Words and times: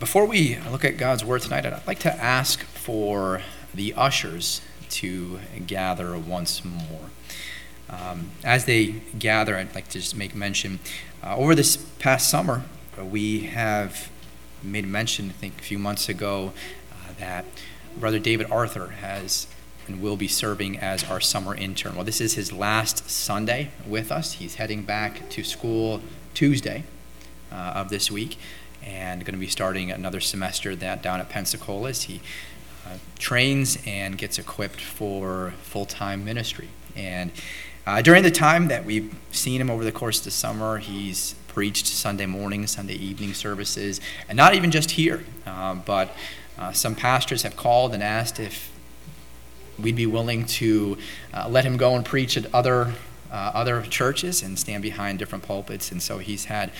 before 0.00 0.24
we 0.24 0.56
look 0.70 0.82
at 0.82 0.96
God's 0.96 1.22
Word 1.22 1.42
tonight, 1.42 1.66
I'd 1.66 1.86
like 1.86 1.98
to 2.00 2.12
ask 2.12 2.62
for 2.62 3.42
the 3.74 3.92
ushers 3.92 4.62
to 4.88 5.38
gather 5.66 6.18
once 6.18 6.64
more. 6.64 7.10
Um, 7.90 8.30
as 8.42 8.64
they 8.64 9.02
gather, 9.18 9.56
I'd 9.56 9.74
like 9.74 9.88
to 9.88 10.00
just 10.00 10.16
make 10.16 10.34
mention 10.34 10.80
uh, 11.22 11.36
over 11.36 11.54
this 11.54 11.76
past 11.76 12.30
summer, 12.30 12.62
uh, 12.98 13.04
we 13.04 13.40
have 13.40 14.10
made 14.62 14.86
mention, 14.86 15.28
I 15.28 15.32
think 15.32 15.58
a 15.58 15.62
few 15.62 15.78
months 15.78 16.08
ago, 16.08 16.54
uh, 16.90 17.12
that 17.18 17.44
Brother 17.94 18.18
David 18.18 18.50
Arthur 18.50 18.88
has 19.02 19.48
and 19.86 20.00
will 20.00 20.16
be 20.16 20.28
serving 20.28 20.78
as 20.78 21.04
our 21.10 21.20
summer 21.20 21.54
intern. 21.54 21.94
Well, 21.94 22.04
this 22.04 22.22
is 22.22 22.34
his 22.34 22.54
last 22.54 23.10
Sunday 23.10 23.70
with 23.86 24.10
us. 24.10 24.34
He's 24.34 24.54
heading 24.54 24.82
back 24.82 25.28
to 25.30 25.44
school 25.44 26.00
Tuesday 26.32 26.84
uh, 27.52 27.72
of 27.74 27.90
this 27.90 28.10
week 28.10 28.38
and 28.84 29.24
going 29.24 29.34
to 29.34 29.40
be 29.40 29.46
starting 29.46 29.90
another 29.90 30.20
semester 30.20 30.74
that 30.76 31.02
down 31.02 31.20
at 31.20 31.28
Pensacola 31.28 31.92
he 31.92 32.20
uh, 32.86 32.96
trains 33.18 33.78
and 33.86 34.16
gets 34.16 34.38
equipped 34.38 34.80
for 34.80 35.54
full-time 35.62 36.24
ministry. 36.24 36.68
And 36.96 37.30
uh, 37.86 38.02
during 38.02 38.22
the 38.22 38.30
time 38.30 38.68
that 38.68 38.84
we've 38.84 39.14
seen 39.30 39.60
him 39.60 39.70
over 39.70 39.84
the 39.84 39.92
course 39.92 40.18
of 40.18 40.24
the 40.24 40.30
summer, 40.30 40.78
he's 40.78 41.34
preached 41.48 41.86
Sunday 41.86 42.26
morning, 42.26 42.66
Sunday 42.66 42.94
evening 42.94 43.34
services, 43.34 44.00
and 44.28 44.36
not 44.36 44.54
even 44.54 44.70
just 44.70 44.92
here, 44.92 45.24
uh, 45.46 45.74
but 45.74 46.14
some 46.72 46.94
pastors 46.94 47.42
have 47.42 47.56
called 47.56 47.94
and 47.94 48.02
asked 48.02 48.38
if 48.38 48.70
we'd 49.82 49.96
be 49.96 50.06
willing 50.06 50.44
to 50.44 50.98
uh, 51.32 51.48
let 51.48 51.64
him 51.64 51.76
go 51.76 51.96
and 51.96 52.04
preach 52.04 52.36
at 52.36 52.52
other 52.54 52.92
uh, 53.30 53.52
other 53.54 53.82
churches 53.82 54.42
and 54.42 54.58
stand 54.58 54.82
behind 54.82 55.18
different 55.18 55.44
pulpits. 55.44 55.92
And 55.92 56.02
so 56.02 56.18
he's 56.18 56.46
had 56.46 56.72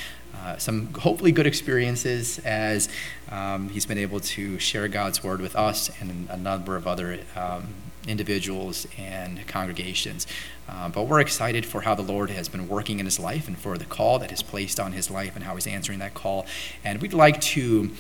uh, 0.43 0.57
some 0.57 0.93
hopefully 0.95 1.33
good 1.33 1.47
experiences 1.47 2.39
as 2.41 2.89
um, 3.31 3.69
he's 3.69 3.87
been 3.87 3.99
able 3.99 4.21
to 4.21 4.59
share 4.59 4.89
God's 4.89 5.23
word 5.23 5.41
with 5.41 5.55
us 5.55 5.91
and 6.01 6.29
a 6.31 6.37
number 6.37 6.77
of 6.77 6.87
other 6.87 7.21
um, 7.37 7.69
individuals 8.07 8.87
and 8.97 9.47
congregations. 9.47 10.27
Uh, 10.69 10.89
but 10.89 11.05
we're 11.05 11.21
excited 11.21 11.67
for 11.67 11.83
how 11.83 11.95
the 11.95 12.03
Lord 12.03 12.31
has 12.31 12.49
been 12.49 12.69
working 12.69 13.01
in 13.01 13.05
his 13.05 13.21
life 13.21 13.49
and 13.49 13.59
for 13.59 13.77
the 13.77 13.85
call 13.85 14.19
that 14.19 14.33
is 14.33 14.43
placed 14.43 14.81
on 14.81 14.93
his 14.93 15.11
life 15.11 15.37
and 15.37 15.45
how 15.45 15.55
he's 15.55 15.67
answering 15.67 15.99
that 15.99 16.15
call. 16.15 16.47
And 16.85 17.03
we'd 17.03 17.13
like 17.13 17.41
to 17.41 17.91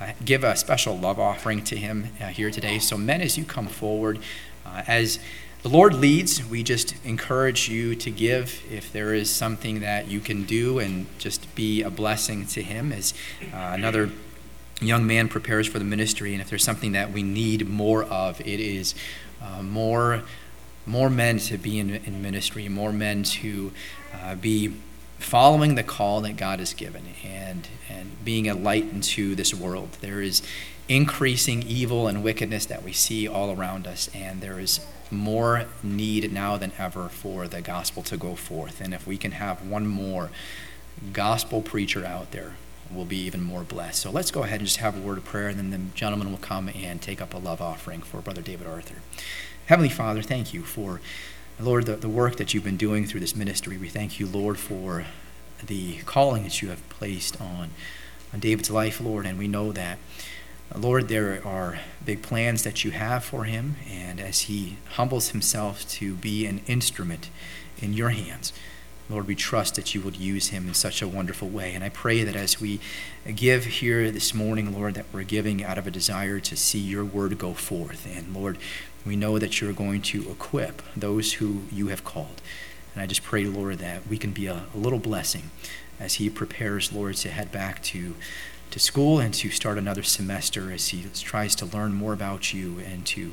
uh, 0.00 0.12
give 0.24 0.44
a 0.44 0.56
special 0.56 0.96
love 0.96 1.18
offering 1.18 1.62
to 1.64 1.76
him 1.76 2.08
uh, 2.20 2.26
here 2.26 2.50
today. 2.50 2.78
So, 2.78 2.96
men, 2.96 3.20
as 3.20 3.36
you 3.36 3.44
come 3.44 3.66
forward, 3.66 4.18
uh, 4.64 4.82
as 4.86 5.18
the 5.62 5.68
Lord 5.68 5.94
leads. 5.94 6.44
We 6.44 6.62
just 6.62 6.94
encourage 7.04 7.68
you 7.68 7.94
to 7.96 8.10
give 8.10 8.62
if 8.70 8.92
there 8.92 9.12
is 9.12 9.28
something 9.30 9.80
that 9.80 10.08
you 10.08 10.20
can 10.20 10.44
do 10.44 10.78
and 10.78 11.06
just 11.18 11.54
be 11.54 11.82
a 11.82 11.90
blessing 11.90 12.46
to 12.46 12.62
Him 12.62 12.92
as 12.92 13.12
uh, 13.52 13.72
another 13.74 14.10
young 14.80 15.06
man 15.06 15.28
prepares 15.28 15.66
for 15.66 15.78
the 15.78 15.84
ministry. 15.84 16.32
And 16.32 16.40
if 16.40 16.48
there's 16.48 16.64
something 16.64 16.92
that 16.92 17.12
we 17.12 17.22
need 17.22 17.68
more 17.68 18.04
of, 18.04 18.40
it 18.40 18.60
is 18.60 18.94
uh, 19.42 19.62
more, 19.62 20.22
more 20.86 21.10
men 21.10 21.38
to 21.38 21.58
be 21.58 21.78
in, 21.78 21.90
in 21.90 22.22
ministry, 22.22 22.68
more 22.68 22.92
men 22.92 23.22
to 23.24 23.72
uh, 24.14 24.34
be 24.36 24.74
following 25.18 25.74
the 25.74 25.82
call 25.82 26.22
that 26.22 26.38
God 26.38 26.58
has 26.60 26.72
given 26.72 27.04
and, 27.22 27.68
and 27.90 28.24
being 28.24 28.48
a 28.48 28.54
light 28.54 28.84
into 28.84 29.34
this 29.34 29.52
world. 29.52 29.90
There 30.00 30.22
is 30.22 30.40
increasing 30.90 31.62
evil 31.62 32.08
and 32.08 32.24
wickedness 32.24 32.66
that 32.66 32.82
we 32.82 32.92
see 32.92 33.28
all 33.28 33.56
around 33.56 33.86
us, 33.86 34.10
and 34.12 34.40
there 34.40 34.58
is 34.58 34.80
more 35.08 35.66
need 35.84 36.32
now 36.32 36.56
than 36.56 36.72
ever 36.76 37.08
for 37.08 37.46
the 37.46 37.60
gospel 37.60 38.02
to 38.02 38.16
go 38.16 38.34
forth. 38.34 38.80
And 38.80 38.92
if 38.92 39.06
we 39.06 39.16
can 39.16 39.30
have 39.30 39.64
one 39.64 39.86
more 39.86 40.30
gospel 41.12 41.62
preacher 41.62 42.04
out 42.04 42.32
there, 42.32 42.56
we'll 42.90 43.04
be 43.04 43.18
even 43.18 43.40
more 43.40 43.62
blessed. 43.62 44.02
So 44.02 44.10
let's 44.10 44.32
go 44.32 44.42
ahead 44.42 44.58
and 44.58 44.66
just 44.66 44.78
have 44.78 44.96
a 44.96 45.00
word 45.00 45.18
of 45.18 45.24
prayer, 45.24 45.46
and 45.46 45.60
then 45.60 45.70
the 45.70 45.78
gentleman 45.94 46.32
will 46.32 46.38
come 46.38 46.68
and 46.68 47.00
take 47.00 47.22
up 47.22 47.34
a 47.34 47.38
love 47.38 47.62
offering 47.62 48.00
for 48.02 48.20
Brother 48.20 48.42
David 48.42 48.66
Arthur. 48.66 48.96
Heavenly 49.66 49.90
Father, 49.90 50.22
thank 50.22 50.52
you 50.52 50.64
for, 50.64 51.00
Lord, 51.60 51.86
the, 51.86 51.94
the 51.94 52.08
work 52.08 52.34
that 52.34 52.52
you've 52.52 52.64
been 52.64 52.76
doing 52.76 53.06
through 53.06 53.20
this 53.20 53.36
ministry. 53.36 53.78
We 53.78 53.88
thank 53.88 54.18
you, 54.18 54.26
Lord, 54.26 54.58
for 54.58 55.04
the 55.64 55.98
calling 55.98 56.42
that 56.42 56.60
you 56.62 56.70
have 56.70 56.86
placed 56.88 57.40
on, 57.40 57.70
on 58.34 58.40
David's 58.40 58.72
life, 58.72 59.00
Lord, 59.00 59.24
and 59.24 59.38
we 59.38 59.46
know 59.46 59.70
that. 59.70 59.98
Lord, 60.76 61.08
there 61.08 61.44
are 61.44 61.80
big 62.04 62.22
plans 62.22 62.62
that 62.62 62.84
you 62.84 62.92
have 62.92 63.24
for 63.24 63.44
him, 63.44 63.76
and 63.90 64.20
as 64.20 64.42
he 64.42 64.76
humbles 64.92 65.30
himself 65.30 65.88
to 65.90 66.14
be 66.14 66.46
an 66.46 66.60
instrument 66.66 67.28
in 67.78 67.92
your 67.92 68.10
hands, 68.10 68.52
Lord, 69.08 69.26
we 69.26 69.34
trust 69.34 69.74
that 69.74 69.92
you 69.92 70.00
would 70.02 70.16
use 70.16 70.48
him 70.48 70.68
in 70.68 70.74
such 70.74 71.02
a 71.02 71.08
wonderful 71.08 71.48
way. 71.48 71.74
And 71.74 71.82
I 71.82 71.88
pray 71.88 72.22
that 72.22 72.36
as 72.36 72.60
we 72.60 72.78
give 73.34 73.64
here 73.64 74.12
this 74.12 74.32
morning, 74.32 74.72
Lord, 74.72 74.94
that 74.94 75.06
we're 75.12 75.24
giving 75.24 75.64
out 75.64 75.78
of 75.78 75.88
a 75.88 75.90
desire 75.90 76.38
to 76.38 76.56
see 76.56 76.78
your 76.78 77.04
word 77.04 77.36
go 77.36 77.52
forth. 77.52 78.06
And 78.06 78.32
Lord, 78.32 78.56
we 79.04 79.16
know 79.16 79.40
that 79.40 79.60
you're 79.60 79.72
going 79.72 80.02
to 80.02 80.30
equip 80.30 80.82
those 80.94 81.34
who 81.34 81.62
you 81.72 81.88
have 81.88 82.04
called. 82.04 82.40
And 82.94 83.02
I 83.02 83.06
just 83.06 83.24
pray, 83.24 83.44
Lord, 83.46 83.78
that 83.78 84.06
we 84.06 84.16
can 84.16 84.30
be 84.30 84.46
a, 84.46 84.66
a 84.72 84.78
little 84.78 85.00
blessing 85.00 85.50
as 85.98 86.14
he 86.14 86.30
prepares, 86.30 86.92
Lord, 86.92 87.16
to 87.16 87.30
head 87.30 87.50
back 87.50 87.82
to 87.84 88.14
to 88.70 88.78
school 88.78 89.18
and 89.18 89.34
to 89.34 89.50
start 89.50 89.78
another 89.78 90.02
semester 90.02 90.72
as 90.72 90.88
he 90.88 91.04
tries 91.14 91.54
to 91.56 91.66
learn 91.66 91.92
more 91.92 92.12
about 92.12 92.54
you 92.54 92.78
and 92.80 93.06
to, 93.06 93.32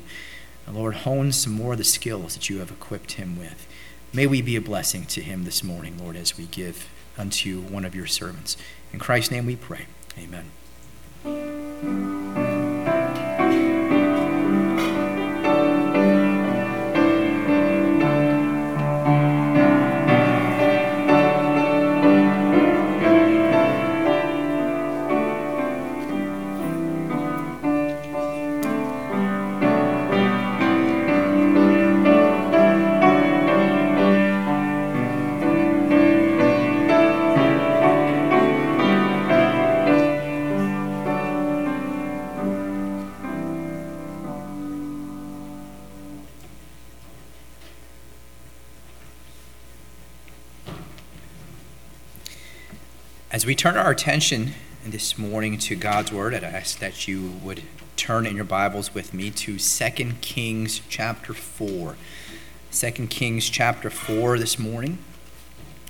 uh, 0.66 0.72
Lord, 0.72 0.94
hone 0.96 1.32
some 1.32 1.52
more 1.52 1.72
of 1.72 1.78
the 1.78 1.84
skills 1.84 2.34
that 2.34 2.50
you 2.50 2.58
have 2.58 2.70
equipped 2.70 3.12
him 3.12 3.38
with. 3.38 3.66
May 4.12 4.26
we 4.26 4.42
be 4.42 4.56
a 4.56 4.60
blessing 4.60 5.04
to 5.06 5.20
him 5.20 5.44
this 5.44 5.62
morning, 5.62 5.98
Lord, 5.98 6.16
as 6.16 6.36
we 6.38 6.46
give 6.46 6.88
unto 7.16 7.60
one 7.60 7.84
of 7.84 7.94
your 7.94 8.06
servants. 8.06 8.56
In 8.92 8.98
Christ's 8.98 9.30
name 9.30 9.46
we 9.46 9.56
pray. 9.56 9.86
Amen. 10.18 10.50
We 53.48 53.54
turn 53.54 53.78
our 53.78 53.90
attention 53.90 54.52
this 54.84 55.16
morning 55.16 55.56
to 55.56 55.74
God's 55.74 56.12
Word, 56.12 56.34
i 56.34 56.36
ask 56.36 56.80
that 56.80 57.08
you 57.08 57.30
would 57.42 57.62
turn 57.96 58.26
in 58.26 58.36
your 58.36 58.44
Bibles 58.44 58.92
with 58.92 59.14
me 59.14 59.30
to 59.30 59.58
2 59.58 59.90
Kings 60.20 60.82
chapter 60.90 61.32
4. 61.32 61.96
2 62.70 62.90
Kings 63.06 63.48
chapter 63.48 63.88
4 63.88 64.38
this 64.38 64.58
morning. 64.58 64.98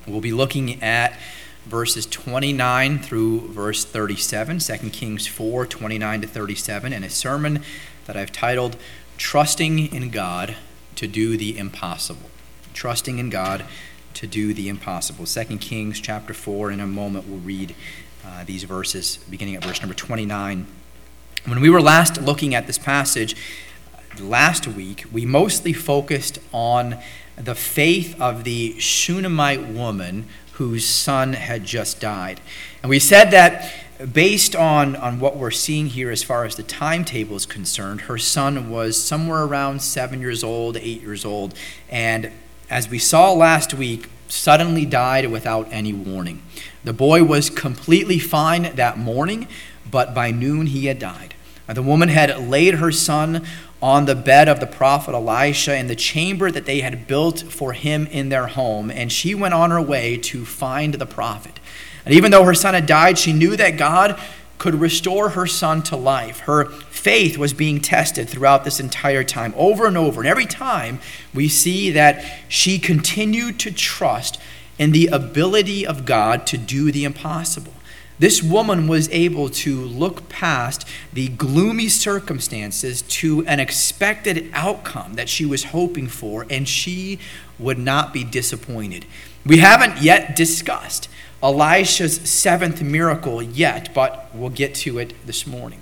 We'll 0.07 0.21
be 0.21 0.31
looking 0.31 0.81
at 0.81 1.19
verses 1.67 2.07
29 2.07 3.01
through 3.01 3.49
verse 3.49 3.85
37, 3.85 4.61
2 4.61 4.91
Kings 4.91 5.27
4, 5.27 5.67
29 5.67 6.21
to 6.21 6.29
37, 6.29 6.93
and 6.93 7.05
a 7.05 7.11
sermon 7.11 7.65
that 8.07 8.17
I've 8.17 8.31
titled 8.31 8.77
Trusting 9.17 9.93
in 9.93 10.11
God 10.11 10.55
to 10.95 11.09
Do 11.09 11.37
the 11.37 11.59
Impossible. 11.59 12.31
Trusting 12.73 13.19
in 13.19 13.31
God 13.31 13.65
to 14.15 14.27
do 14.27 14.53
the 14.55 14.69
impossible. 14.69 15.27
Second 15.27 15.59
Kings 15.59 16.01
chapter 16.01 16.35
4, 16.35 16.71
in 16.73 16.81
a 16.81 16.87
moment, 16.87 17.29
we'll 17.29 17.39
read 17.41 17.75
uh, 18.25 18.45
these 18.45 18.65
verses, 18.65 19.19
beginning 19.31 19.57
at 19.57 19.65
verse 19.65 19.81
number 19.81 19.95
29. 19.95 20.67
When 21.47 21.61
we 21.61 21.71
were 21.71 21.81
last 21.81 22.21
looking 22.21 22.55
at 22.55 22.67
this 22.67 22.79
passage 22.79 23.37
last 24.21 24.67
week, 24.67 25.05
we 25.13 25.25
mostly 25.25 25.73
focused 25.73 26.39
on 26.53 26.97
the 27.37 27.55
faith 27.55 28.21
of 28.21 28.45
the 28.45 28.79
Shunammite 28.81 29.69
woman 29.69 30.27
whose 30.53 30.87
son 30.87 31.35
had 31.35 31.65
just 31.65 32.01
died. 32.01 32.41
And 32.83 32.91
we 32.91 32.99
said 32.99 33.31
that 33.31 33.73
based 34.13 34.55
on, 34.55 34.97
on 34.97 35.21
what 35.21 35.37
we're 35.37 35.51
seeing 35.51 35.87
here 35.87 36.11
as 36.11 36.23
far 36.23 36.45
as 36.45 36.57
the 36.57 36.63
timetable 36.63 37.37
is 37.37 37.47
concerned, 37.47 38.03
her 38.03 38.19
son 38.19 38.71
was 38.71 39.01
somewhere 39.01 39.45
around 39.45 39.83
seven 39.83 40.21
years 40.21 40.45
old, 40.45 40.77
eight 40.77 41.01
years 41.01 41.25
old, 41.25 41.55
and 41.89 42.33
as 42.71 42.89
we 42.89 42.99
saw 42.99 43.33
last 43.33 43.75
week, 43.75 44.09
suddenly 44.29 44.85
died 44.85 45.31
without 45.31 45.69
any 45.71 45.93
warning. 45.93 46.43
The 46.85 46.93
boy 46.93 47.25
was 47.25 47.51
completely 47.51 48.19
fine 48.19 48.75
that 48.77 48.99
morning, 48.99 49.49
but 49.91 50.15
by 50.15 50.31
noon 50.31 50.67
he 50.67 50.87
had 50.87 50.99
died. 50.99 51.35
The 51.67 51.83
woman 51.83 52.09
had 52.09 52.49
laid 52.49 52.75
her 52.75 52.91
son 52.91 53.45
on 53.81 54.07
the 54.07 54.15
bed 54.15 54.49
of 54.49 54.61
the 54.61 54.67
prophet 54.67 55.15
Elisha 55.15 55.77
in 55.77 55.87
the 55.87 55.95
chamber 55.95 56.51
that 56.51 56.67
they 56.67 56.81
had 56.81 57.07
built 57.07 57.41
for 57.41 57.73
him 57.73 58.07
in 58.07 58.29
their 58.29 58.49
home, 58.49 58.91
and 58.91 59.13
she 59.13 59.35
went 59.35 59.55
on 59.55 59.71
her 59.71 59.81
way 59.81 60.17
to 60.17 60.45
find 60.45 60.95
the 60.95 61.07
prophet. 61.07 61.61
And 62.05 62.15
even 62.15 62.31
though 62.31 62.45
her 62.45 62.55
son 62.55 62.75
had 62.75 62.87
died, 62.87 63.19
she 63.19 63.33
knew 63.33 63.57
that 63.57 63.77
God 63.77 64.19
could 64.59 64.75
restore 64.75 65.31
her 65.31 65.47
son 65.47 65.83
to 65.85 65.97
life. 65.97 66.41
Her 66.41 66.67
faith 66.67 67.39
was 67.39 67.53
being 67.53 67.81
tested 67.81 68.29
throughout 68.29 68.65
this 68.65 68.81
entire 68.81 69.25
time, 69.25 69.55
over 69.57 69.87
and 69.87 69.97
over. 69.97 70.21
And 70.21 70.29
every 70.29 70.47
time 70.47 71.01
we 71.33 71.49
see 71.49 71.91
that 71.93 72.25
she 72.49 72.79
continued 72.79 73.59
to 73.61 73.71
trust 73.71 74.41
in 74.79 74.93
the 74.93 75.07
ability 75.09 75.87
of 75.87 76.05
God 76.05 76.47
to 76.49 76.59
do 76.59 76.93
the 76.93 77.05
impossible. 77.05 77.73
This 78.19 78.43
woman 78.43 78.89
was 78.89 79.09
able 79.11 79.49
to 79.49 79.81
look 79.81 80.29
past 80.29 80.85
the 81.13 81.29
gloomy 81.29 81.89
circumstances 81.89 83.03
to 83.03 83.47
an 83.47 83.61
expected 83.61 84.51
outcome 84.53 85.15
that 85.15 85.29
she 85.29 85.45
was 85.45 85.65
hoping 85.67 86.09
for, 86.09 86.45
and 86.51 86.69
she 86.69 87.21
would 87.61 87.79
not 87.79 88.13
be 88.13 88.25
disappointed. 88.25 89.07
We 89.47 89.59
haven't 89.59 90.03
yet 90.03 90.35
discussed 90.35 91.09
Elisha's 91.43 92.17
seventh 92.29 92.83
miracle 92.83 93.43
yet, 93.43 93.95
but 93.95 94.29
we'll 94.35 94.51
get 94.51 94.75
to 94.75 94.99
it 94.99 95.15
this 95.27 95.47
morning. 95.47 95.81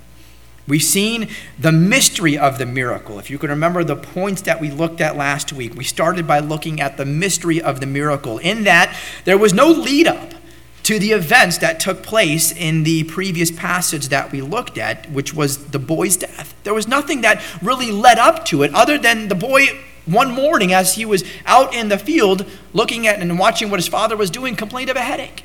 We've 0.68 0.82
seen 0.82 1.28
the 1.58 1.70
mystery 1.70 2.36
of 2.36 2.58
the 2.58 2.66
miracle. 2.66 3.18
If 3.18 3.30
you 3.30 3.38
can 3.38 3.50
remember 3.50 3.84
the 3.84 3.96
points 3.96 4.42
that 4.42 4.60
we 4.60 4.70
looked 4.70 5.00
at 5.00 5.16
last 5.16 5.52
week, 5.52 5.74
we 5.74 5.84
started 5.84 6.26
by 6.26 6.40
looking 6.40 6.80
at 6.80 6.96
the 6.96 7.04
mystery 7.04 7.62
of 7.62 7.80
the 7.80 7.86
miracle, 7.86 8.38
in 8.38 8.64
that 8.64 8.94
there 9.24 9.38
was 9.38 9.54
no 9.54 9.68
lead 9.68 10.08
up 10.08 10.34
to 10.82 10.98
the 10.98 11.12
events 11.12 11.58
that 11.58 11.80
took 11.80 12.02
place 12.02 12.52
in 12.52 12.82
the 12.82 13.04
previous 13.04 13.50
passage 13.50 14.08
that 14.08 14.30
we 14.30 14.40
looked 14.40 14.76
at, 14.76 15.10
which 15.10 15.32
was 15.32 15.68
the 15.68 15.78
boy's 15.78 16.16
death. 16.16 16.54
There 16.64 16.74
was 16.74 16.86
nothing 16.86 17.22
that 17.22 17.42
really 17.62 17.90
led 17.90 18.18
up 18.18 18.44
to 18.46 18.62
it 18.62 18.74
other 18.74 18.98
than 18.98 19.28
the 19.28 19.34
boy 19.34 19.66
one 20.04 20.32
morning 20.32 20.72
as 20.72 20.94
he 20.94 21.04
was 21.04 21.24
out 21.44 21.74
in 21.74 21.88
the 21.88 21.98
field 21.98 22.46
looking 22.72 23.06
at 23.06 23.18
and 23.18 23.38
watching 23.38 23.70
what 23.70 23.80
his 23.80 23.88
father 23.88 24.16
was 24.16 24.30
doing 24.30 24.54
complained 24.54 24.90
of 24.90 24.96
a 24.96 25.00
headache. 25.00 25.42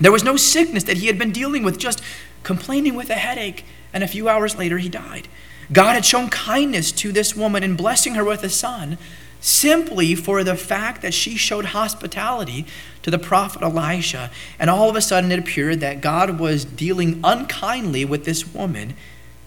There 0.00 0.12
was 0.12 0.24
no 0.24 0.36
sickness 0.36 0.84
that 0.84 0.98
he 0.98 1.06
had 1.06 1.18
been 1.18 1.32
dealing 1.32 1.62
with, 1.62 1.78
just 1.78 2.02
complaining 2.42 2.94
with 2.94 3.10
a 3.10 3.14
headache, 3.14 3.64
and 3.92 4.02
a 4.02 4.08
few 4.08 4.28
hours 4.28 4.56
later 4.56 4.78
he 4.78 4.88
died. 4.88 5.28
God 5.72 5.94
had 5.94 6.04
shown 6.04 6.28
kindness 6.28 6.92
to 6.92 7.12
this 7.12 7.36
woman 7.36 7.62
in 7.62 7.76
blessing 7.76 8.14
her 8.14 8.24
with 8.24 8.42
a 8.42 8.48
son 8.48 8.98
simply 9.40 10.14
for 10.14 10.44
the 10.44 10.54
fact 10.54 11.02
that 11.02 11.12
she 11.12 11.36
showed 11.36 11.66
hospitality 11.66 12.64
to 13.02 13.10
the 13.10 13.18
prophet 13.18 13.60
Elisha. 13.60 14.30
And 14.58 14.70
all 14.70 14.88
of 14.88 14.96
a 14.96 15.00
sudden, 15.00 15.32
it 15.32 15.38
appeared 15.38 15.80
that 15.80 16.00
God 16.00 16.38
was 16.38 16.64
dealing 16.64 17.20
unkindly 17.24 18.04
with 18.04 18.24
this 18.24 18.54
woman 18.54 18.94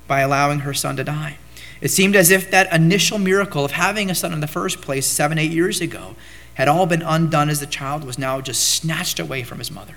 by 0.08 0.20
allowing 0.20 0.60
her 0.60 0.74
son 0.74 0.98
to 0.98 1.04
die. 1.04 1.38
It 1.82 1.90
seemed 1.90 2.16
as 2.16 2.30
if 2.30 2.52
that 2.52 2.74
initial 2.74 3.18
miracle 3.18 3.64
of 3.64 3.72
having 3.72 4.10
a 4.10 4.16
son 4.16 4.34
in 4.34 4.42
the 4.42 4.48
first 4.48 4.82
place 4.82 5.06
seven, 5.06 5.38
eight 5.38 5.52
years 5.52 5.82
ago 5.82 6.16
had 6.56 6.68
all 6.68 6.86
been 6.86 7.02
undone 7.02 7.50
as 7.50 7.60
the 7.60 7.66
child 7.66 8.04
was 8.04 8.18
now 8.18 8.42
just 8.42 8.68
snatched 8.68 9.20
away 9.20 9.44
from 9.44 9.60
his 9.60 9.72
mother. 9.72 9.96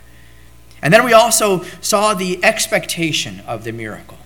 And 0.83 0.93
then 0.93 1.05
we 1.05 1.13
also 1.13 1.63
saw 1.81 2.15
the 2.15 2.43
expectation 2.45 3.41
of 3.41 3.65
the 3.65 3.73
miracle. 3.73 4.19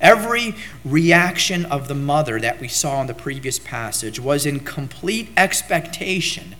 Every 0.00 0.54
reaction 0.84 1.66
of 1.66 1.88
the 1.88 1.94
mother 1.94 2.40
that 2.40 2.58
we 2.58 2.68
saw 2.68 3.02
in 3.02 3.06
the 3.06 3.14
previous 3.14 3.58
passage 3.58 4.18
was 4.18 4.46
in 4.46 4.60
complete 4.60 5.28
expectation 5.36 6.56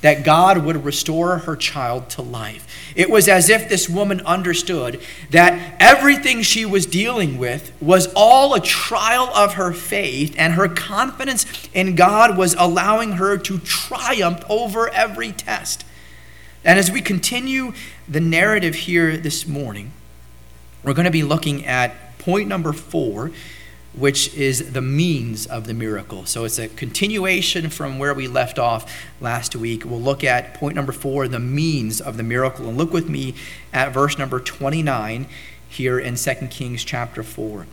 that 0.00 0.24
God 0.24 0.64
would 0.64 0.84
restore 0.84 1.38
her 1.38 1.56
child 1.56 2.08
to 2.10 2.22
life. 2.22 2.66
It 2.96 3.10
was 3.10 3.28
as 3.28 3.50
if 3.50 3.68
this 3.68 3.88
woman 3.88 4.20
understood 4.22 5.00
that 5.30 5.76
everything 5.78 6.42
she 6.42 6.64
was 6.64 6.86
dealing 6.86 7.38
with 7.38 7.72
was 7.80 8.08
all 8.16 8.54
a 8.54 8.60
trial 8.60 9.28
of 9.34 9.54
her 9.54 9.72
faith, 9.72 10.34
and 10.38 10.54
her 10.54 10.68
confidence 10.68 11.46
in 11.74 11.94
God 11.94 12.36
was 12.36 12.56
allowing 12.58 13.12
her 13.12 13.36
to 13.38 13.58
triumph 13.58 14.42
over 14.48 14.88
every 14.88 15.32
test. 15.32 15.84
And 16.64 16.78
as 16.78 16.90
we 16.90 17.00
continue 17.00 17.72
the 18.10 18.20
narrative 18.20 18.74
here 18.74 19.16
this 19.16 19.46
morning, 19.46 19.92
we're 20.82 20.94
going 20.94 21.04
to 21.04 21.12
be 21.12 21.22
looking 21.22 21.64
at 21.64 22.18
point 22.18 22.48
number 22.48 22.72
four, 22.72 23.30
which 23.92 24.34
is 24.34 24.72
the 24.72 24.80
means 24.80 25.46
of 25.46 25.68
the 25.68 25.74
miracle. 25.74 26.26
So 26.26 26.44
it's 26.44 26.58
a 26.58 26.68
continuation 26.68 27.70
from 27.70 28.00
where 28.00 28.12
we 28.12 28.26
left 28.26 28.58
off 28.58 28.92
last 29.20 29.54
week. 29.54 29.84
We'll 29.84 30.00
look 30.00 30.24
at 30.24 30.54
point 30.54 30.74
number 30.74 30.92
four, 30.92 31.28
the 31.28 31.38
means 31.38 32.00
of 32.00 32.16
the 32.16 32.24
miracle. 32.24 32.68
And 32.68 32.76
look 32.76 32.92
with 32.92 33.08
me 33.08 33.34
at 33.72 33.92
verse 33.92 34.18
number 34.18 34.40
29 34.40 35.26
here 35.68 35.98
in 36.00 36.16
2 36.16 36.34
Kings 36.50 36.82
chapter 36.82 37.22
4. 37.22 37.66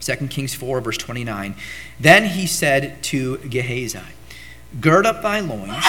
2 0.00 0.16
Kings 0.28 0.54
4, 0.54 0.80
verse 0.80 0.98
29. 0.98 1.54
Then 2.00 2.24
he 2.30 2.46
said 2.46 3.02
to 3.04 3.38
Gehazi, 3.38 4.00
Gird 4.80 5.06
up 5.06 5.22
thy 5.22 5.38
loins, 5.38 5.84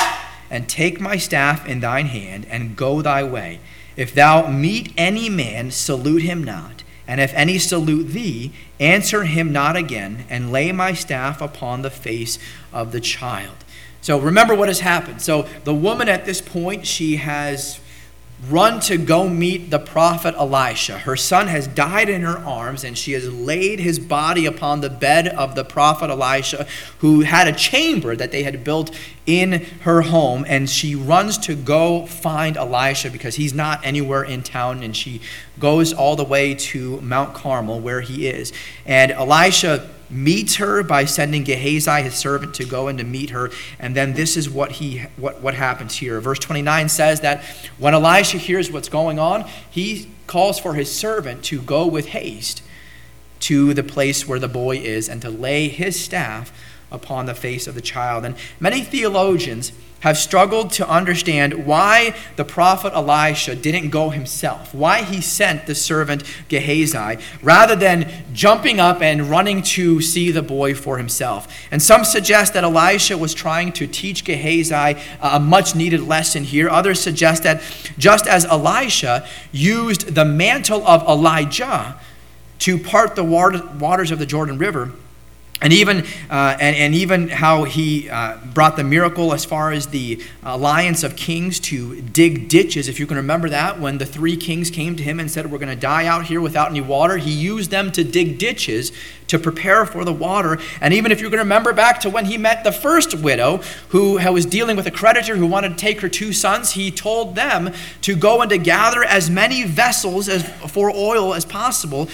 and 0.49 0.67
take 0.67 0.99
my 0.99 1.17
staff 1.17 1.67
in 1.67 1.79
thine 1.79 2.07
hand, 2.07 2.45
and 2.49 2.75
go 2.75 3.01
thy 3.01 3.23
way. 3.23 3.59
If 3.95 4.13
thou 4.13 4.47
meet 4.47 4.93
any 4.97 5.29
man, 5.29 5.71
salute 5.71 6.21
him 6.23 6.43
not 6.43 6.83
and 7.07 7.21
if 7.21 7.33
any 7.33 7.59
salute 7.59 8.09
thee, 8.09 8.51
answer 8.79 9.23
him 9.23 9.51
not 9.51 9.75
again, 9.75 10.25
and 10.29 10.51
lay 10.51 10.71
my 10.71 10.93
staff 10.93 11.41
upon 11.41 11.81
the 11.81 11.89
face 11.89 12.39
of 12.73 12.91
the 12.91 12.99
child. 12.99 13.55
So 14.01 14.19
remember 14.19 14.55
what 14.55 14.69
has 14.69 14.79
happened. 14.79 15.21
So 15.21 15.47
the 15.63 15.73
woman 15.73 16.09
at 16.09 16.25
this 16.25 16.41
point, 16.41 16.85
she 16.85 17.17
has 17.17 17.79
run 18.49 18.79
to 18.81 18.97
go 18.97 19.27
meet 19.27 19.71
the 19.71 19.79
prophet 19.79 20.35
Elisha. 20.35 20.99
Her 20.99 21.15
son 21.15 21.47
has 21.47 21.67
died 21.67 22.09
in 22.09 22.21
her 22.21 22.37
arms, 22.37 22.83
and 22.83 22.97
she 22.97 23.13
has 23.13 23.31
laid 23.31 23.79
his 23.79 23.97
body 23.97 24.45
upon 24.45 24.81
the 24.81 24.89
bed 24.89 25.27
of 25.27 25.55
the 25.55 25.63
prophet 25.63 26.09
Elisha, 26.09 26.67
who 26.99 27.21
had 27.21 27.47
a 27.47 27.53
chamber 27.53 28.15
that 28.15 28.31
they 28.31 28.43
had 28.43 28.63
built 28.63 28.95
in 29.25 29.65
her 29.81 30.01
home. 30.01 30.45
And 30.47 30.69
she 30.69 30.95
runs 30.95 31.37
to 31.39 31.55
go 31.55 32.05
find 32.05 32.57
Elisha 32.57 33.09
because 33.09 33.35
he's 33.35 33.53
not 33.53 33.79
anywhere 33.83 34.23
in 34.23 34.43
town, 34.43 34.83
and 34.83 34.95
she 34.95 35.21
goes 35.59 35.93
all 35.93 36.15
the 36.15 36.25
way 36.25 36.53
to 36.53 36.99
Mount 37.01 37.33
Carmel 37.33 37.79
where 37.79 38.01
he 38.01 38.27
is. 38.27 38.51
And 38.85 39.11
Elisha 39.11 39.89
meets 40.09 40.55
her 40.55 40.83
by 40.83 41.05
sending 41.05 41.43
Gehazi, 41.43 42.01
his 42.03 42.15
servant, 42.15 42.53
to 42.55 42.65
go 42.65 42.87
and 42.87 42.97
to 42.99 43.03
meet 43.03 43.31
her. 43.31 43.49
And 43.79 43.95
then 43.95 44.13
this 44.13 44.37
is 44.37 44.49
what, 44.49 44.73
he, 44.73 45.03
what, 45.17 45.41
what 45.41 45.53
happens 45.55 45.97
here. 45.97 46.19
Verse 46.19 46.39
29 46.39 46.89
says 46.89 47.21
that 47.21 47.43
when 47.77 47.93
Elisha 47.93 48.37
hears 48.37 48.71
what's 48.71 48.89
going 48.89 49.19
on, 49.19 49.45
he 49.69 50.09
calls 50.27 50.59
for 50.59 50.73
his 50.73 50.93
servant 50.93 51.43
to 51.45 51.61
go 51.61 51.85
with 51.87 52.07
haste 52.07 52.61
to 53.41 53.73
the 53.73 53.83
place 53.83 54.27
where 54.27 54.39
the 54.39 54.47
boy 54.47 54.77
is 54.77 55.09
and 55.09 55.21
to 55.21 55.29
lay 55.29 55.67
his 55.67 56.01
staff 56.01 56.51
upon 56.91 57.25
the 57.25 57.35
face 57.35 57.67
of 57.67 57.75
the 57.75 57.81
child. 57.81 58.25
And 58.25 58.35
many 58.59 58.81
theologians 58.81 59.71
have 60.05 60.19
struggled 60.19 60.71
to 60.71 60.87
understand 60.87 61.65
why 61.65 62.15
the 62.35 62.45
prophet 62.45 62.93
Elisha 62.93 63.55
didn't 63.55 63.89
go 63.89 64.11
himself, 64.11 64.71
why 64.71 65.01
he 65.01 65.19
sent 65.19 65.65
the 65.65 65.73
servant 65.73 66.23
Gehazi, 66.47 67.17
rather 67.41 67.75
than 67.75 68.07
jumping 68.31 68.79
up 68.79 69.01
and 69.01 69.31
running 69.31 69.63
to 69.63 69.99
see 70.01 70.29
the 70.29 70.43
boy 70.43 70.75
for 70.75 70.99
himself. 70.99 71.51
And 71.71 71.81
some 71.81 72.05
suggest 72.05 72.53
that 72.53 72.63
Elisha 72.63 73.17
was 73.17 73.33
trying 73.33 73.73
to 73.73 73.87
teach 73.87 74.23
Gehazi 74.23 74.95
a 75.19 75.39
much 75.39 75.73
needed 75.73 76.01
lesson 76.01 76.43
here. 76.43 76.69
Others 76.69 76.99
suggest 76.99 77.41
that 77.41 77.63
just 77.97 78.27
as 78.27 78.45
Elisha 78.45 79.27
used 79.51 80.13
the 80.13 80.23
mantle 80.23 80.87
of 80.87 81.01
Elijah 81.09 81.99
to 82.59 82.77
part 82.77 83.15
the 83.15 83.23
waters 83.23 84.11
of 84.11 84.19
the 84.19 84.27
Jordan 84.27 84.59
River, 84.59 84.91
and 85.61 85.71
even, 85.71 86.05
uh, 86.29 86.57
and, 86.59 86.75
and 86.75 86.93
even 86.93 87.29
how 87.29 87.63
he 87.63 88.09
uh, 88.09 88.37
brought 88.53 88.75
the 88.75 88.83
miracle 88.83 89.33
as 89.33 89.45
far 89.45 89.71
as 89.71 89.87
the 89.87 90.21
alliance 90.43 91.01
of 91.01 91.15
kings 91.15 91.61
to 91.61 92.01
dig 92.01 92.49
ditches. 92.49 92.89
If 92.89 92.99
you 92.99 93.07
can 93.07 93.15
remember 93.15 93.47
that, 93.49 93.79
when 93.79 93.97
the 93.97 94.05
three 94.05 94.35
kings 94.35 94.69
came 94.69 94.97
to 94.97 95.03
him 95.03 95.17
and 95.17 95.31
said, 95.31 95.49
We're 95.49 95.59
going 95.59 95.73
to 95.73 95.79
die 95.79 96.07
out 96.07 96.25
here 96.25 96.41
without 96.41 96.71
any 96.71 96.81
water, 96.81 97.15
he 97.17 97.31
used 97.31 97.71
them 97.71 97.89
to 97.93 98.03
dig 98.03 98.37
ditches 98.37 98.91
to 99.27 99.39
prepare 99.39 99.85
for 99.85 100.03
the 100.03 100.11
water. 100.11 100.59
And 100.81 100.93
even 100.93 101.13
if 101.13 101.21
you 101.21 101.29
can 101.29 101.39
remember 101.39 101.71
back 101.71 102.01
to 102.01 102.09
when 102.09 102.25
he 102.25 102.37
met 102.37 102.65
the 102.65 102.73
first 102.73 103.15
widow 103.15 103.61
who 103.89 104.19
was 104.33 104.45
dealing 104.45 104.75
with 104.75 104.87
a 104.87 104.91
creditor 104.91 105.37
who 105.37 105.47
wanted 105.47 105.69
to 105.69 105.75
take 105.77 106.01
her 106.01 106.09
two 106.09 106.33
sons, 106.33 106.73
he 106.73 106.91
told 106.91 107.35
them 107.35 107.73
to 108.01 108.15
go 108.15 108.41
and 108.41 108.49
to 108.49 108.57
gather 108.57 109.05
as 109.05 109.29
many 109.29 109.63
vessels 109.63 110.27
as, 110.27 110.47
for 110.69 110.91
oil 110.91 111.33
as 111.33 111.45
possible 111.45 112.09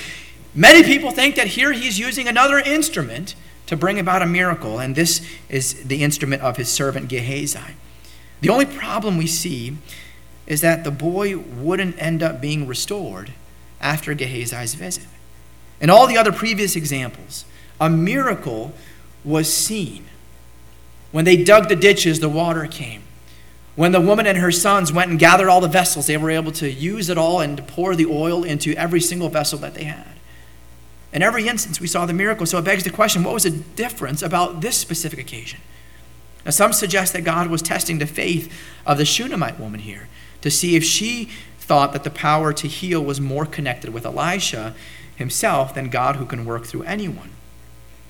Many 0.53 0.84
people 0.84 1.12
think 1.12 1.36
that 1.36 1.48
here 1.48 1.72
he's 1.72 1.98
using 1.98 2.27
another 2.27 2.60
instrument 2.60 3.36
to 3.67 3.77
bring 3.77 3.98
about 4.00 4.22
a 4.22 4.25
miracle, 4.25 4.79
and 4.79 4.96
this 4.96 5.25
is 5.48 5.84
the 5.84 6.03
instrument 6.03 6.41
of 6.41 6.58
his 6.58 6.70
servant 6.70 7.08
Gehazi. 7.08 7.75
The 8.41 8.50
only 8.50 8.65
problem 8.65 9.17
we 9.17 9.27
see 9.27 9.77
is 10.48 10.60
that 10.62 10.84
the 10.84 10.91
boy 10.91 11.38
wouldn't 11.38 12.01
end 12.01 12.22
up 12.22 12.41
being 12.41 12.67
restored 12.67 13.31
after 13.79 14.13
Gehazi's 14.13 14.74
visit. 14.74 15.08
In 15.79 15.89
all 15.89 16.05
the 16.05 16.17
other 16.17 16.34
previous 16.34 16.75
examples, 16.75 17.46
a 17.79 17.89
miracle 17.89 18.74
was 19.24 19.51
seen. 19.51 20.03
When 21.12 21.25
they 21.25 21.41
dug 21.41 21.70
the 21.70 21.75
ditches, 21.75 22.20
the 22.20 22.29
water 22.29 22.67
came. 22.67 23.03
When 23.75 23.93
the 23.93 24.01
woman 24.01 24.27
and 24.27 24.38
her 24.38 24.51
sons 24.51 24.91
went 24.91 25.12
and 25.12 25.20
gathered 25.20 25.48
all 25.48 25.62
the 25.62 25.67
vessels, 25.70 26.08
they 26.08 26.17
were 26.17 26.29
able 26.29 26.51
to 26.53 26.70
use 26.70 27.10
it 27.10 27.17
all 27.17 27.39
and 27.39 27.65
pour 27.67 27.96
the 27.96 28.05
oil 28.05 28.43
into 28.43 28.74
every 28.74 29.00
single 29.00 29.29
vessel 29.29 29.58
that 29.60 29.75
they 29.75 29.86
had. 29.86 30.11
In 31.13 31.22
every 31.22 31.48
instance, 31.48 31.80
we 31.80 31.88
saw 31.88 32.06
the 32.06 32.13
miracle. 32.13 32.46
So 32.46 32.58
it 32.58 32.65
begs 32.65 32.84
the 32.84 32.89
question 32.89 33.24
what 33.24 33.34
was 33.34 33.44
the 33.44 33.51
difference 33.51 34.22
about 34.22 34.62
this 34.62 34.77
specific 34.77 35.20
occasion? 35.20 35.60
Now, 36.46 36.51
some 36.51 36.74
suggest 36.74 37.13
that 37.13 37.24
God 37.24 37.48
was 37.48 37.62
testing 37.62 38.00
the 38.00 38.08
faith 38.08 38.51
of 38.86 38.98
the 38.98 39.06
Shunammite 39.06 39.60
woman 39.60 39.82
here 39.82 40.08
to 40.41 40.50
see 40.50 40.75
if 40.75 40.84
she 40.84 41.30
thought 41.60 41.94
that 41.94 42.03
the 42.03 42.10
power 42.10 42.51
to 42.53 42.68
heal 42.68 43.03
was 43.03 43.22
more 43.22 43.46
connected 43.46 43.94
with 43.94 44.06
Elisha 44.06 44.74
himself 45.15 45.75
than 45.75 45.89
God 45.89 46.15
who 46.15 46.25
can 46.25 46.46
work 46.46 46.65
through 46.65 46.84
anyone. 46.84 47.30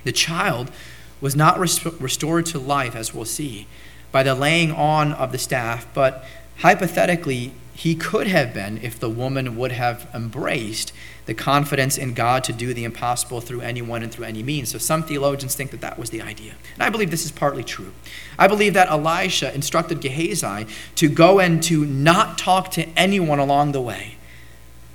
The 0.03 0.13
child 0.13 0.71
was 1.19 1.35
not 1.35 1.59
restored 1.59 2.45
to 2.47 2.59
life, 2.59 2.95
as 2.95 3.13
we'll 3.13 3.25
see, 3.25 3.67
by 4.11 4.23
the 4.23 4.33
laying 4.33 4.71
on 4.71 5.11
of 5.13 5.31
the 5.31 5.37
staff, 5.37 5.85
but 5.93 6.25
hypothetically, 6.57 7.53
he 7.73 7.95
could 7.95 8.27
have 8.27 8.53
been 8.53 8.77
if 8.79 8.99
the 8.99 9.09
woman 9.09 9.55
would 9.55 9.71
have 9.71 10.07
embraced 10.13 10.93
the 11.31 11.43
confidence 11.43 11.97
in 11.97 12.13
God 12.13 12.43
to 12.43 12.51
do 12.51 12.73
the 12.73 12.83
impossible 12.83 13.39
through 13.39 13.61
anyone 13.61 14.03
and 14.03 14.11
through 14.11 14.25
any 14.25 14.43
means. 14.43 14.69
So 14.69 14.77
some 14.77 15.01
theologians 15.01 15.55
think 15.55 15.71
that 15.71 15.79
that 15.79 15.97
was 15.97 16.09
the 16.09 16.21
idea. 16.21 16.55
And 16.73 16.83
I 16.83 16.89
believe 16.89 17.09
this 17.09 17.23
is 17.23 17.31
partly 17.31 17.63
true. 17.63 17.93
I 18.37 18.49
believe 18.49 18.73
that 18.73 18.89
Elisha 18.89 19.55
instructed 19.55 20.01
Gehazi 20.01 20.67
to 20.95 21.07
go 21.07 21.39
and 21.39 21.63
to 21.63 21.85
not 21.85 22.37
talk 22.37 22.69
to 22.71 22.83
anyone 22.97 23.39
along 23.39 23.71
the 23.71 23.79
way, 23.79 24.17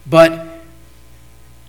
but 0.06 0.46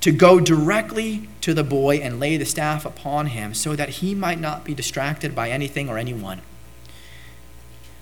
to 0.01 0.11
go 0.11 0.41
directly 0.41 1.29
to 1.39 1.53
the 1.53 1.63
boy 1.63 1.99
and 1.99 2.19
lay 2.19 2.35
the 2.35 2.45
staff 2.45 2.85
upon 2.85 3.27
him 3.27 3.53
so 3.53 3.73
that 3.73 3.87
he 3.87 4.13
might 4.13 4.41
not 4.41 4.65
be 4.65 4.73
distracted 4.73 5.33
by 5.33 5.49
anything 5.49 5.87
or 5.87 5.97
anyone. 5.97 6.41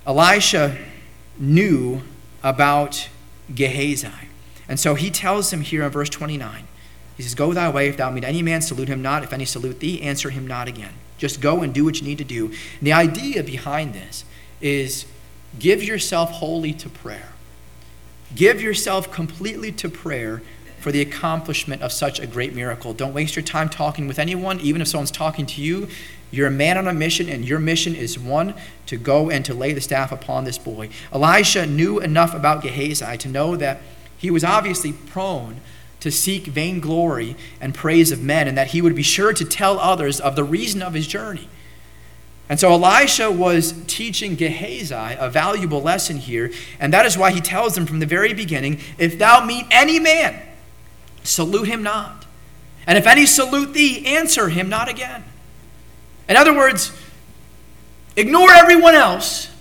Elisha 0.08 0.76
knew 1.38 2.02
about 2.42 3.08
Gehazi. 3.54 4.10
And 4.68 4.80
so 4.80 4.96
he 4.96 5.10
tells 5.12 5.54
him 5.54 5.62
here 5.62 5.84
in 5.84 5.92
verse 5.92 6.10
29 6.10 6.68
he 7.18 7.24
says, 7.24 7.36
Go 7.36 7.54
thy 7.54 7.70
way, 7.70 7.88
if 7.88 7.98
thou 7.98 8.10
meet 8.12 8.24
any 8.24 8.42
man, 8.42 8.62
salute 8.62 8.88
him 8.88 9.02
not. 9.02 9.24
If 9.24 9.34
any 9.34 9.46
salute 9.46 9.80
thee, 9.80 10.02
answer 10.02 10.30
him 10.30 10.46
not 10.46 10.68
again. 10.68 10.94
Just 11.18 11.40
go 11.40 11.62
and 11.62 11.74
do 11.74 11.86
what 11.86 12.00
you 12.00 12.04
need 12.06 12.18
to 12.18 12.24
do. 12.24 12.48
And 12.48 12.82
the 12.82 12.94
idea 12.94 13.42
behind 13.42 13.94
this 13.94 14.26
is 14.62 15.06
give 15.58 15.82
yourself 15.82 16.32
wholly 16.32 16.74
to 16.74 16.90
prayer. 16.90 17.30
Give 18.36 18.62
yourself 18.62 19.12
completely 19.12 19.72
to 19.74 19.88
prayer 19.88 20.42
for 20.80 20.92
the 20.92 21.02
accomplishment 21.02 21.82
of 21.82 21.92
such 21.92 22.20
a 22.20 22.28
great 22.28 22.54
miracle. 22.54 22.94
Don't 22.94 23.14
waste 23.14 23.36
your 23.36 23.44
time 23.44 23.70
talking 23.70 24.08
with 24.08 24.20
anyone, 24.20 24.60
even 24.60 24.82
if 24.82 24.90
someone's 24.90 25.12
talking 25.12 25.46
to 25.46 25.62
you. 25.62 25.88
You're 26.32 26.48
a 26.48 26.52
man 26.52 26.78
on 26.78 26.88
a 26.88 26.94
mission, 26.94 27.30
and 27.30 27.48
your 27.48 27.60
mission 27.60 27.96
is 27.96 28.20
one 28.20 28.56
to 28.88 28.98
go 28.98 29.30
and 29.30 29.46
to 29.46 29.54
lay 29.54 29.72
the 29.72 29.80
staff 29.80 30.12
upon 30.12 30.44
this 30.44 30.58
boy. 30.58 30.90
Elisha 31.14 31.66
knew 31.66 32.00
enough 32.00 32.36
about 32.36 32.62
Gehazi 32.62 33.18
to 33.20 33.30
know 33.30 33.56
that 33.56 33.80
he 34.26 34.32
was 34.32 34.44
obviously 34.44 34.92
prone 34.92 35.62
to 36.00 36.10
seek 36.10 36.48
vainglory 36.48 37.36
and 37.62 37.76
praise 37.76 38.12
of 38.12 38.24
men, 38.24 38.48
and 38.48 38.58
that 38.58 38.70
he 38.70 38.82
would 38.82 38.96
be 38.96 39.04
sure 39.04 39.34
to 39.34 39.46
tell 39.46 39.78
others 39.80 40.20
of 40.20 40.36
the 40.36 40.44
reason 40.44 40.82
of 40.82 40.96
his 40.96 41.06
journey. 41.06 41.48
And 42.50 42.60
so 42.60 42.72
Elisha 42.72 43.30
was 43.30 43.76
teaching 43.86 44.36
Gehazi 44.36 45.16
a 45.20 45.30
valuable 45.30 45.80
lesson 45.80 46.18
here, 46.18 46.52
and 46.80 46.92
that 46.92 47.06
is 47.06 47.20
why 47.20 47.30
he 47.30 47.40
tells 47.40 47.78
him 47.78 47.86
from 47.86 48.00
the 48.00 48.08
very 48.08 48.34
beginning 48.34 48.80
if 48.98 49.20
thou 49.20 49.46
meet 49.46 49.68
any 49.70 50.00
man, 50.00 50.42
salute 51.24 51.68
him 51.68 51.84
not. 51.84 52.26
And 52.88 52.98
if 52.98 53.06
any 53.06 53.28
salute 53.28 53.74
thee, 53.74 54.08
answer 54.08 54.50
him 54.50 54.70
not 54.70 54.90
again. 54.90 55.24
In 56.28 56.36
other 56.36 56.56
words, 56.56 56.92
ignore 58.16 58.52
everyone 58.52 58.96
else 58.96 59.52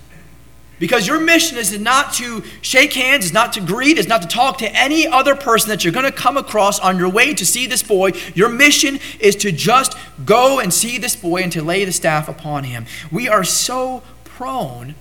because 0.79 1.07
your 1.07 1.19
mission 1.19 1.57
is 1.57 1.77
not 1.79 2.13
to 2.15 2.43
shake 2.61 2.93
hands, 2.93 3.25
is 3.25 3.33
not 3.33 3.53
to 3.53 3.61
greet, 3.61 3.97
is 3.97 4.07
not 4.07 4.21
to 4.21 4.27
talk 4.27 4.57
to 4.59 4.75
any 4.75 5.07
other 5.07 5.35
person 5.35 5.69
that 5.69 5.83
you're 5.83 5.93
going 5.93 6.05
to 6.05 6.11
come 6.11 6.37
across 6.37 6.79
on 6.79 6.97
your 6.97 7.09
way 7.09 7.33
to 7.33 7.45
see 7.45 7.65
this 7.65 7.83
boy. 7.83 8.11
Your 8.33 8.49
mission 8.49 8.99
is 9.19 9.35
to 9.37 9.51
just 9.51 9.97
go 10.25 10.59
and 10.59 10.73
see 10.73 10.97
this 10.97 11.15
boy 11.15 11.41
and 11.41 11.51
to 11.51 11.61
lay 11.61 11.85
the 11.85 11.91
staff 11.91 12.27
upon 12.27 12.65
him. 12.65 12.85
We 13.11 13.29
are 13.29 13.43
so 13.43 14.03
prone 14.23 14.95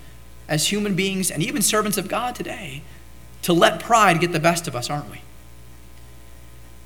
as 0.48 0.68
human 0.68 0.94
beings 0.94 1.30
and 1.30 1.42
even 1.42 1.62
servants 1.62 1.98
of 1.98 2.08
God 2.08 2.34
today 2.34 2.82
to 3.42 3.52
let 3.52 3.80
pride 3.80 4.20
get 4.20 4.32
the 4.32 4.40
best 4.40 4.68
of 4.68 4.76
us, 4.76 4.88
aren't 4.88 5.10
we? 5.10 5.20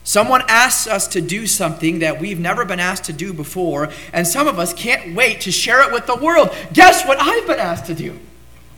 Someone 0.02 0.42
asks 0.48 0.86
us 0.86 1.06
to 1.08 1.20
do 1.20 1.46
something 1.46 1.98
that 1.98 2.18
we've 2.18 2.40
never 2.40 2.64
been 2.64 2.80
asked 2.80 3.04
to 3.04 3.12
do 3.12 3.34
before, 3.34 3.90
and 4.10 4.26
some 4.26 4.48
of 4.48 4.58
us 4.58 4.72
can't 4.72 5.14
wait 5.14 5.42
to 5.42 5.52
share 5.52 5.86
it 5.86 5.92
with 5.92 6.06
the 6.06 6.16
world. 6.16 6.48
Guess 6.72 7.06
what 7.06 7.18
I've 7.20 7.46
been 7.46 7.58
asked 7.58 7.86
to 7.86 7.94
do? 7.94 8.18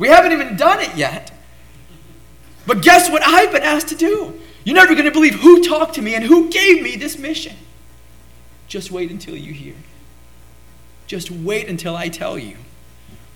We 0.01 0.09
haven't 0.09 0.33
even 0.33 0.57
done 0.57 0.81
it 0.81 0.97
yet. 0.97 1.31
But 2.67 2.83
guess 2.83 3.11
what 3.11 3.23
I've 3.23 3.53
been 3.53 3.63
asked 3.63 3.89
to 3.89 3.95
do? 3.95 4.41
You're 4.65 4.75
never 4.75 4.95
going 4.95 5.05
to 5.05 5.11
believe 5.11 5.35
who 5.35 5.63
talked 5.63 5.95
to 5.95 6.03
me 6.03 6.15
and 6.15 6.25
who 6.25 6.51
gave 6.51 6.83
me 6.83 6.97
this 6.97 7.19
mission. 7.19 7.55
Just 8.67 8.91
wait 8.91 9.11
until 9.11 9.37
you 9.37 9.53
hear. 9.53 9.75
Just 11.07 11.31
wait 11.31 11.69
until 11.69 11.97
I 11.97 12.09
tell 12.09 12.39
you 12.39 12.57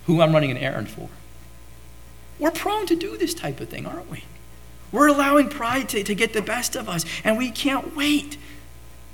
who 0.07 0.23
I'm 0.23 0.33
running 0.33 0.51
an 0.51 0.57
errand 0.57 0.89
for. 0.89 1.09
We're 2.39 2.51
prone 2.51 2.87
to 2.87 2.97
do 2.97 3.17
this 3.19 3.35
type 3.35 3.61
of 3.61 3.69
thing, 3.69 3.85
aren't 3.85 4.11
we? 4.11 4.25
We're 4.91 5.09
allowing 5.09 5.51
pride 5.51 5.91
to, 5.91 6.03
to 6.03 6.15
get 6.15 6.33
the 6.33 6.43
best 6.43 6.77
of 6.77 6.89
us, 6.89 7.05
and 7.25 7.37
we 7.37 7.51
can't 7.51 7.95
wait. 7.95 8.39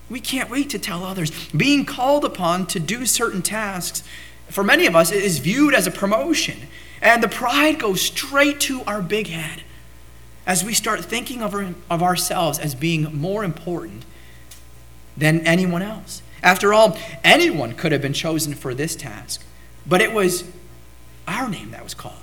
We 0.09 0.21
can't 0.21 0.50
wait 0.50 0.71
to 0.71 0.78
tell 0.78 1.04
others. 1.04 1.33
Being 1.49 1.85
called 1.85 2.25
upon 2.25 2.66
to 2.66 2.78
do 2.78 3.07
certain 3.07 3.42
tasks, 3.42 4.04
for 4.49 4.62
many 4.62 4.87
of 4.87 4.95
us, 4.95 5.11
is 5.11 5.38
viewed 5.38 5.75
as 5.75 5.87
a 5.87 5.90
promotion. 5.90 6.69
And 7.02 7.23
the 7.23 7.28
pride 7.28 7.78
goes 7.78 8.00
straight 8.00 8.61
to 8.61 8.83
our 8.87 9.00
big 9.00 9.28
head 9.28 9.62
as 10.47 10.64
we 10.64 10.75
start 10.75 11.04
thinking 11.04 11.42
of, 11.42 11.54
our, 11.54 11.75
of 11.88 12.02
ourselves 12.02 12.59
as 12.59 12.75
being 12.75 13.14
more 13.16 13.45
important 13.45 14.04
than 15.16 15.47
anyone 15.47 15.83
else. 15.83 16.23
After 16.42 16.73
all, 16.73 16.99
anyone 17.23 17.75
could 17.75 17.92
have 17.92 18.02
been 18.02 18.12
chosen 18.12 18.54
for 18.54 18.75
this 18.75 18.97
task, 18.97 19.42
but 19.87 20.00
it 20.00 20.12
was 20.12 20.45
our 21.28 21.49
name 21.49 21.71
that 21.71 21.85
was 21.85 21.95
called. 21.95 22.14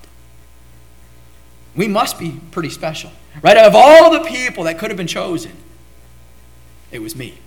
We 1.75 1.87
must 1.87 2.17
be 2.17 2.39
pretty 2.51 2.69
special. 2.69 3.11
Right? 3.41 3.57
Of 3.57 3.75
all 3.75 4.11
the 4.11 4.21
people 4.21 4.63
that 4.63 4.79
could 4.79 4.89
have 4.89 4.97
been 4.97 5.07
chosen, 5.07 5.51
it 6.91 6.99
was 6.99 7.15
me. 7.15 7.37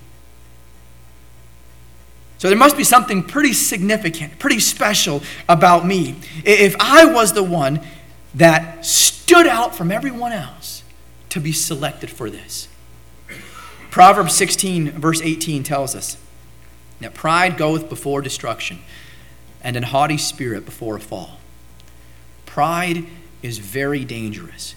So 2.41 2.49
there 2.49 2.57
must 2.57 2.79
be 2.79 2.85
something 2.85 3.23
pretty 3.23 3.53
significant, 3.53 4.39
pretty 4.39 4.61
special 4.61 5.23
about 5.47 5.87
me. 5.87 6.15
If 6.43 6.75
I 6.81 7.05
was 7.05 7.35
the 7.35 7.43
one 7.43 7.83
that 8.35 8.87
stood 8.87 9.47
out 9.47 9.75
from 9.75 9.93
everyone 9.93 10.33
else 10.33 10.83
to 11.29 11.39
be 11.39 11.53
selected 11.53 12.09
for 12.09 12.31
this. 12.31 12.67
Proverbs 13.91 14.35
16, 14.37 14.93
verse 14.93 15.21
18 15.21 15.63
tells 15.65 15.95
us 15.95 16.17
that 17.01 17.13
pride 17.13 17.59
goeth 17.59 17.91
before 17.91 18.23
destruction, 18.23 18.79
and 19.63 19.77
an 19.77 19.83
haughty 19.83 20.17
spirit 20.17 20.65
before 20.65 20.97
a 20.97 21.01
fall. 21.01 21.41
Pride 22.47 23.05
is 23.43 23.59
very 23.59 24.03
dangerous. 24.03 24.75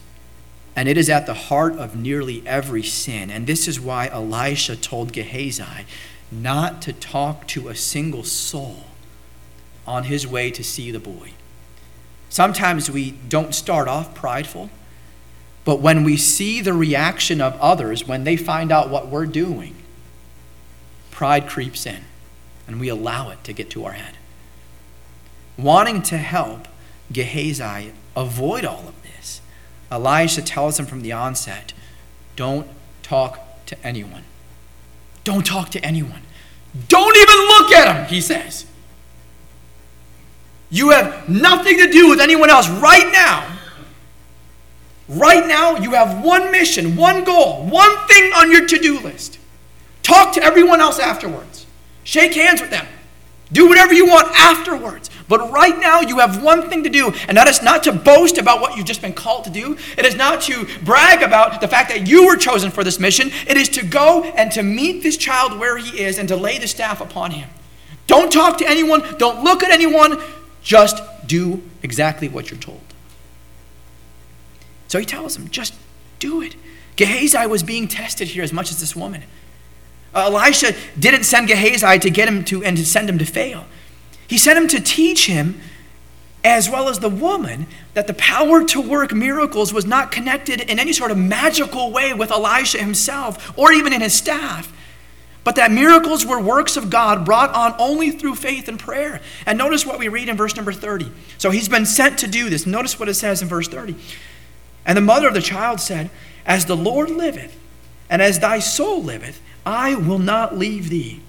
And 0.76 0.86
it 0.86 0.98
is 0.98 1.08
at 1.08 1.24
the 1.24 1.32
heart 1.32 1.76
of 1.76 1.96
nearly 1.96 2.46
every 2.46 2.82
sin. 2.82 3.30
And 3.30 3.46
this 3.46 3.66
is 3.66 3.80
why 3.80 4.08
Elisha 4.08 4.76
told 4.76 5.14
Gehazi 5.14 5.86
not 6.42 6.82
to 6.82 6.92
talk 6.92 7.46
to 7.48 7.68
a 7.68 7.74
single 7.74 8.24
soul 8.24 8.84
on 9.86 10.04
his 10.04 10.26
way 10.26 10.50
to 10.50 10.64
see 10.64 10.90
the 10.90 10.98
boy. 10.98 11.32
Sometimes 12.28 12.90
we 12.90 13.12
don't 13.28 13.54
start 13.54 13.86
off 13.86 14.14
prideful, 14.14 14.70
but 15.64 15.80
when 15.80 16.04
we 16.04 16.16
see 16.16 16.60
the 16.60 16.72
reaction 16.72 17.40
of 17.40 17.58
others 17.60 18.06
when 18.06 18.24
they 18.24 18.36
find 18.36 18.72
out 18.72 18.90
what 18.90 19.08
we're 19.08 19.26
doing, 19.26 19.74
pride 21.10 21.48
creeps 21.48 21.86
in 21.86 22.02
and 22.66 22.80
we 22.80 22.88
allow 22.88 23.30
it 23.30 23.44
to 23.44 23.52
get 23.52 23.70
to 23.70 23.84
our 23.84 23.92
head. 23.92 24.16
Wanting 25.56 26.02
to 26.02 26.18
help 26.18 26.66
Gehazi 27.12 27.92
avoid 28.16 28.64
all 28.64 28.88
of 28.88 29.02
this, 29.02 29.40
Elisha 29.90 30.42
tells 30.42 30.78
him 30.78 30.86
from 30.86 31.02
the 31.02 31.12
onset 31.12 31.72
don't 32.36 32.66
talk 33.02 33.64
to 33.66 33.86
anyone. 33.86 34.24
Don't 35.24 35.44
talk 35.44 35.70
to 35.70 35.84
anyone. 35.84 36.20
Don't 36.88 37.16
even 37.16 37.36
look 37.48 37.72
at 37.72 37.96
him, 37.96 38.06
he 38.06 38.20
says. 38.20 38.66
You 40.70 40.90
have 40.90 41.28
nothing 41.28 41.78
to 41.78 41.90
do 41.90 42.10
with 42.10 42.20
anyone 42.20 42.50
else 42.50 42.68
right 42.68 43.10
now. 43.12 43.50
Right 45.08 45.46
now, 45.46 45.76
you 45.76 45.92
have 45.92 46.24
one 46.24 46.50
mission, 46.50 46.96
one 46.96 47.24
goal, 47.24 47.64
one 47.66 47.96
thing 48.06 48.32
on 48.32 48.50
your 48.50 48.66
to 48.66 48.78
do 48.78 48.98
list. 49.00 49.38
Talk 50.02 50.34
to 50.34 50.42
everyone 50.42 50.80
else 50.80 50.98
afterwards. 50.98 51.66
Shake 52.04 52.34
hands 52.34 52.60
with 52.60 52.70
them. 52.70 52.86
Do 53.52 53.68
whatever 53.68 53.92
you 53.94 54.06
want 54.06 54.28
afterwards. 54.38 55.10
But 55.26 55.50
right 55.50 55.78
now, 55.78 56.00
you 56.00 56.18
have 56.18 56.42
one 56.42 56.68
thing 56.68 56.82
to 56.82 56.90
do, 56.90 57.12
and 57.28 57.36
that 57.36 57.48
is 57.48 57.62
not 57.62 57.82
to 57.84 57.92
boast 57.92 58.36
about 58.36 58.60
what 58.60 58.76
you've 58.76 58.84
just 58.84 59.00
been 59.00 59.14
called 59.14 59.44
to 59.44 59.50
do. 59.50 59.78
It 59.96 60.04
is 60.04 60.14
not 60.14 60.42
to 60.42 60.66
brag 60.82 61.22
about 61.22 61.62
the 61.62 61.68
fact 61.68 61.88
that 61.88 62.06
you 62.06 62.26
were 62.26 62.36
chosen 62.36 62.70
for 62.70 62.84
this 62.84 63.00
mission. 63.00 63.30
It 63.46 63.56
is 63.56 63.70
to 63.70 63.84
go 63.84 64.24
and 64.24 64.52
to 64.52 64.62
meet 64.62 65.02
this 65.02 65.16
child 65.16 65.58
where 65.58 65.78
he 65.78 66.00
is 66.02 66.18
and 66.18 66.28
to 66.28 66.36
lay 66.36 66.58
the 66.58 66.68
staff 66.68 67.00
upon 67.00 67.30
him. 67.30 67.48
Don't 68.06 68.30
talk 68.30 68.58
to 68.58 68.68
anyone, 68.68 69.02
don't 69.16 69.42
look 69.42 69.62
at 69.62 69.70
anyone, 69.70 70.20
just 70.62 71.02
do 71.26 71.62
exactly 71.82 72.28
what 72.28 72.50
you're 72.50 72.60
told. 72.60 72.82
So 74.88 74.98
he 74.98 75.06
tells 75.06 75.36
him, 75.36 75.48
just 75.48 75.74
do 76.18 76.42
it. 76.42 76.54
Gehazi 76.96 77.46
was 77.46 77.62
being 77.62 77.88
tested 77.88 78.28
here 78.28 78.44
as 78.44 78.52
much 78.52 78.70
as 78.70 78.78
this 78.78 78.94
woman. 78.94 79.24
Uh, 80.14 80.26
Elisha 80.26 80.74
didn't 80.98 81.24
send 81.24 81.48
Gehazi 81.48 81.98
to 81.98 82.10
get 82.10 82.28
him 82.28 82.44
to 82.44 82.62
and 82.62 82.76
to 82.76 82.84
send 82.84 83.08
him 83.08 83.18
to 83.18 83.24
fail. 83.24 83.64
He 84.26 84.38
sent 84.38 84.58
him 84.58 84.68
to 84.68 84.80
teach 84.80 85.26
him 85.26 85.60
as 86.44 86.68
well 86.68 86.90
as 86.90 86.98
the 86.98 87.08
woman, 87.08 87.66
that 87.94 88.06
the 88.06 88.14
power 88.14 88.62
to 88.64 88.80
work 88.80 89.14
miracles 89.14 89.72
was 89.72 89.86
not 89.86 90.12
connected 90.12 90.60
in 90.60 90.78
any 90.78 90.92
sort 90.92 91.10
of 91.10 91.16
magical 91.16 91.90
way 91.90 92.12
with 92.12 92.30
Elisha 92.30 92.78
himself 92.78 93.56
or 93.58 93.72
even 93.72 93.94
in 93.94 94.02
his 94.02 94.14
staff, 94.14 94.70
but 95.42 95.56
that 95.56 95.72
miracles 95.72 96.24
were 96.24 96.40
works 96.40 96.76
of 96.76 96.90
God 96.90 97.24
brought 97.24 97.54
on 97.54 97.74
only 97.78 98.10
through 98.10 98.34
faith 98.34 98.68
and 98.68 98.78
prayer. 98.78 99.22
And 99.46 99.56
notice 99.56 99.86
what 99.86 99.98
we 99.98 100.08
read 100.08 100.28
in 100.28 100.36
verse 100.36 100.54
number 100.56 100.72
30. 100.72 101.10
So 101.38 101.50
he's 101.50 101.68
been 101.68 101.86
sent 101.86 102.18
to 102.18 102.26
do 102.26 102.50
this. 102.50 102.66
Notice 102.66 102.98
what 102.98 103.08
it 103.08 103.14
says 103.14 103.40
in 103.40 103.48
verse 103.48 103.68
30. 103.68 103.94
And 104.86 104.96
the 104.96 105.02
mother 105.02 105.28
of 105.28 105.34
the 105.34 105.42
child 105.42 105.80
said, 105.80 106.10
As 106.46 106.66
the 106.66 106.76
Lord 106.76 107.10
liveth, 107.10 107.58
and 108.10 108.20
as 108.20 108.40
thy 108.40 108.58
soul 108.58 109.02
liveth, 109.02 109.40
I 109.64 109.94
will 109.94 110.18
not 110.18 110.56
leave 110.56 110.88
thee. 110.88 111.22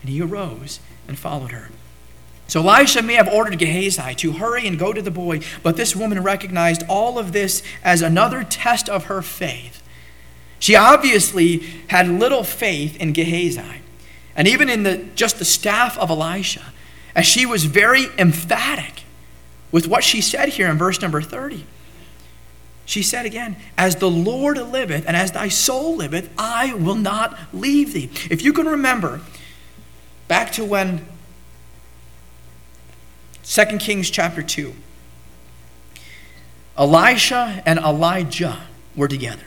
And 0.00 0.10
he 0.10 0.20
arose 0.20 0.80
and 1.08 1.18
followed 1.18 1.52
her. 1.52 1.70
So 2.46 2.60
Elisha 2.60 3.02
may 3.02 3.14
have 3.14 3.28
ordered 3.28 3.58
Gehazi 3.58 4.14
to 4.16 4.32
hurry 4.32 4.66
and 4.66 4.78
go 4.78 4.92
to 4.92 5.02
the 5.02 5.10
boy, 5.10 5.40
but 5.62 5.76
this 5.76 5.96
woman 5.96 6.22
recognized 6.22 6.82
all 6.88 7.18
of 7.18 7.32
this 7.32 7.62
as 7.82 8.02
another 8.02 8.44
test 8.44 8.88
of 8.88 9.04
her 9.04 9.22
faith. 9.22 9.82
She 10.58 10.76
obviously 10.76 11.58
had 11.88 12.08
little 12.08 12.44
faith 12.44 12.96
in 12.96 13.12
Gehazi, 13.12 13.82
and 14.36 14.46
even 14.46 14.68
in 14.68 14.82
the, 14.82 14.98
just 15.14 15.38
the 15.38 15.44
staff 15.44 15.98
of 15.98 16.10
Elisha, 16.10 16.72
as 17.14 17.26
she 17.26 17.46
was 17.46 17.64
very 17.64 18.06
emphatic 18.18 19.04
with 19.70 19.86
what 19.86 20.04
she 20.04 20.20
said 20.20 20.50
here 20.50 20.68
in 20.68 20.78
verse 20.78 21.00
number 21.00 21.20
30. 21.20 21.64
She 22.86 23.02
said 23.02 23.24
again, 23.24 23.56
As 23.78 23.96
the 23.96 24.10
Lord 24.10 24.58
liveth, 24.58 25.06
and 25.06 25.16
as 25.16 25.32
thy 25.32 25.48
soul 25.48 25.96
liveth, 25.96 26.30
I 26.38 26.74
will 26.74 26.94
not 26.94 27.38
leave 27.52 27.92
thee. 27.92 28.10
If 28.30 28.42
you 28.42 28.52
can 28.52 28.66
remember, 28.66 29.20
back 30.28 30.52
to 30.52 30.64
when 30.64 31.06
2 33.44 33.64
Kings 33.78 34.10
chapter 34.10 34.42
2, 34.42 34.74
Elisha 36.78 37.62
and 37.66 37.78
Elijah 37.78 38.62
were 38.96 39.08
together. 39.08 39.44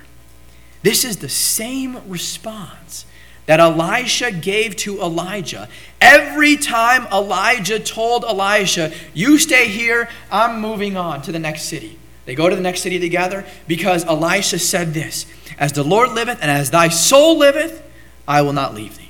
This 0.83 1.03
is 1.03 1.17
the 1.17 1.29
same 1.29 2.07
response 2.07 3.05
that 3.47 3.59
Elisha 3.59 4.31
gave 4.31 4.75
to 4.75 5.01
Elijah. 5.01 5.67
Every 5.99 6.57
time 6.57 7.07
Elijah 7.11 7.79
told 7.79 8.23
Elisha, 8.23 8.93
You 9.13 9.39
stay 9.39 9.67
here, 9.67 10.09
I'm 10.31 10.61
moving 10.61 10.95
on 10.95 11.21
to 11.23 11.31
the 11.31 11.39
next 11.39 11.63
city. 11.63 11.97
They 12.25 12.35
go 12.35 12.49
to 12.49 12.55
the 12.55 12.61
next 12.61 12.81
city 12.81 12.99
together 12.99 13.45
because 13.67 14.05
Elisha 14.05 14.59
said 14.59 14.93
this 14.93 15.25
As 15.57 15.73
the 15.73 15.83
Lord 15.83 16.11
liveth 16.11 16.39
and 16.41 16.51
as 16.51 16.69
thy 16.69 16.89
soul 16.89 17.37
liveth, 17.37 17.83
I 18.27 18.41
will 18.43 18.53
not 18.53 18.75
leave 18.75 18.97
thee. 18.97 19.06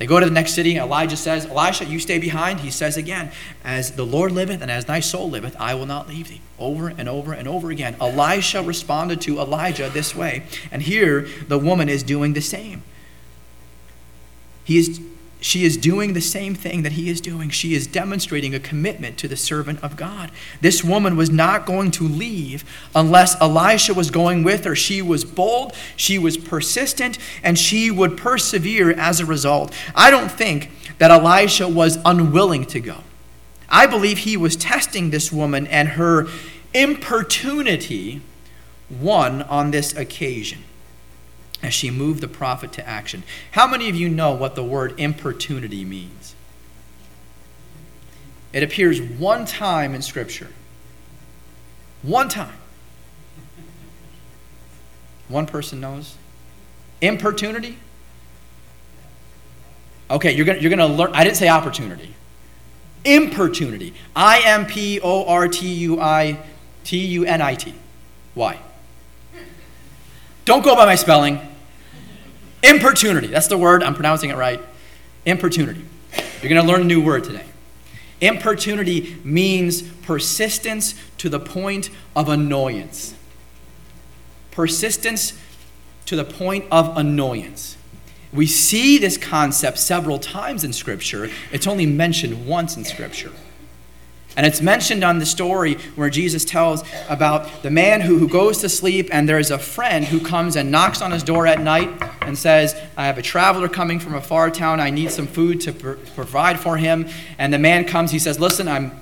They 0.00 0.06
go 0.06 0.18
to 0.18 0.24
the 0.24 0.32
next 0.32 0.54
city. 0.54 0.78
Elijah 0.78 1.18
says, 1.18 1.44
Elisha, 1.44 1.84
you 1.84 1.98
stay 1.98 2.18
behind. 2.18 2.60
He 2.60 2.70
says 2.70 2.96
again, 2.96 3.30
As 3.62 3.92
the 3.92 4.06
Lord 4.06 4.32
liveth 4.32 4.62
and 4.62 4.70
as 4.70 4.86
thy 4.86 5.00
soul 5.00 5.28
liveth, 5.28 5.54
I 5.60 5.74
will 5.74 5.84
not 5.84 6.08
leave 6.08 6.28
thee. 6.28 6.40
Over 6.58 6.88
and 6.88 7.06
over 7.06 7.34
and 7.34 7.46
over 7.46 7.70
again. 7.70 7.96
Elisha 8.00 8.62
responded 8.62 9.20
to 9.20 9.38
Elijah 9.38 9.90
this 9.90 10.16
way. 10.16 10.44
And 10.72 10.80
here 10.80 11.28
the 11.48 11.58
woman 11.58 11.90
is 11.90 12.02
doing 12.02 12.32
the 12.32 12.40
same. 12.40 12.82
He 14.64 14.78
is 14.78 15.02
she 15.40 15.64
is 15.64 15.76
doing 15.76 16.12
the 16.12 16.20
same 16.20 16.54
thing 16.54 16.82
that 16.82 16.92
he 16.92 17.08
is 17.08 17.20
doing. 17.20 17.48
She 17.48 17.74
is 17.74 17.86
demonstrating 17.86 18.54
a 18.54 18.60
commitment 18.60 19.16
to 19.18 19.28
the 19.28 19.36
servant 19.36 19.82
of 19.82 19.96
God. 19.96 20.30
This 20.60 20.84
woman 20.84 21.16
was 21.16 21.30
not 21.30 21.64
going 21.64 21.90
to 21.92 22.04
leave 22.04 22.64
unless 22.94 23.40
Elisha 23.40 23.94
was 23.94 24.10
going 24.10 24.42
with 24.42 24.64
her. 24.64 24.76
She 24.76 25.00
was 25.00 25.24
bold, 25.24 25.74
she 25.96 26.18
was 26.18 26.36
persistent, 26.36 27.18
and 27.42 27.58
she 27.58 27.90
would 27.90 28.18
persevere 28.18 28.92
as 28.92 29.20
a 29.20 29.26
result. 29.26 29.74
I 29.94 30.10
don't 30.10 30.30
think 30.30 30.70
that 30.98 31.10
Elisha 31.10 31.66
was 31.66 31.98
unwilling 32.04 32.66
to 32.66 32.80
go. 32.80 32.98
I 33.68 33.86
believe 33.86 34.18
he 34.18 34.36
was 34.36 34.56
testing 34.56 35.10
this 35.10 35.32
woman 35.32 35.66
and 35.68 35.90
her 35.90 36.26
importunity 36.74 38.20
won 38.90 39.42
on 39.42 39.70
this 39.70 39.96
occasion 39.96 40.64
as 41.62 41.74
she 41.74 41.90
moved 41.90 42.20
the 42.20 42.28
prophet 42.28 42.72
to 42.72 42.88
action. 42.88 43.22
How 43.52 43.66
many 43.66 43.88
of 43.88 43.96
you 43.96 44.08
know 44.08 44.32
what 44.32 44.54
the 44.54 44.64
word 44.64 44.98
importunity 44.98 45.84
means? 45.84 46.34
It 48.52 48.62
appears 48.62 49.00
one 49.00 49.44
time 49.44 49.94
in 49.94 50.02
Scripture. 50.02 50.48
One 52.02 52.28
time. 52.28 52.56
One 55.28 55.46
person 55.46 55.80
knows. 55.80 56.16
Importunity? 57.00 57.78
Okay, 60.10 60.32
you're 60.32 60.46
going 60.46 60.60
you're 60.60 60.70
gonna 60.70 60.88
learn. 60.88 61.12
I 61.14 61.22
didn't 61.22 61.36
say 61.36 61.48
opportunity. 61.48 62.14
Importunity. 63.04 63.94
I 64.16 64.42
M 64.44 64.66
P 64.66 65.00
O 65.00 65.24
R 65.26 65.46
T 65.46 65.72
U 65.72 66.00
I 66.00 66.38
T 66.82 66.98
U 66.98 67.24
N 67.24 67.40
I 67.40 67.54
T. 67.54 67.74
Why? 68.34 68.58
Don't 70.44 70.64
go 70.64 70.74
by 70.74 70.84
my 70.84 70.96
spelling. 70.96 71.40
Importunity. 72.62 73.28
That's 73.28 73.48
the 73.48 73.58
word. 73.58 73.82
I'm 73.82 73.94
pronouncing 73.94 74.30
it 74.30 74.36
right. 74.36 74.60
Importunity. 75.24 75.84
You're 76.42 76.50
going 76.50 76.60
to 76.60 76.68
learn 76.70 76.82
a 76.82 76.84
new 76.84 77.02
word 77.02 77.24
today. 77.24 77.44
Importunity 78.20 79.16
means 79.24 79.82
persistence 79.82 80.94
to 81.18 81.28
the 81.28 81.40
point 81.40 81.90
of 82.14 82.28
annoyance. 82.28 83.14
Persistence 84.50 85.38
to 86.06 86.16
the 86.16 86.24
point 86.24 86.66
of 86.70 86.96
annoyance. 86.96 87.76
We 88.32 88.46
see 88.46 88.98
this 88.98 89.16
concept 89.16 89.78
several 89.78 90.18
times 90.18 90.64
in 90.64 90.72
Scripture. 90.72 91.30
It's 91.50 91.66
only 91.66 91.86
mentioned 91.86 92.46
once 92.46 92.76
in 92.76 92.84
Scripture. 92.84 93.32
And 94.36 94.46
it's 94.46 94.60
mentioned 94.60 95.02
on 95.02 95.18
the 95.18 95.26
story 95.26 95.74
where 95.96 96.08
Jesus 96.08 96.44
tells 96.44 96.84
about 97.08 97.62
the 97.62 97.70
man 97.70 98.00
who, 98.00 98.18
who 98.18 98.28
goes 98.28 98.58
to 98.58 98.68
sleep, 98.68 99.08
and 99.12 99.28
there's 99.28 99.50
a 99.50 99.58
friend 99.58 100.04
who 100.04 100.20
comes 100.20 100.56
and 100.56 100.70
knocks 100.70 101.02
on 101.02 101.10
his 101.10 101.22
door 101.22 101.46
at 101.46 101.60
night 101.60 101.90
and 102.22 102.38
says, 102.38 102.80
I 102.96 103.06
have 103.06 103.18
a 103.18 103.22
traveler 103.22 103.68
coming 103.68 103.98
from 103.98 104.14
a 104.14 104.20
far 104.20 104.50
town. 104.50 104.78
I 104.80 104.90
need 104.90 105.10
some 105.10 105.26
food 105.26 105.60
to 105.62 105.72
pr- 105.72 105.92
provide 106.14 106.60
for 106.60 106.76
him. 106.76 107.08
And 107.38 107.52
the 107.52 107.58
man 107.58 107.84
comes, 107.84 108.12
he 108.12 108.18
says, 108.18 108.38
Listen, 108.38 108.68
I'm 108.68 108.92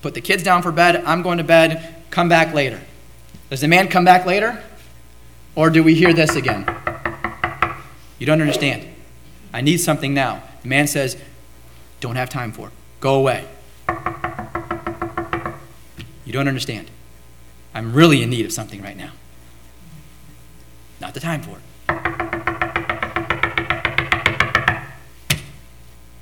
put 0.00 0.14
the 0.14 0.20
kids 0.20 0.42
down 0.42 0.62
for 0.62 0.72
bed. 0.72 0.96
I'm 1.04 1.22
going 1.22 1.38
to 1.38 1.44
bed. 1.44 1.94
Come 2.10 2.28
back 2.28 2.54
later. 2.54 2.80
Does 3.50 3.60
the 3.60 3.68
man 3.68 3.88
come 3.88 4.04
back 4.04 4.26
later? 4.26 4.62
Or 5.54 5.70
do 5.70 5.82
we 5.82 5.94
hear 5.94 6.12
this 6.12 6.36
again? 6.36 6.66
You 8.18 8.26
don't 8.26 8.40
understand. 8.40 8.86
I 9.52 9.60
need 9.60 9.78
something 9.78 10.14
now. 10.14 10.42
The 10.62 10.68
man 10.68 10.86
says, 10.86 11.16
Don't 12.00 12.16
have 12.16 12.30
time 12.30 12.52
for 12.52 12.68
it. 12.68 12.72
Go 13.00 13.16
away. 13.16 13.46
You 16.28 16.34
don't 16.34 16.46
understand. 16.46 16.90
I'm 17.72 17.94
really 17.94 18.22
in 18.22 18.28
need 18.28 18.44
of 18.44 18.52
something 18.52 18.82
right 18.82 18.98
now. 18.98 19.12
Not 21.00 21.14
the 21.14 21.20
time 21.20 21.40
for 21.40 21.56
it. 21.56 21.62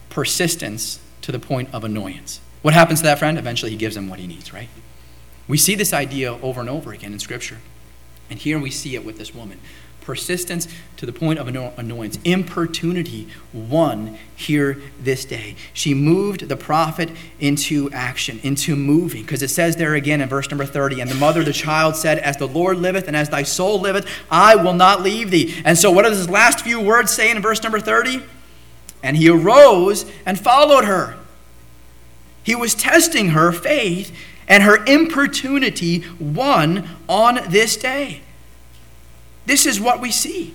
Persistence 0.08 1.00
to 1.22 1.32
the 1.32 1.40
point 1.40 1.70
of 1.72 1.82
annoyance. 1.82 2.40
What 2.62 2.72
happens 2.72 3.00
to 3.00 3.06
that 3.06 3.18
friend? 3.18 3.36
Eventually, 3.36 3.72
he 3.72 3.76
gives 3.76 3.96
him 3.96 4.08
what 4.08 4.20
he 4.20 4.28
needs, 4.28 4.52
right? 4.52 4.68
We 5.48 5.58
see 5.58 5.74
this 5.74 5.92
idea 5.92 6.34
over 6.34 6.60
and 6.60 6.70
over 6.70 6.92
again 6.92 7.12
in 7.12 7.18
Scripture. 7.18 7.58
And 8.30 8.38
here 8.38 8.60
we 8.60 8.70
see 8.70 8.94
it 8.94 9.04
with 9.04 9.18
this 9.18 9.34
woman 9.34 9.58
persistence 10.06 10.68
to 10.96 11.04
the 11.04 11.12
point 11.12 11.38
of 11.38 11.48
annoyance, 11.48 12.18
importunity 12.24 13.28
won 13.52 14.16
here 14.36 14.80
this 15.00 15.24
day. 15.24 15.56
She 15.74 15.92
moved 15.92 16.48
the 16.48 16.56
prophet 16.56 17.10
into 17.40 17.90
action, 17.90 18.40
into 18.42 18.76
moving, 18.76 19.22
because 19.22 19.42
it 19.42 19.48
says 19.48 19.76
there 19.76 19.94
again 19.94 20.20
in 20.20 20.28
verse 20.28 20.48
number 20.48 20.64
30 20.64 21.00
And 21.00 21.10
the 21.10 21.16
mother 21.16 21.40
of 21.40 21.46
the 21.46 21.52
child 21.52 21.96
said, 21.96 22.18
As 22.18 22.36
the 22.36 22.48
Lord 22.48 22.78
liveth 22.78 23.08
and 23.08 23.16
as 23.16 23.28
thy 23.28 23.42
soul 23.42 23.80
liveth, 23.80 24.08
I 24.30 24.54
will 24.54 24.72
not 24.72 25.02
leave 25.02 25.30
thee. 25.30 25.60
And 25.64 25.76
so, 25.76 25.90
what 25.90 26.02
does 26.02 26.16
his 26.16 26.30
last 26.30 26.60
few 26.60 26.80
words 26.80 27.10
say 27.10 27.30
in 27.30 27.42
verse 27.42 27.62
number 27.62 27.80
30? 27.80 28.22
And 29.02 29.16
he 29.16 29.28
arose 29.28 30.06
and 30.24 30.38
followed 30.38 30.84
her. 30.84 31.16
He 32.44 32.54
was 32.54 32.74
testing 32.74 33.30
her 33.30 33.50
faith 33.50 34.16
and 34.48 34.62
her 34.62 34.84
importunity 34.84 36.04
won 36.20 36.88
on 37.08 37.40
this 37.48 37.76
day. 37.76 38.22
This 39.46 39.64
is 39.66 39.80
what 39.80 40.00
we 40.00 40.10
see 40.10 40.54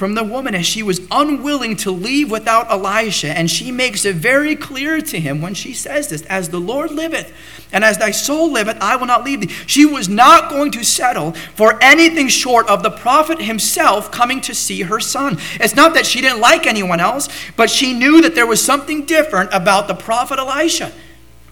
from 0.00 0.14
the 0.14 0.24
woman 0.24 0.54
as 0.54 0.64
she 0.64 0.82
was 0.82 1.02
unwilling 1.10 1.76
to 1.76 1.90
leave 1.90 2.30
without 2.30 2.70
Elisha. 2.70 3.36
And 3.36 3.50
she 3.50 3.70
makes 3.70 4.06
it 4.06 4.16
very 4.16 4.56
clear 4.56 4.98
to 5.02 5.20
him 5.20 5.42
when 5.42 5.52
she 5.52 5.74
says 5.74 6.08
this 6.08 6.22
As 6.22 6.48
the 6.48 6.58
Lord 6.58 6.90
liveth, 6.90 7.30
and 7.70 7.84
as 7.84 7.98
thy 7.98 8.10
soul 8.10 8.50
liveth, 8.50 8.78
I 8.80 8.96
will 8.96 9.06
not 9.06 9.24
leave 9.24 9.42
thee. 9.42 9.54
She 9.66 9.84
was 9.84 10.08
not 10.08 10.48
going 10.48 10.70
to 10.70 10.84
settle 10.84 11.32
for 11.54 11.78
anything 11.82 12.28
short 12.28 12.66
of 12.66 12.82
the 12.82 12.90
prophet 12.90 13.42
himself 13.42 14.10
coming 14.10 14.40
to 14.40 14.54
see 14.54 14.80
her 14.82 15.00
son. 15.00 15.36
It's 15.60 15.76
not 15.76 15.92
that 15.92 16.06
she 16.06 16.22
didn't 16.22 16.40
like 16.40 16.66
anyone 16.66 16.98
else, 16.98 17.28
but 17.54 17.68
she 17.68 17.92
knew 17.92 18.22
that 18.22 18.34
there 18.34 18.46
was 18.46 18.64
something 18.64 19.04
different 19.04 19.50
about 19.52 19.86
the 19.86 19.94
prophet 19.94 20.38
Elisha. 20.38 20.92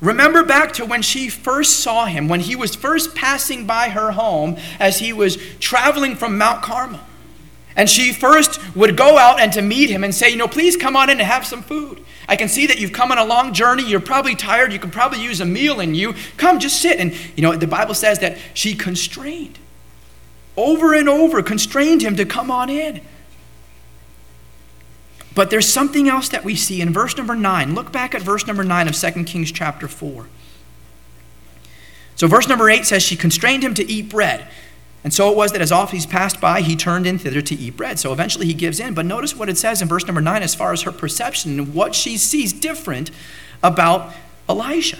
Remember 0.00 0.44
back 0.44 0.72
to 0.74 0.84
when 0.84 1.02
she 1.02 1.28
first 1.28 1.80
saw 1.80 2.06
him, 2.06 2.28
when 2.28 2.40
he 2.40 2.54
was 2.54 2.76
first 2.76 3.14
passing 3.14 3.66
by 3.66 3.88
her 3.88 4.12
home 4.12 4.56
as 4.78 4.98
he 4.98 5.12
was 5.12 5.36
traveling 5.58 6.14
from 6.14 6.38
Mount 6.38 6.62
Carmel. 6.62 7.00
And 7.74 7.88
she 7.88 8.12
first 8.12 8.60
would 8.74 8.96
go 8.96 9.18
out 9.18 9.40
and 9.40 9.52
to 9.52 9.62
meet 9.62 9.88
him 9.88 10.02
and 10.02 10.14
say, 10.14 10.30
You 10.30 10.36
know, 10.36 10.48
please 10.48 10.76
come 10.76 10.96
on 10.96 11.10
in 11.10 11.18
and 11.18 11.26
have 11.26 11.46
some 11.46 11.62
food. 11.62 12.04
I 12.28 12.36
can 12.36 12.48
see 12.48 12.66
that 12.66 12.78
you've 12.78 12.92
come 12.92 13.10
on 13.10 13.18
a 13.18 13.24
long 13.24 13.54
journey. 13.54 13.84
You're 13.84 14.00
probably 14.00 14.34
tired. 14.34 14.72
You 14.72 14.78
could 14.78 14.92
probably 14.92 15.22
use 15.22 15.40
a 15.40 15.44
meal 15.44 15.80
in 15.80 15.94
you. 15.94 16.14
Come, 16.36 16.58
just 16.58 16.82
sit. 16.82 16.98
And, 16.98 17.14
you 17.36 17.42
know, 17.42 17.56
the 17.56 17.66
Bible 17.66 17.94
says 17.94 18.18
that 18.18 18.36
she 18.52 18.74
constrained, 18.74 19.58
over 20.56 20.92
and 20.92 21.08
over, 21.08 21.42
constrained 21.42 22.02
him 22.02 22.16
to 22.16 22.26
come 22.26 22.50
on 22.50 22.68
in. 22.68 23.00
But 25.38 25.50
there's 25.50 25.72
something 25.72 26.08
else 26.08 26.28
that 26.30 26.42
we 26.42 26.56
see 26.56 26.80
in 26.80 26.92
verse 26.92 27.16
number 27.16 27.36
9. 27.36 27.72
Look 27.72 27.92
back 27.92 28.12
at 28.12 28.22
verse 28.22 28.48
number 28.48 28.64
9 28.64 28.88
of 28.88 28.96
2 28.96 29.22
Kings 29.22 29.52
chapter 29.52 29.86
4. 29.86 30.26
So, 32.16 32.26
verse 32.26 32.48
number 32.48 32.68
8 32.68 32.84
says, 32.84 33.04
She 33.04 33.14
constrained 33.14 33.62
him 33.62 33.72
to 33.74 33.88
eat 33.88 34.08
bread. 34.08 34.48
And 35.04 35.14
so 35.14 35.30
it 35.30 35.36
was 35.36 35.52
that 35.52 35.60
as 35.60 35.70
oft 35.70 35.92
he 35.92 36.04
passed 36.04 36.40
by, 36.40 36.60
he 36.60 36.74
turned 36.74 37.06
in 37.06 37.20
thither 37.20 37.40
to 37.40 37.54
eat 37.54 37.76
bread. 37.76 38.00
So 38.00 38.12
eventually 38.12 38.46
he 38.46 38.52
gives 38.52 38.80
in. 38.80 38.94
But 38.94 39.06
notice 39.06 39.36
what 39.36 39.48
it 39.48 39.56
says 39.56 39.80
in 39.80 39.86
verse 39.86 40.04
number 40.06 40.20
9 40.20 40.42
as 40.42 40.56
far 40.56 40.72
as 40.72 40.82
her 40.82 40.90
perception 40.90 41.56
and 41.56 41.72
what 41.72 41.94
she 41.94 42.16
sees 42.16 42.52
different 42.52 43.12
about 43.62 44.12
Elisha. 44.48 44.98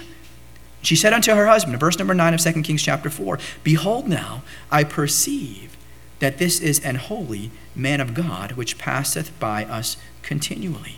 She 0.81 0.95
said 0.95 1.11
unto 1.11 1.33
her 1.33 1.47
husband, 1.47 1.73
in 1.73 1.81
verse 1.81 1.99
number 1.99 2.13
9 2.13 2.33
of 2.33 2.39
2 2.39 2.61
Kings 2.61 2.81
chapter 2.81 3.09
4, 3.09 3.39
Behold 3.65 4.07
now, 4.07 4.43
I 4.71 4.85
perceive 4.85 5.75
that 6.19 6.37
this 6.37 6.59
is 6.59 6.79
an 6.83 6.95
holy 6.95 7.51
man 7.75 8.01
of 8.01 8.13
God 8.13 8.53
which 8.53 8.77
passeth 8.77 9.37
by 9.39 9.65
us 9.65 9.97
continually. 10.21 10.97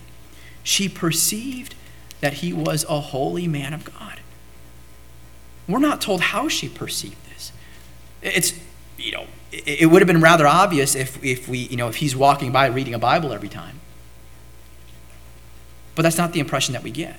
She 0.64 0.90
perceived 0.90 1.76
that 2.22 2.36
he 2.36 2.54
was 2.54 2.84
a 2.90 3.00
holy 3.00 3.48
man 3.48 3.74
of 3.74 3.86
God. 3.86 4.20
We're 5.68 5.80
not 5.80 6.02
told 6.02 6.22
how 6.22 6.48
she 6.48 6.68
perceived 6.68 7.24
this. 7.30 7.52
It's, 8.22 8.60
you 8.98 9.12
know, 9.12 9.28
it, 9.52 9.90
would 9.90 10.02
have 10.02 10.08
been 10.08 10.22
rather 10.22 10.48
obvious 10.48 10.96
if, 10.96 11.24
if 11.24 11.48
we, 11.48 11.60
you 11.60 11.78
know, 11.78 11.88
if 11.88 11.98
he's 11.98 12.16
walking 12.16 12.52
by 12.52 12.68
reading 12.68 12.94
a 12.94 13.00
Bible 13.00 13.34
every 13.34 13.50
time. 13.50 13.80
But 15.96 16.04
that's 16.04 16.18
not 16.18 16.34
the 16.34 16.40
impression 16.40 16.74
that 16.74 16.84
we 16.84 16.92
get. 16.92 17.18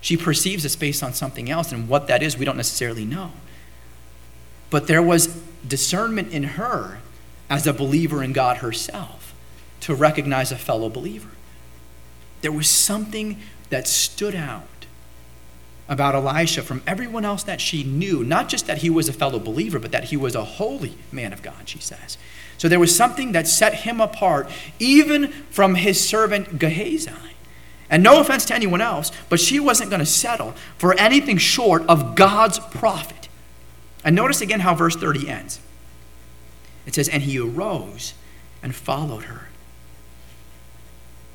She 0.00 0.16
perceives 0.16 0.64
this 0.64 0.74
based 0.74 1.02
on 1.02 1.14
something 1.14 1.48
else, 1.48 1.70
and 1.70 1.88
what 1.88 2.08
that 2.08 2.22
is, 2.22 2.36
we 2.36 2.44
don't 2.44 2.56
necessarily 2.56 3.04
know. 3.04 3.30
But 4.70 4.88
there 4.88 5.02
was 5.02 5.40
discernment 5.66 6.32
in 6.32 6.42
her 6.42 6.98
as 7.52 7.66
a 7.66 7.72
believer 7.74 8.22
in 8.22 8.32
God 8.32 8.56
herself 8.56 9.34
to 9.80 9.94
recognize 9.94 10.50
a 10.50 10.56
fellow 10.56 10.88
believer. 10.88 11.28
There 12.40 12.50
was 12.50 12.66
something 12.66 13.42
that 13.68 13.86
stood 13.86 14.34
out 14.34 14.64
about 15.86 16.14
Elisha 16.14 16.62
from 16.62 16.82
everyone 16.86 17.26
else 17.26 17.42
that 17.42 17.60
she 17.60 17.84
knew, 17.84 18.24
not 18.24 18.48
just 18.48 18.66
that 18.68 18.78
he 18.78 18.88
was 18.88 19.06
a 19.06 19.12
fellow 19.12 19.38
believer, 19.38 19.78
but 19.78 19.92
that 19.92 20.04
he 20.04 20.16
was 20.16 20.34
a 20.34 20.42
holy 20.44 20.94
man 21.12 21.34
of 21.34 21.42
God, 21.42 21.68
she 21.68 21.78
says. 21.78 22.16
So 22.56 22.70
there 22.70 22.80
was 22.80 22.96
something 22.96 23.32
that 23.32 23.46
set 23.46 23.74
him 23.74 24.00
apart, 24.00 24.48
even 24.78 25.28
from 25.50 25.74
his 25.74 26.00
servant 26.00 26.58
Gehazi. 26.58 27.10
And 27.90 28.02
no 28.02 28.18
offense 28.18 28.46
to 28.46 28.54
anyone 28.54 28.80
else, 28.80 29.12
but 29.28 29.38
she 29.38 29.60
wasn't 29.60 29.90
going 29.90 30.00
to 30.00 30.06
settle 30.06 30.54
for 30.78 30.98
anything 30.98 31.36
short 31.36 31.82
of 31.86 32.14
God's 32.14 32.58
prophet. 32.58 33.28
And 34.02 34.16
notice 34.16 34.40
again 34.40 34.60
how 34.60 34.74
verse 34.74 34.96
30 34.96 35.28
ends. 35.28 35.60
It 36.86 36.94
says, 36.94 37.08
And 37.08 37.22
he 37.22 37.38
arose 37.38 38.14
and 38.62 38.74
followed 38.74 39.24
her 39.24 39.48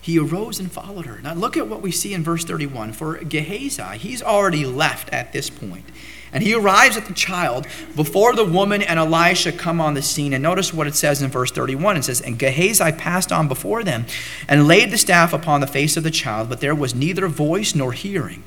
he 0.08 0.18
arose 0.18 0.58
and 0.58 0.72
followed 0.72 1.06
her. 1.06 1.20
Now 1.22 1.34
look 1.34 1.58
at 1.58 1.68
what 1.68 1.82
we 1.82 1.92
see 1.92 2.14
in 2.14 2.24
verse 2.24 2.46
31. 2.46 2.94
For 2.94 3.18
Gehazi, 3.18 3.98
he's 3.98 4.24
already 4.24 4.66
left 4.66 5.10
at 5.10 5.34
this 5.34 5.50
point. 5.50 5.84
And 6.32 6.42
he 6.42 6.54
arrives 6.54 6.96
at 6.96 7.08
the 7.08 7.14
child 7.14 7.68
before 7.94 8.34
the 8.34 8.46
woman 8.46 8.82
and 8.82 9.00
Elisha 9.00 9.52
come 9.52 9.82
on 9.82 9.96
the 9.96 10.02
scene. 10.02 10.32
And 10.32 10.42
notice 10.42 10.74
what 10.74 10.88
it 10.88 10.96
says 10.96 11.22
in 11.22 11.30
verse 11.30 11.52
31. 11.52 11.98
It 11.98 12.04
says, 12.06 12.22
And 12.22 12.40
Gehazi 12.40 12.94
passed 12.94 13.34
on 13.34 13.50
before 13.50 13.84
them 13.84 14.06
and 14.48 14.66
laid 14.66 14.92
the 14.92 14.98
staff 14.98 15.34
upon 15.34 15.60
the 15.60 15.68
face 15.68 15.98
of 15.98 16.04
the 16.04 16.12
child, 16.12 16.48
but 16.48 16.62
there 16.62 16.74
was 16.74 16.96
neither 16.96 17.28
voice 17.28 17.76
nor 17.76 17.92
hearing. 17.92 18.46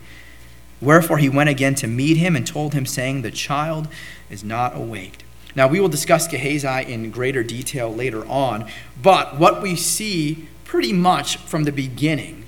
Wherefore 0.80 1.18
he 1.18 1.28
went 1.28 1.50
again 1.50 1.74
to 1.74 1.86
meet 1.86 2.16
him 2.16 2.36
and 2.36 2.46
told 2.46 2.72
him, 2.72 2.86
saying, 2.86 3.20
The 3.20 3.30
child 3.30 3.86
is 4.30 4.42
not 4.42 4.74
awaked. 4.74 5.24
Now 5.54 5.68
we 5.68 5.80
will 5.80 5.88
discuss 5.88 6.28
Gehazi 6.28 6.92
in 6.92 7.10
greater 7.10 7.42
detail 7.42 7.92
later 7.92 8.26
on, 8.26 8.70
but 9.02 9.38
what 9.38 9.62
we 9.62 9.76
see 9.76 10.48
pretty 10.70 10.92
much 10.92 11.36
from 11.38 11.64
the 11.64 11.72
beginning, 11.72 12.44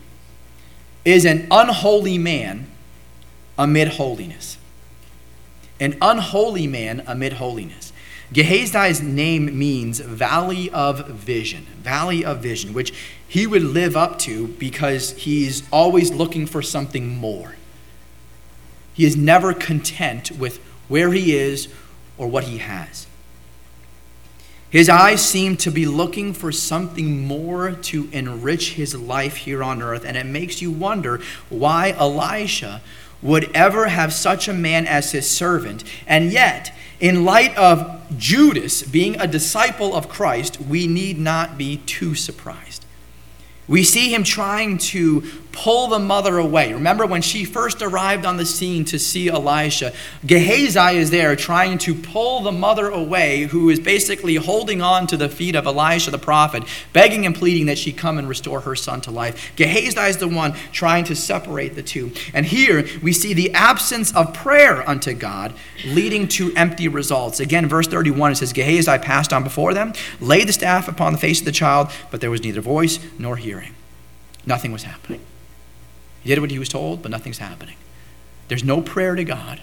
is 1.05 1.25
an 1.25 1.45
unholy 1.51 2.17
man 2.17 2.71
amid 3.59 3.89
holiness. 3.89 4.59
An 5.81 5.99
unholy 6.01 6.69
man 6.69 7.03
amid 7.05 7.33
holiness. 7.33 7.93
Gehazi's 8.33 9.03
name 9.03 9.59
means 9.59 9.99
Valley 9.99 10.71
of 10.71 11.09
Vision, 11.09 11.67
Valley 11.81 12.25
of 12.25 12.39
Vision, 12.39 12.73
which 12.73 12.95
he 13.27 13.45
would 13.45 13.65
live 13.65 13.97
up 13.97 14.21
to 14.21 14.47
because 14.47 15.17
he's 15.17 15.69
always 15.73 16.13
looking 16.13 16.47
for 16.47 16.63
something 16.63 17.09
more. 17.09 17.57
He 18.95 19.05
is 19.05 19.17
never 19.17 19.53
content 19.53 20.31
with 20.31 20.59
where 20.87 21.13
he 21.13 21.35
is 21.35 21.67
or 22.23 22.29
what 22.29 22.45
he 22.45 22.59
has. 22.59 23.09
His 24.71 24.89
eyes 24.89 25.29
seem 25.29 25.57
to 25.57 25.73
be 25.73 25.87
looking 25.87 26.33
for 26.33 26.53
something 26.53 27.27
more 27.27 27.73
to 27.73 28.09
enrich 28.13 28.75
his 28.75 28.95
life 28.95 29.39
here 29.39 29.61
on 29.61 29.83
earth, 29.83 30.05
and 30.05 30.17
it 30.17 30.25
makes 30.25 30.63
you 30.63 30.71
wonder 30.71 31.21
why 31.51 31.91
Elisha 31.91 32.81
would 33.21 33.51
ever 33.57 33.89
have 33.89 34.13
such 34.13 34.47
a 34.47 34.53
man 34.55 34.87
as 34.87 35.11
his 35.11 35.29
servant. 35.29 35.83
And 36.07 36.31
yet, 36.33 36.73
in 37.01 37.25
light 37.25 37.57
of 37.59 38.01
Judas 38.17 38.85
being 38.85 39.21
a 39.21 39.27
disciple 39.27 39.93
of 39.93 40.09
Christ, 40.09 40.61
we 40.61 40.87
need 40.87 41.19
not 41.19 41.59
be 41.59 41.79
too 41.79 42.15
surprised. 42.15 42.87
We 43.67 43.83
see 43.83 44.15
him 44.15 44.23
trying 44.23 44.79
to 44.79 45.23
pull 45.53 45.89
the 45.89 45.99
mother 45.99 46.39
away. 46.39 46.73
Remember 46.73 47.07
when 47.07 47.23
she 47.23 47.45
first 47.45 47.83
arrived 47.83 48.25
on 48.25 48.37
the 48.37 48.47
scene 48.47 48.85
to 48.87 48.99
see 48.99 49.29
Elisha, 49.29 49.93
Gehazi 50.27 50.97
is 50.97 51.11
there 51.11 51.37
trying 51.37 51.79
to 51.79 51.95
pull 51.95 52.41
the 52.41 52.53
mother 52.53 52.89
away, 52.89 53.43
who 53.43 53.69
is 53.69 53.79
basically 53.79 54.37
holding 54.37 54.83
on 54.83 55.07
to 55.07 55.17
the 55.17 55.29
feet 55.29 55.55
of 55.55 55.67
Elisha 55.67 56.11
the 56.11 56.19
prophet, 56.19 56.65
begging 56.93 57.27
and 57.27 57.35
pleading 57.35 57.67
that 57.67 57.79
she 57.79 57.93
come 57.93 58.19
and 58.19 58.29
restore 58.29 58.61
her 58.61 58.75
son 58.75 59.01
to 59.03 59.11
life. 59.11 59.53
Gehazi 59.57 60.01
is 60.01 60.17
the 60.17 60.29
one 60.29 60.55
trying 60.73 61.05
to 61.05 61.15
separate 61.15 61.75
the 61.75 61.83
two. 61.83 62.13
And 62.35 62.47
here 62.47 62.87
we 63.03 63.13
see 63.13 63.35
the 63.35 63.53
absence 63.55 64.15
of 64.15 64.35
prayer 64.35 64.89
unto 64.89 65.13
God 65.13 65.53
leading 65.85 66.29
to 66.29 66.53
empty 66.55 66.89
results. 66.89 67.41
Again, 67.41 67.67
verse 67.67 67.87
31, 67.87 68.33
it 68.33 68.35
says, 68.37 68.53
Gehazi 68.53 68.99
passed 68.99 69.33
on 69.33 69.43
before 69.43 69.75
them, 69.75 69.93
laid 70.21 70.49
the 70.49 70.53
staff 70.53 70.89
upon 70.89 71.13
the 71.13 71.19
face 71.19 71.41
of 71.41 71.45
the 71.45 71.53
child, 71.53 71.91
but 72.11 72.21
there 72.21 72.31
was 72.31 72.43
neither 72.43 72.61
voice 72.61 72.99
nor 73.19 73.37
hearing. 73.37 73.75
Nothing 74.47 74.73
was 74.73 74.85
happening. 74.85 75.21
He 76.23 76.29
did 76.29 76.41
what 76.41 76.51
he 76.51 76.59
was 76.59 76.69
told, 76.69 77.03
but 77.03 77.11
nothing's 77.11 77.39
happening. 77.39 77.77
There's 78.49 78.65
no 78.65 78.81
prayer 78.81 79.15
to 79.15 79.25
God. 79.25 79.61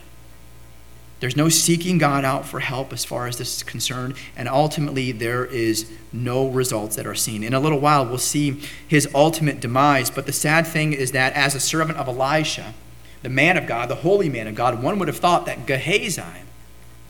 There's 1.19 1.35
no 1.35 1.49
seeking 1.49 1.97
God 1.97 2.23
out 2.23 2.45
for 2.45 2.61
help 2.61 2.93
as 2.93 3.03
far 3.03 3.27
as 3.27 3.37
this 3.37 3.57
is 3.57 3.63
concerned, 3.63 4.15
and 4.37 4.47
ultimately 4.47 5.11
there 5.11 5.45
is 5.45 5.91
no 6.13 6.47
results 6.47 6.95
that 6.95 7.05
are 7.05 7.15
seen. 7.15 7.43
In 7.43 7.53
a 7.53 7.59
little 7.59 7.79
while, 7.79 8.05
we'll 8.05 8.17
see 8.17 8.61
his 8.87 9.07
ultimate 9.13 9.59
demise, 9.59 10.09
but 10.09 10.25
the 10.25 10.31
sad 10.31 10.65
thing 10.65 10.93
is 10.93 11.11
that 11.11 11.33
as 11.33 11.55
a 11.55 11.59
servant 11.59 11.97
of 11.97 12.07
Elisha, 12.07 12.73
the 13.21 13.29
man 13.29 13.57
of 13.57 13.67
God, 13.67 13.89
the 13.89 13.95
holy 13.95 14.29
man 14.29 14.47
of 14.47 14.55
God, 14.55 14.81
one 14.81 14.97
would 14.97 15.09
have 15.09 15.17
thought 15.17 15.45
that 15.45 15.65
Gehazi 15.65 16.21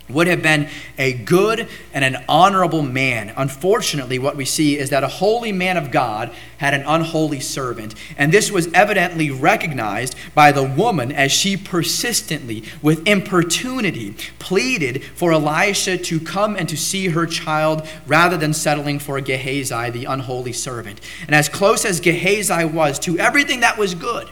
would 0.09 0.27
have 0.27 0.41
been 0.41 0.67
a 0.97 1.13
good 1.13 1.67
and 1.93 2.03
an 2.03 2.23
honorable 2.27 2.81
man. 2.81 3.33
Unfortunately, 3.37 4.19
what 4.19 4.35
we 4.35 4.45
see 4.45 4.77
is 4.77 4.89
that 4.89 5.03
a 5.03 5.07
holy 5.07 5.51
man 5.51 5.77
of 5.77 5.91
God 5.91 6.31
had 6.57 6.73
an 6.73 6.83
unholy 6.85 7.39
servant. 7.39 7.95
And 8.17 8.31
this 8.31 8.51
was 8.51 8.71
evidently 8.73 9.31
recognized 9.31 10.15
by 10.33 10.51
the 10.51 10.63
woman 10.63 11.11
as 11.11 11.31
she 11.31 11.55
persistently, 11.55 12.63
with 12.81 13.07
importunity, 13.07 14.15
pleaded 14.39 15.03
for 15.15 15.31
Elisha 15.31 15.97
to 15.97 16.19
come 16.19 16.55
and 16.55 16.67
to 16.67 16.77
see 16.77 17.09
her 17.09 17.25
child 17.25 17.87
rather 18.07 18.37
than 18.37 18.53
settling 18.53 18.99
for 18.99 19.19
Gehazi, 19.21 19.89
the 19.91 20.05
unholy 20.05 20.53
servant. 20.53 20.99
And 21.27 21.35
as 21.35 21.47
close 21.47 21.85
as 21.85 21.99
Gehazi 21.99 22.65
was 22.65 22.99
to 22.99 23.17
everything 23.17 23.59
that 23.61 23.77
was 23.77 23.95
good, 23.95 24.29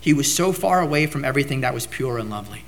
he 0.00 0.12
was 0.12 0.32
so 0.32 0.52
far 0.52 0.80
away 0.80 1.06
from 1.06 1.24
everything 1.24 1.60
that 1.60 1.74
was 1.74 1.86
pure 1.86 2.18
and 2.18 2.28
lovely. 2.28 2.64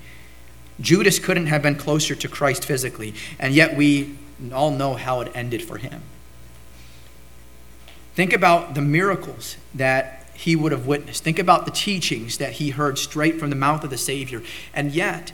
Judas 0.81 1.19
couldn't 1.19 1.47
have 1.47 1.63
been 1.63 1.77
closer 1.77 2.15
to 2.15 2.29
Christ 2.29 2.65
physically, 2.65 3.15
and 3.39 3.55
yet 3.55 3.77
we 3.77 4.17
all 4.53 4.71
know 4.71 4.95
how 4.95 5.21
it 5.21 5.31
ended 5.35 5.63
for 5.63 5.79
him. 5.79 6.03
Think 8.15 8.33
about 8.33 8.75
the 8.75 8.81
miracles 8.81 9.57
that 9.75 10.27
he 10.35 10.57
would 10.57 10.73
have 10.73 10.87
witnessed. 10.87 11.23
Think 11.23 11.39
about 11.39 11.65
the 11.65 11.71
teachings 11.71 12.39
that 12.39 12.55
he 12.55 12.71
heard 12.71 12.99
straight 12.99 13.39
from 13.39 13.51
the 13.51 13.57
mouth 13.57 13.85
of 13.85 13.91
the 13.91 13.99
Savior, 13.99 14.43
and 14.73 14.93
yet 14.93 15.33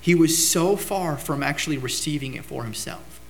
he 0.00 0.14
was 0.14 0.46
so 0.46 0.76
far 0.76 1.16
from 1.16 1.42
actually 1.42 1.78
receiving 1.78 2.34
it 2.34 2.44
for 2.44 2.64
himself. 2.64 3.20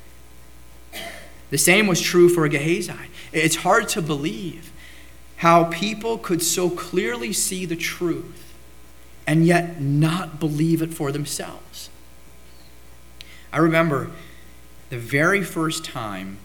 The 1.50 1.58
same 1.58 1.86
was 1.86 2.00
true 2.00 2.30
for 2.30 2.48
Gehazi. 2.48 2.94
It's 3.30 3.56
hard 3.56 3.88
to 3.90 4.00
believe 4.00 4.72
how 5.36 5.64
people 5.64 6.16
could 6.16 6.42
so 6.42 6.70
clearly 6.70 7.32
see 7.32 7.66
the 7.66 7.76
truth 7.76 8.51
and 9.26 9.46
yet 9.46 9.80
not 9.80 10.40
believe 10.40 10.82
it 10.82 10.92
for 10.92 11.12
themselves. 11.12 11.90
I 13.52 13.58
remember 13.58 14.10
the 14.90 14.98
very 14.98 15.42
first 15.42 15.84
time 15.84 16.38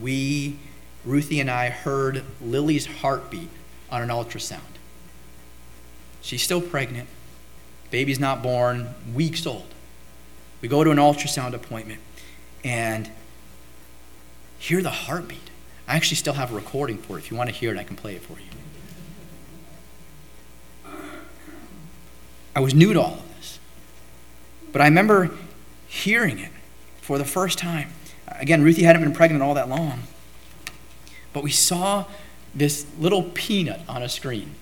we, 0.00 0.58
Ruthie 1.04 1.40
and 1.40 1.50
I, 1.50 1.68
heard 1.68 2.24
Lily's 2.40 2.86
heartbeat 2.86 3.50
on 3.90 4.02
an 4.02 4.08
ultrasound. 4.08 4.60
She's 6.22 6.42
still 6.42 6.60
pregnant. 6.60 7.08
Baby's 7.90 8.20
not 8.20 8.42
born, 8.42 8.94
weeks 9.14 9.46
old. 9.46 9.66
We 10.60 10.68
go 10.68 10.84
to 10.84 10.90
an 10.90 10.98
ultrasound 10.98 11.54
appointment 11.54 12.00
and 12.62 13.10
hear 14.58 14.82
the 14.82 14.90
heartbeat. 14.90 15.50
I 15.88 15.96
actually 15.96 16.16
still 16.16 16.34
have 16.34 16.52
a 16.52 16.54
recording 16.54 16.98
for 16.98 17.16
it. 17.16 17.20
If 17.24 17.30
you 17.30 17.36
want 17.36 17.50
to 17.50 17.54
hear 17.54 17.72
it, 17.74 17.78
I 17.78 17.82
can 17.82 17.96
play 17.96 18.14
it 18.14 18.22
for 18.22 18.34
you. 18.34 18.49
I 22.54 22.60
was 22.60 22.74
new 22.74 22.92
to 22.92 23.00
all 23.00 23.14
of 23.14 23.36
this. 23.36 23.58
But 24.72 24.82
I 24.82 24.84
remember 24.84 25.30
hearing 25.88 26.38
it 26.38 26.50
for 27.00 27.18
the 27.18 27.24
first 27.24 27.58
time. 27.58 27.90
Again, 28.28 28.62
Ruthie 28.62 28.82
hadn't 28.82 29.02
been 29.02 29.12
pregnant 29.12 29.42
all 29.42 29.54
that 29.54 29.68
long. 29.68 30.04
But 31.32 31.42
we 31.42 31.50
saw 31.50 32.06
this 32.54 32.86
little 32.98 33.24
peanut 33.34 33.80
on 33.88 34.02
a 34.02 34.08
screen. 34.08 34.54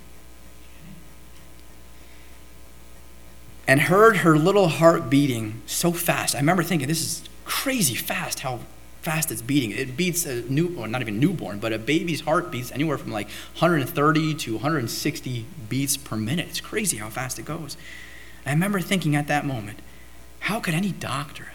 And 3.66 3.82
heard 3.82 4.18
her 4.18 4.38
little 4.38 4.68
heart 4.68 5.10
beating 5.10 5.62
so 5.66 5.92
fast. 5.92 6.34
I 6.34 6.38
remember 6.38 6.62
thinking, 6.62 6.88
this 6.88 7.02
is 7.02 7.22
crazy 7.44 7.94
fast 7.94 8.40
how 8.40 8.60
fast 9.02 9.30
it's 9.30 9.42
beating. 9.42 9.70
It 9.70 9.96
beats 9.96 10.26
a 10.26 10.42
new, 10.42 10.76
or 10.76 10.88
not 10.88 11.00
even 11.00 11.20
newborn, 11.20 11.58
but 11.58 11.72
a 11.72 11.78
baby's 11.78 12.22
heart 12.22 12.50
beats 12.50 12.72
anywhere 12.72 12.98
from 12.98 13.12
like 13.12 13.26
130 13.58 14.34
to 14.34 14.52
160 14.54 15.46
beats 15.68 15.96
per 15.96 16.16
minute. 16.16 16.48
It's 16.48 16.60
crazy 16.60 16.96
how 16.98 17.08
fast 17.08 17.38
it 17.38 17.44
goes. 17.44 17.76
And 18.44 18.50
I 18.50 18.52
remember 18.52 18.80
thinking 18.80 19.14
at 19.16 19.26
that 19.28 19.46
moment, 19.46 19.80
how 20.40 20.60
could 20.60 20.74
any 20.74 20.92
doctor, 20.92 21.52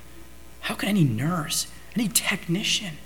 how 0.62 0.76
could 0.76 0.90
any 0.90 1.04
nurse, 1.04 1.68
any 1.96 2.08
technician 2.08 2.98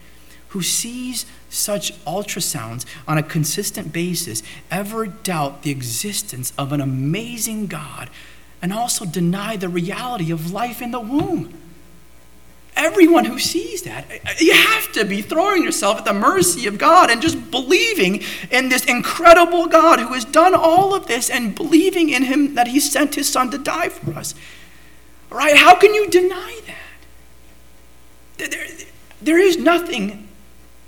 who 0.50 0.62
sees 0.62 1.26
such 1.50 1.93
ultrasounds 2.06 2.86
on 3.08 3.17
a 3.17 3.23
consistent 3.23 3.91
basis 3.91 4.41
ever 4.71 5.06
doubt 5.06 5.63
the 5.63 5.71
existence 5.71 6.54
of 6.58 6.71
an 6.71 6.82
amazing 6.82 7.67
God 7.67 8.10
and 8.62 8.73
also 8.73 9.06
deny 9.06 9.56
the 9.56 9.69
reality 9.69 10.32
of 10.32 10.52
life 10.52 10.82
in 10.82 10.91
the 10.91 11.00
womb? 11.00 11.54
Everyone 12.77 13.25
who 13.25 13.39
sees 13.39 13.81
that, 13.81 14.05
you 14.39 14.53
have 14.53 14.91
to 14.91 15.03
be 15.03 15.23
throwing 15.23 15.63
yourself 15.63 15.97
at 15.97 16.05
the 16.05 16.13
mercy 16.13 16.67
of 16.67 16.77
God 16.77 17.09
and 17.09 17.21
just 17.23 17.49
believing 17.49 18.21
in 18.51 18.69
this 18.69 18.85
incredible 18.85 19.65
God 19.65 19.99
who 19.99 20.13
has 20.13 20.23
done 20.23 20.53
all 20.53 20.93
of 20.93 21.07
this 21.07 21.29
and 21.29 21.55
believing 21.55 22.09
in 22.09 22.23
Him 22.23 22.53
that 22.53 22.67
He 22.67 22.79
sent 22.79 23.15
His 23.15 23.27
Son 23.27 23.49
to 23.49 23.57
die 23.57 23.89
for 23.89 24.13
us. 24.13 24.35
Right? 25.31 25.57
How 25.57 25.75
can 25.75 25.95
you 25.95 26.07
deny 26.07 26.61
that? 28.37 28.51
There, 28.51 28.67
there 29.21 29.39
is 29.39 29.57
nothing 29.57 30.27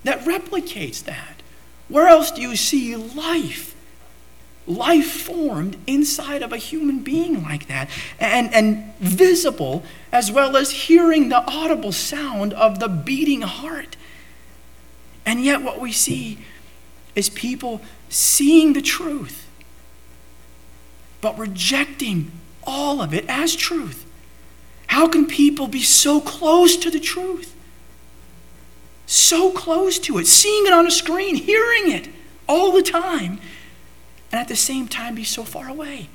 that 0.03 0.21
replicates 0.21 1.03
that. 1.05 1.41
Where 1.87 2.07
else 2.07 2.29
do 2.29 2.41
you 2.41 2.55
see 2.55 2.95
life? 2.95 3.75
Life 4.69 5.09
formed 5.09 5.77
inside 5.87 6.43
of 6.43 6.53
a 6.53 6.57
human 6.57 6.99
being 6.99 7.41
like 7.41 7.67
that, 7.67 7.89
and, 8.19 8.53
and 8.53 8.93
visible 8.99 9.83
as 10.11 10.31
well 10.31 10.55
as 10.55 10.69
hearing 10.69 11.29
the 11.29 11.43
audible 11.49 11.91
sound 11.91 12.53
of 12.53 12.79
the 12.79 12.87
beating 12.87 13.41
heart. 13.41 13.97
And 15.25 15.43
yet, 15.43 15.63
what 15.63 15.81
we 15.81 15.91
see 15.91 16.37
is 17.15 17.29
people 17.29 17.81
seeing 18.09 18.73
the 18.73 18.81
truth, 18.81 19.47
but 21.19 21.37
rejecting 21.37 22.31
all 22.63 23.01
of 23.01 23.11
it 23.11 23.25
as 23.27 23.55
truth. 23.55 24.05
How 24.85 25.07
can 25.07 25.25
people 25.25 25.67
be 25.67 25.81
so 25.81 26.21
close 26.21 26.75
to 26.77 26.91
the 26.91 26.99
truth? 26.99 27.55
So 29.07 29.51
close 29.51 29.97
to 29.99 30.19
it, 30.19 30.27
seeing 30.27 30.67
it 30.67 30.73
on 30.73 30.85
a 30.85 30.91
screen, 30.91 31.33
hearing 31.33 31.91
it 31.91 32.09
all 32.47 32.71
the 32.71 32.83
time, 32.83 33.39
and 34.31 34.39
at 34.39 34.47
the 34.47 34.55
same 34.55 34.87
time 34.87 35.15
be 35.15 35.23
so 35.23 35.43
far 35.43 35.67
away. 35.67 36.09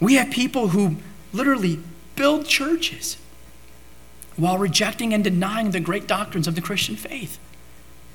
We 0.00 0.14
have 0.14 0.30
people 0.30 0.68
who 0.68 0.96
literally 1.32 1.80
build 2.16 2.46
churches 2.46 3.16
while 4.36 4.58
rejecting 4.58 5.14
and 5.14 5.22
denying 5.22 5.70
the 5.70 5.80
great 5.80 6.06
doctrines 6.06 6.48
of 6.48 6.54
the 6.54 6.60
Christian 6.60 6.96
faith. 6.96 7.38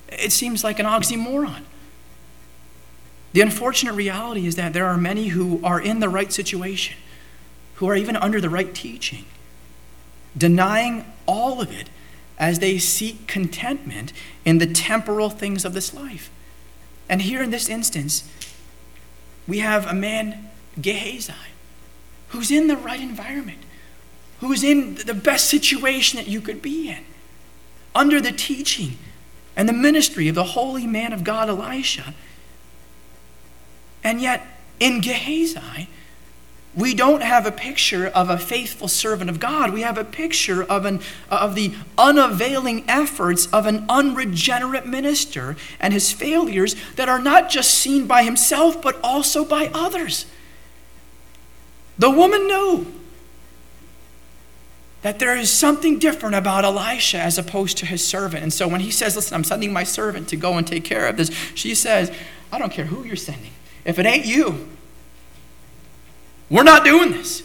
It 0.10 0.32
seems 0.32 0.64
like 0.64 0.80
an 0.80 0.86
oxymoron. 0.86 1.64
The 3.32 3.42
unfortunate 3.42 3.94
reality 3.94 4.46
is 4.46 4.56
that 4.56 4.74
there 4.74 4.86
are 4.86 4.98
many 4.98 5.28
who 5.28 5.60
are 5.64 5.80
in 5.80 6.00
the 6.00 6.10
right 6.10 6.34
situation 6.34 6.98
who 7.76 7.88
are 7.88 7.96
even 7.96 8.18
under 8.18 8.42
the 8.42 8.50
right 8.50 8.76
teaching, 8.76 9.24
denying 10.38 11.06
all 11.26 11.62
of 11.62 11.72
it 11.72 11.90
as 12.38 12.60
they 12.60 12.78
seek 12.78 13.26
contentment 13.26 14.12
in 14.44 14.58
the 14.58 14.68
temporal 14.68 15.30
things 15.30 15.64
of 15.64 15.74
this 15.74 15.94
life. 15.94 16.30
And 17.10 17.24
here 17.24 17.42
in 17.42 17.50
this 17.50 17.68
instance, 17.68 18.24
we 19.48 19.60
have 19.60 19.88
a 19.88 19.94
man, 19.94 20.50
Gehazi, 20.80 21.34
who's 22.30 22.52
in 22.52 22.68
the 22.68 22.78
right 22.78 23.02
environment, 23.02 23.58
who's 24.40 24.64
in 24.64 24.96
the 24.96 25.16
best 25.16 25.50
situation 25.50 26.18
that 26.18 26.28
you 26.28 26.40
could 26.40 26.62
be 26.62 26.90
in, 26.90 27.04
under 27.96 28.22
the 28.22 28.32
teaching 28.32 28.98
and 29.56 29.68
the 29.68 29.74
ministry 29.74 30.28
of 30.28 30.36
the 30.36 30.44
holy 30.44 30.86
man 30.86 31.12
of 31.12 31.24
God, 31.24 31.50
Elisha. 31.50 32.14
And 34.04 34.22
yet, 34.22 34.46
in 34.80 35.02
Gehazi, 35.02 35.90
we 36.76 36.94
don't 36.94 37.24
have 37.24 37.46
a 37.46 37.52
picture 37.52 38.08
of 38.08 38.30
a 38.30 38.38
faithful 38.38 38.88
servant 38.88 39.30
of 39.30 39.40
God. 39.40 39.74
We 39.74 39.82
have 39.82 39.98
a 39.98 40.04
picture 40.04 40.64
of, 40.64 40.86
an, 40.86 41.02
of 41.30 41.56
the 41.56 41.74
unavailing 41.98 42.86
efforts 42.88 43.48
of 43.48 43.66
an 43.66 43.86
unregenerate 43.90 44.86
minister 44.86 45.58
and 45.80 45.94
his 45.94 46.12
failures 46.12 46.76
that 46.96 47.10
are 47.10 47.20
not 47.20 47.50
just 47.50 47.74
seen 47.74 48.06
by 48.06 48.24
himself, 48.24 48.82
but 48.82 49.00
also 49.04 49.44
by 49.44 49.72
others. 49.74 50.28
The 51.98 52.10
woman 52.10 52.46
knew 52.48 52.94
that 55.02 55.18
there 55.18 55.36
is 55.36 55.52
something 55.52 55.98
different 55.98 56.36
about 56.36 56.66
Elisha 56.66 57.20
as 57.20 57.38
opposed 57.38 57.78
to 57.80 57.86
his 57.86 58.06
servant. 58.06 58.44
And 58.44 58.54
so 58.54 58.68
when 58.68 58.82
he 58.82 58.92
says, 58.92 59.16
Listen, 59.16 59.34
I'm 59.34 59.44
sending 59.44 59.74
my 59.74 59.84
servant 59.84 60.30
to 60.30 60.36
go 60.36 60.58
and 60.58 60.68
take 60.68 60.84
care 60.84 61.08
of 61.08 61.18
this, 61.18 61.30
she 61.56 61.74
says, 61.74 62.12
I 62.52 62.60
don't 62.60 62.72
care 62.72 62.86
who 62.86 63.04
you're 63.04 63.16
sending. 63.16 63.52
If 63.86 63.98
it 63.98 64.06
ain't 64.06 64.26
you, 64.26 64.68
we're 66.50 66.64
not 66.64 66.84
doing 66.84 67.12
this. 67.12 67.44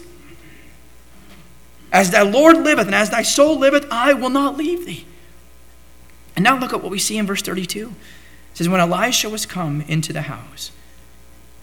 As 1.91 2.11
thy 2.11 2.23
Lord 2.23 2.57
liveth, 2.57 2.87
and 2.87 2.95
as 2.95 3.09
thy 3.09 3.21
soul 3.21 3.57
liveth, 3.57 3.85
I 3.89 4.13
will 4.13 4.29
not 4.29 4.57
leave 4.57 4.85
thee. 4.85 5.05
And 6.35 6.43
now 6.43 6.57
look 6.57 6.73
at 6.73 6.81
what 6.81 6.91
we 6.91 6.99
see 6.99 7.17
in 7.17 7.25
verse 7.25 7.41
32. 7.41 7.89
It 7.89 8.57
says, 8.57 8.67
When 8.67 8.81
Elisha 8.81 9.29
was 9.29 9.45
come 9.45 9.81
into 9.81 10.11
the 10.11 10.23
house, 10.23 10.71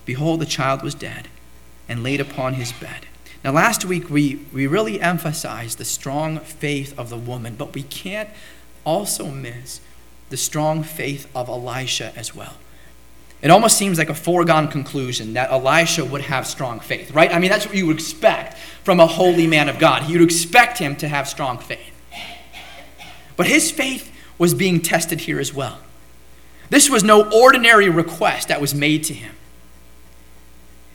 behold, 0.05 0.41
the 0.41 0.47
child 0.47 0.83
was 0.83 0.95
dead, 0.95 1.29
and 1.89 2.03
laid 2.03 2.21
upon 2.21 2.55
his 2.55 2.73
bed. 2.73 3.07
Now, 3.45 3.53
last 3.53 3.85
week 3.85 4.09
we, 4.09 4.47
we 4.53 4.67
really 4.67 5.01
emphasized 5.01 5.79
the 5.79 5.85
strong 5.85 6.39
faith 6.39 6.97
of 6.99 7.11
the 7.11 7.17
woman, 7.17 7.57
but 7.57 7.75
we 7.75 7.83
can't 7.83 8.31
also 8.85 9.27
miss 9.27 9.81
the 10.31 10.37
strong 10.37 10.83
faith 10.83 11.31
of 11.35 11.49
Elisha 11.49 12.13
as 12.17 12.35
well. 12.35 12.55
It 13.43 13.51
almost 13.51 13.77
seems 13.77 13.99
like 13.99 14.09
a 14.09 14.15
foregone 14.15 14.69
conclusion 14.69 15.33
that 15.33 15.51
Elisha 15.51 16.05
would 16.05 16.21
have 16.21 16.47
strong 16.47 16.79
faith, 16.79 17.11
right? 17.11 17.35
I 17.35 17.41
mean, 17.41 17.51
that's 17.51 17.67
what 17.67 17.75
you 17.75 17.89
would 17.89 17.97
expect 17.97 18.57
from 18.85 19.01
a 19.01 19.07
holy 19.07 19.49
man 19.49 19.69
of 19.69 19.81
God. 19.81 20.09
You'd 20.09 20.23
expect 20.23 20.79
him 20.79 20.95
to 20.97 21.09
have 21.09 21.29
strong 21.29 21.59
faith. 21.59 21.93
But 23.37 23.47
his 23.47 23.73
faith 23.73 24.15
was 24.39 24.55
being 24.55 24.81
tested 24.81 25.23
here 25.23 25.41
as 25.41 25.53
well. 25.53 25.79
This 26.71 26.89
was 26.89 27.03
no 27.03 27.29
ordinary 27.31 27.89
request 27.89 28.49
that 28.49 28.61
was 28.61 28.75
made 28.75 29.03
to 29.05 29.15
him. 29.15 29.35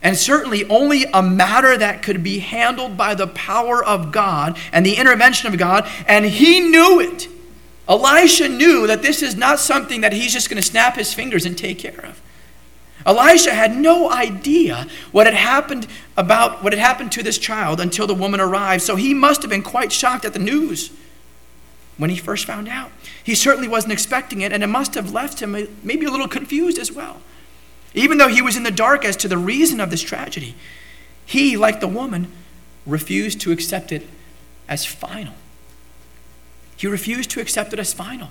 And 0.01 0.15
certainly 0.15 0.63
only 0.69 1.03
a 1.13 1.21
matter 1.21 1.77
that 1.77 2.01
could 2.01 2.23
be 2.23 2.39
handled 2.39 2.95
by 2.95 3.13
the 3.13 3.27
power 3.27 3.83
of 3.83 4.13
God 4.13 4.57
and 4.71 4.86
the 4.86 4.95
intervention 4.95 5.51
of 5.51 5.60
God, 5.60 5.86
and 6.07 6.23
he 6.23 6.62
knew 6.62 7.01
it. 7.01 7.27
Elisha 7.89 8.47
knew 8.47 8.88
that 8.88 9.01
this 9.01 9.21
is 9.21 9.36
not 9.36 9.60
something 9.60 10.01
that 10.01 10.13
he's 10.13 10.31
just 10.31 10.49
going 10.49 10.62
to 10.62 10.67
snap 10.67 10.95
his 10.95 11.13
fingers 11.13 11.45
and 11.45 11.57
take 11.57 11.79
care 11.79 12.05
of. 12.05 12.21
Elisha 13.08 13.54
had 13.54 13.76
no 13.76 14.12
idea 14.12 14.86
what 15.13 15.26
had 15.26 15.34
happened 15.34 15.88
about 16.17 16.62
what 16.62 16.74
had 16.74 16.80
happened 16.80 17.12
to 17.13 17.24
this 17.24 17.38
child 17.38 17.80
until 17.80 18.06
the 18.06 18.13
woman 18.13 18.41
arrived. 18.41 18.84
So 18.84 18.98
he 18.98 19.13
must 19.13 19.41
have 19.41 19.50
been 19.50 19.63
quite 19.63 19.93
shocked 19.93 20.26
at 20.26 20.34
the 20.34 20.39
news 20.39 20.91
when 21.98 22.10
he 22.10 22.17
first 22.17 22.46
found 22.46 22.67
out. 22.67 22.91
He 23.24 23.34
certainly 23.34 23.70
wasn't 23.70 23.93
expecting 23.93 24.41
it, 24.41 24.52
and 24.52 24.62
it 24.62 24.67
must 24.67 24.93
have 24.96 25.12
left 25.13 25.41
him 25.41 25.52
maybe 25.84 26.06
a 26.06 26.12
little 26.12 26.28
confused 26.28 26.78
as 26.78 26.91
well. 26.91 27.22
Even 27.93 28.17
though 28.17 28.28
he 28.28 28.41
was 28.41 28.58
in 28.58 28.63
the 28.63 28.72
dark 28.72 29.06
as 29.06 29.15
to 29.17 29.30
the 29.30 29.38
reason 29.38 29.80
of 29.80 29.89
this 29.89 30.02
tragedy, 30.02 30.56
he, 31.26 31.56
like 31.56 31.80
the 31.80 31.88
woman, 31.88 32.32
refused 32.86 33.39
to 33.41 33.52
accept 33.52 33.91
it 33.91 34.08
as 34.67 34.86
final. 34.86 35.34
He 36.76 36.88
refused 36.88 37.32
to 37.32 37.39
accept 37.39 37.74
it 37.74 37.80
as 37.80 37.93
final. 37.93 38.30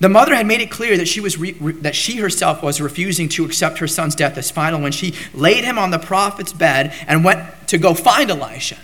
The 0.00 0.08
mother 0.08 0.34
had 0.34 0.46
made 0.46 0.60
it 0.60 0.70
clear 0.70 0.96
that 0.96 1.08
she, 1.08 1.20
was 1.20 1.38
re- 1.38 1.56
re- 1.58 1.72
that 1.72 1.96
she 1.96 2.18
herself 2.18 2.62
was 2.62 2.80
refusing 2.80 3.28
to 3.30 3.44
accept 3.44 3.78
her 3.78 3.88
son's 3.88 4.14
death 4.14 4.38
as 4.38 4.50
final 4.50 4.80
when 4.80 4.92
she 4.92 5.14
laid 5.34 5.64
him 5.64 5.76
on 5.76 5.90
the 5.90 5.98
prophet's 5.98 6.52
bed 6.52 6.94
and 7.08 7.24
went 7.24 7.68
to 7.68 7.78
go 7.78 7.94
find 7.94 8.30
Elisha. 8.30 8.78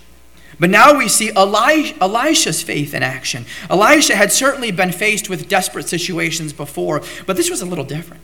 But 0.58 0.70
now 0.70 0.96
we 0.96 1.08
see 1.08 1.30
Elisha's 1.34 2.62
faith 2.62 2.94
in 2.94 3.02
action. 3.02 3.44
Elisha 3.68 4.14
had 4.14 4.32
certainly 4.32 4.70
been 4.70 4.92
faced 4.92 5.28
with 5.28 5.48
desperate 5.48 5.88
situations 5.88 6.52
before, 6.52 7.02
but 7.26 7.36
this 7.36 7.50
was 7.50 7.60
a 7.60 7.66
little 7.66 7.84
different. 7.84 8.22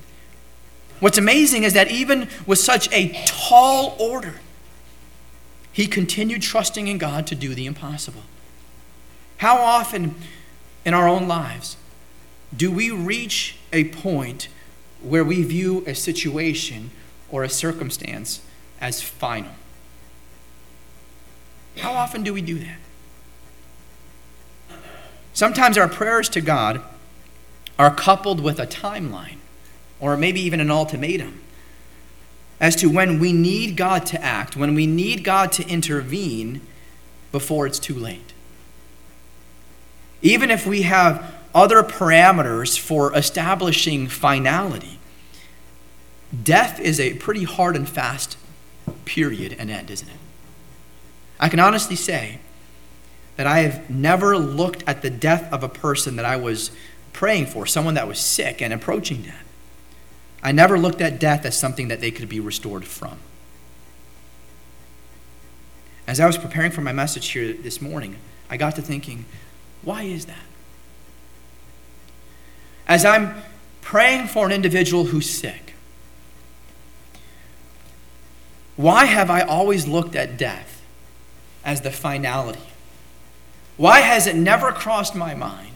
What's 1.00 1.18
amazing 1.18 1.64
is 1.64 1.72
that 1.74 1.90
even 1.90 2.28
with 2.46 2.58
such 2.58 2.92
a 2.92 3.22
tall 3.24 3.96
order, 3.98 4.34
he 5.72 5.86
continued 5.86 6.42
trusting 6.42 6.88
in 6.88 6.98
God 6.98 7.26
to 7.28 7.34
do 7.34 7.54
the 7.54 7.66
impossible. 7.66 8.22
How 9.38 9.56
often 9.56 10.14
in 10.84 10.92
our 10.92 11.08
own 11.08 11.26
lives 11.26 11.76
do 12.56 12.70
we 12.70 12.90
reach 12.90 13.56
a 13.72 13.84
point 13.84 14.48
where 15.02 15.24
we 15.24 15.42
view 15.42 15.84
a 15.86 15.94
situation 15.94 16.90
or 17.30 17.44
a 17.44 17.48
circumstance 17.48 18.42
as 18.80 19.02
final? 19.02 19.52
How 21.78 21.92
often 21.92 22.22
do 22.22 22.34
we 22.34 22.42
do 22.42 22.58
that? 22.58 22.78
Sometimes 25.32 25.78
our 25.78 25.88
prayers 25.88 26.28
to 26.30 26.40
God 26.40 26.82
are 27.78 27.94
coupled 27.94 28.40
with 28.40 28.58
a 28.58 28.66
timeline 28.66 29.38
or 30.00 30.16
maybe 30.16 30.40
even 30.40 30.60
an 30.60 30.70
ultimatum 30.70 31.40
as 32.60 32.76
to 32.76 32.88
when 32.88 33.18
we 33.18 33.32
need 33.32 33.76
God 33.76 34.04
to 34.06 34.22
act, 34.22 34.56
when 34.56 34.74
we 34.74 34.86
need 34.86 35.24
God 35.24 35.52
to 35.52 35.66
intervene 35.66 36.60
before 37.32 37.66
it's 37.66 37.78
too 37.78 37.94
late. 37.94 38.34
Even 40.20 40.50
if 40.50 40.66
we 40.66 40.82
have 40.82 41.39
other 41.54 41.82
parameters 41.82 42.78
for 42.78 43.16
establishing 43.16 44.08
finality, 44.08 44.98
death 46.42 46.80
is 46.80 47.00
a 47.00 47.14
pretty 47.14 47.44
hard 47.44 47.76
and 47.76 47.88
fast 47.88 48.36
period 49.04 49.56
and 49.58 49.70
end, 49.70 49.90
isn't 49.90 50.08
it? 50.08 50.16
I 51.38 51.48
can 51.48 51.58
honestly 51.58 51.96
say 51.96 52.38
that 53.36 53.46
I 53.46 53.60
have 53.60 53.88
never 53.88 54.36
looked 54.36 54.84
at 54.86 55.02
the 55.02 55.10
death 55.10 55.50
of 55.52 55.62
a 55.62 55.68
person 55.68 56.16
that 56.16 56.24
I 56.24 56.36
was 56.36 56.70
praying 57.12 57.46
for, 57.46 57.66
someone 57.66 57.94
that 57.94 58.06
was 58.06 58.18
sick 58.18 58.60
and 58.60 58.72
approaching 58.72 59.22
death. 59.22 59.44
I 60.42 60.52
never 60.52 60.78
looked 60.78 61.00
at 61.00 61.18
death 61.18 61.44
as 61.44 61.58
something 61.58 61.88
that 61.88 62.00
they 62.00 62.10
could 62.10 62.28
be 62.28 62.40
restored 62.40 62.84
from. 62.84 63.18
As 66.06 66.20
I 66.20 66.26
was 66.26 66.38
preparing 66.38 66.70
for 66.70 66.80
my 66.80 66.92
message 66.92 67.28
here 67.28 67.52
this 67.52 67.80
morning, 67.80 68.16
I 68.48 68.56
got 68.56 68.76
to 68.76 68.82
thinking, 68.82 69.26
why 69.82 70.02
is 70.02 70.26
that? 70.26 70.49
As 72.90 73.04
I'm 73.04 73.40
praying 73.82 74.26
for 74.26 74.46
an 74.46 74.52
individual 74.52 75.04
who's 75.04 75.30
sick, 75.30 75.74
why 78.74 79.04
have 79.04 79.30
I 79.30 79.42
always 79.42 79.86
looked 79.86 80.16
at 80.16 80.36
death 80.36 80.82
as 81.64 81.82
the 81.82 81.92
finality? 81.92 82.58
Why 83.76 84.00
has 84.00 84.26
it 84.26 84.34
never 84.34 84.72
crossed 84.72 85.14
my 85.14 85.36
mind 85.36 85.70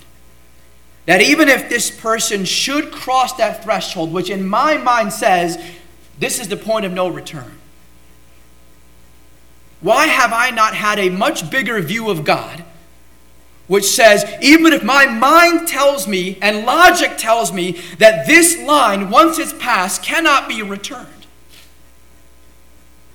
that 1.06 1.22
even 1.22 1.48
if 1.48 1.68
this 1.68 1.88
person 1.88 2.44
should 2.44 2.90
cross 2.90 3.34
that 3.34 3.62
threshold, 3.62 4.12
which 4.12 4.28
in 4.28 4.44
my 4.44 4.76
mind 4.76 5.12
says 5.12 5.56
this 6.18 6.40
is 6.40 6.48
the 6.48 6.56
point 6.56 6.84
of 6.84 6.92
no 6.92 7.06
return, 7.06 7.60
why 9.80 10.06
have 10.08 10.32
I 10.32 10.50
not 10.50 10.74
had 10.74 10.98
a 10.98 11.10
much 11.10 11.48
bigger 11.48 11.80
view 11.80 12.10
of 12.10 12.24
God, 12.24 12.64
which 13.66 13.84
says, 13.84 14.24
even 14.42 14.72
if 14.72 14.82
my 14.82 15.06
mind 15.06 15.66
tells 15.66 16.06
me 16.06 16.38
and 16.42 16.66
logic 16.66 17.16
tells 17.16 17.52
me 17.52 17.80
that 17.98 18.26
this 18.26 18.58
line, 18.60 19.10
once 19.10 19.38
it's 19.38 19.54
passed, 19.54 20.02
cannot 20.02 20.48
be 20.48 20.62
returned? 20.62 21.08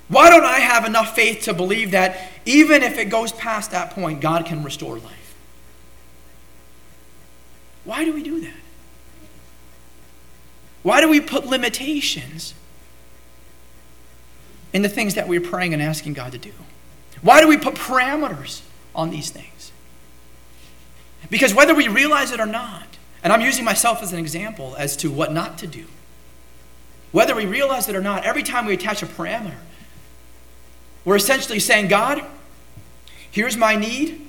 Why 0.08 0.28
don't 0.28 0.44
I 0.44 0.58
have 0.58 0.84
enough 0.84 1.14
faith 1.14 1.42
to 1.44 1.54
believe 1.54 1.92
that 1.92 2.30
even 2.44 2.82
if 2.82 2.98
it 2.98 3.10
goes 3.10 3.30
past 3.30 3.70
that 3.70 3.90
point, 3.90 4.20
God 4.20 4.44
can 4.44 4.64
restore 4.64 4.98
life? 4.98 5.36
Why 7.84 8.04
do 8.04 8.12
we 8.12 8.22
do 8.22 8.40
that? 8.40 8.54
Why 10.82 11.00
do 11.00 11.08
we 11.08 11.20
put 11.20 11.46
limitations 11.46 12.54
in 14.72 14.82
the 14.82 14.88
things 14.88 15.14
that 15.14 15.28
we're 15.28 15.40
praying 15.40 15.74
and 15.74 15.82
asking 15.82 16.14
God 16.14 16.32
to 16.32 16.38
do? 16.38 16.52
Why 17.22 17.40
do 17.40 17.46
we 17.46 17.56
put 17.56 17.74
parameters 17.74 18.62
on 18.94 19.10
these 19.10 19.30
things? 19.30 19.72
Because 21.30 21.54
whether 21.54 21.74
we 21.74 21.88
realize 21.88 22.32
it 22.32 22.40
or 22.40 22.46
not, 22.46 22.98
and 23.22 23.32
I'm 23.32 23.40
using 23.40 23.64
myself 23.64 24.02
as 24.02 24.12
an 24.12 24.18
example 24.18 24.74
as 24.76 24.96
to 24.98 25.10
what 25.10 25.32
not 25.32 25.56
to 25.58 25.66
do, 25.66 25.86
whether 27.12 27.34
we 27.34 27.46
realize 27.46 27.88
it 27.88 27.94
or 27.96 28.00
not, 28.00 28.24
every 28.24 28.42
time 28.42 28.66
we 28.66 28.74
attach 28.74 29.02
a 29.02 29.06
parameter, 29.06 29.54
we're 31.04 31.16
essentially 31.16 31.60
saying, 31.60 31.88
God, 31.88 32.24
here's 33.30 33.56
my 33.56 33.76
need, 33.76 34.26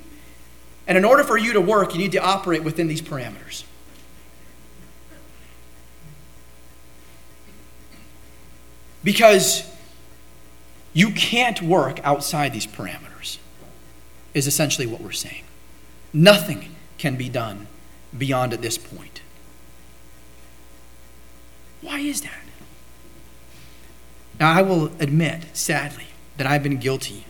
and 0.87 0.97
in 0.97 1.03
order 1.05 1.23
for 1.23 1.37
you 1.37 1.53
to 1.53 1.61
work, 1.61 1.93
you 1.93 1.99
need 1.99 2.11
to 2.13 2.19
operate 2.19 2.63
within 2.63 2.87
these 2.87 3.01
parameters. 3.01 3.63
Because 9.03 9.69
you 10.93 11.11
can't 11.11 11.61
work 11.61 11.99
outside 12.03 12.53
these 12.53 12.67
parameters, 12.67 13.37
is 14.33 14.47
essentially 14.47 14.85
what 14.85 15.01
we're 15.01 15.11
saying. 15.11 15.43
Nothing 16.13 16.70
can 17.01 17.15
be 17.15 17.27
done 17.27 17.67
beyond 18.15 18.53
at 18.53 18.61
this 18.61 18.77
point. 18.77 19.21
Why 21.81 21.99
is 21.99 22.21
that? 22.21 22.43
Now, 24.39 24.53
I 24.53 24.61
will 24.61 24.85
admit, 24.99 25.45
sadly, 25.53 26.07
that 26.37 26.45
I've 26.45 26.63
been 26.63 26.77
guilty 26.77 27.25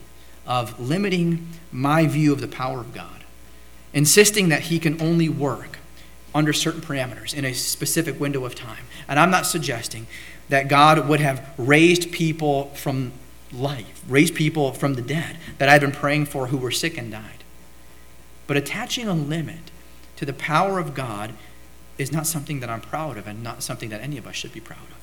of 0.46 0.78
limiting 0.78 1.48
my 1.70 2.06
view 2.06 2.32
of 2.32 2.40
the 2.40 2.48
power 2.48 2.80
of 2.80 2.92
God 2.92 3.22
insisting 3.92 4.48
that 4.48 4.62
he 4.62 4.78
can 4.78 5.00
only 5.00 5.28
work 5.28 5.78
under 6.34 6.52
certain 6.52 6.80
parameters 6.80 7.34
in 7.34 7.44
a 7.44 7.52
specific 7.52 8.18
window 8.18 8.44
of 8.44 8.54
time. 8.54 8.84
And 9.06 9.18
I'm 9.18 9.30
not 9.30 9.46
suggesting 9.46 10.06
that 10.48 10.68
God 10.68 11.08
would 11.08 11.20
have 11.20 11.52
raised 11.58 12.10
people 12.10 12.66
from 12.74 13.12
life, 13.52 14.02
raised 14.08 14.34
people 14.34 14.72
from 14.72 14.94
the 14.94 15.02
dead 15.02 15.36
that 15.58 15.68
I've 15.68 15.80
been 15.80 15.92
praying 15.92 16.26
for 16.26 16.46
who 16.48 16.56
were 16.56 16.70
sick 16.70 16.96
and 16.96 17.12
died. 17.12 17.41
But 18.52 18.58
attaching 18.58 19.08
a 19.08 19.14
limit 19.14 19.70
to 20.16 20.26
the 20.26 20.34
power 20.34 20.78
of 20.78 20.92
God 20.92 21.32
is 21.96 22.12
not 22.12 22.26
something 22.26 22.60
that 22.60 22.68
I'm 22.68 22.82
proud 22.82 23.16
of 23.16 23.26
and 23.26 23.42
not 23.42 23.62
something 23.62 23.88
that 23.88 24.02
any 24.02 24.18
of 24.18 24.26
us 24.26 24.34
should 24.34 24.52
be 24.52 24.60
proud 24.60 24.90
of. 24.90 24.98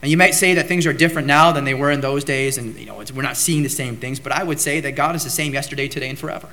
And 0.00 0.12
you 0.12 0.16
might 0.16 0.30
say 0.32 0.54
that 0.54 0.68
things 0.68 0.86
are 0.86 0.92
different 0.92 1.26
now 1.26 1.50
than 1.50 1.64
they 1.64 1.74
were 1.74 1.90
in 1.90 2.02
those 2.02 2.22
days, 2.22 2.56
and 2.56 2.76
you 2.76 2.86
know 2.86 3.02
we're 3.12 3.22
not 3.22 3.36
seeing 3.36 3.64
the 3.64 3.68
same 3.68 3.96
things. 3.96 4.20
But 4.20 4.30
I 4.30 4.44
would 4.44 4.60
say 4.60 4.78
that 4.78 4.92
God 4.92 5.16
is 5.16 5.24
the 5.24 5.30
same 5.30 5.54
yesterday, 5.54 5.88
today, 5.88 6.08
and 6.08 6.16
forever. 6.16 6.50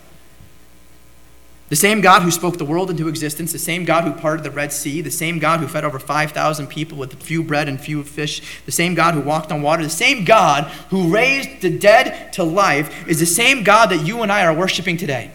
The 1.69 1.75
same 1.75 2.01
God 2.01 2.23
who 2.23 2.31
spoke 2.31 2.57
the 2.57 2.65
world 2.65 2.89
into 2.89 3.07
existence, 3.07 3.51
the 3.51 3.59
same 3.59 3.85
God 3.85 4.03
who 4.03 4.13
parted 4.13 4.43
the 4.43 4.49
Red 4.49 4.73
Sea, 4.73 5.01
the 5.01 5.11
same 5.11 5.37
God 5.37 5.59
who 5.59 5.67
fed 5.67 5.85
over 5.85 5.99
5,000 5.99 6.65
people 6.69 6.97
with 6.97 7.21
few 7.21 7.43
bread 7.43 7.69
and 7.69 7.79
few 7.79 8.03
fish, 8.03 8.41
the 8.65 8.71
same 8.71 8.95
God 8.95 9.13
who 9.13 9.21
walked 9.21 9.51
on 9.51 9.61
water, 9.61 9.83
the 9.83 9.91
same 9.91 10.25
God 10.25 10.63
who 10.89 11.13
raised 11.13 11.61
the 11.61 11.69
dead 11.69 12.33
to 12.33 12.43
life 12.43 13.07
is 13.07 13.19
the 13.19 13.27
same 13.27 13.63
God 13.63 13.91
that 13.91 14.03
you 14.03 14.23
and 14.23 14.31
I 14.31 14.43
are 14.43 14.55
worshiping 14.55 14.97
today. 14.97 15.29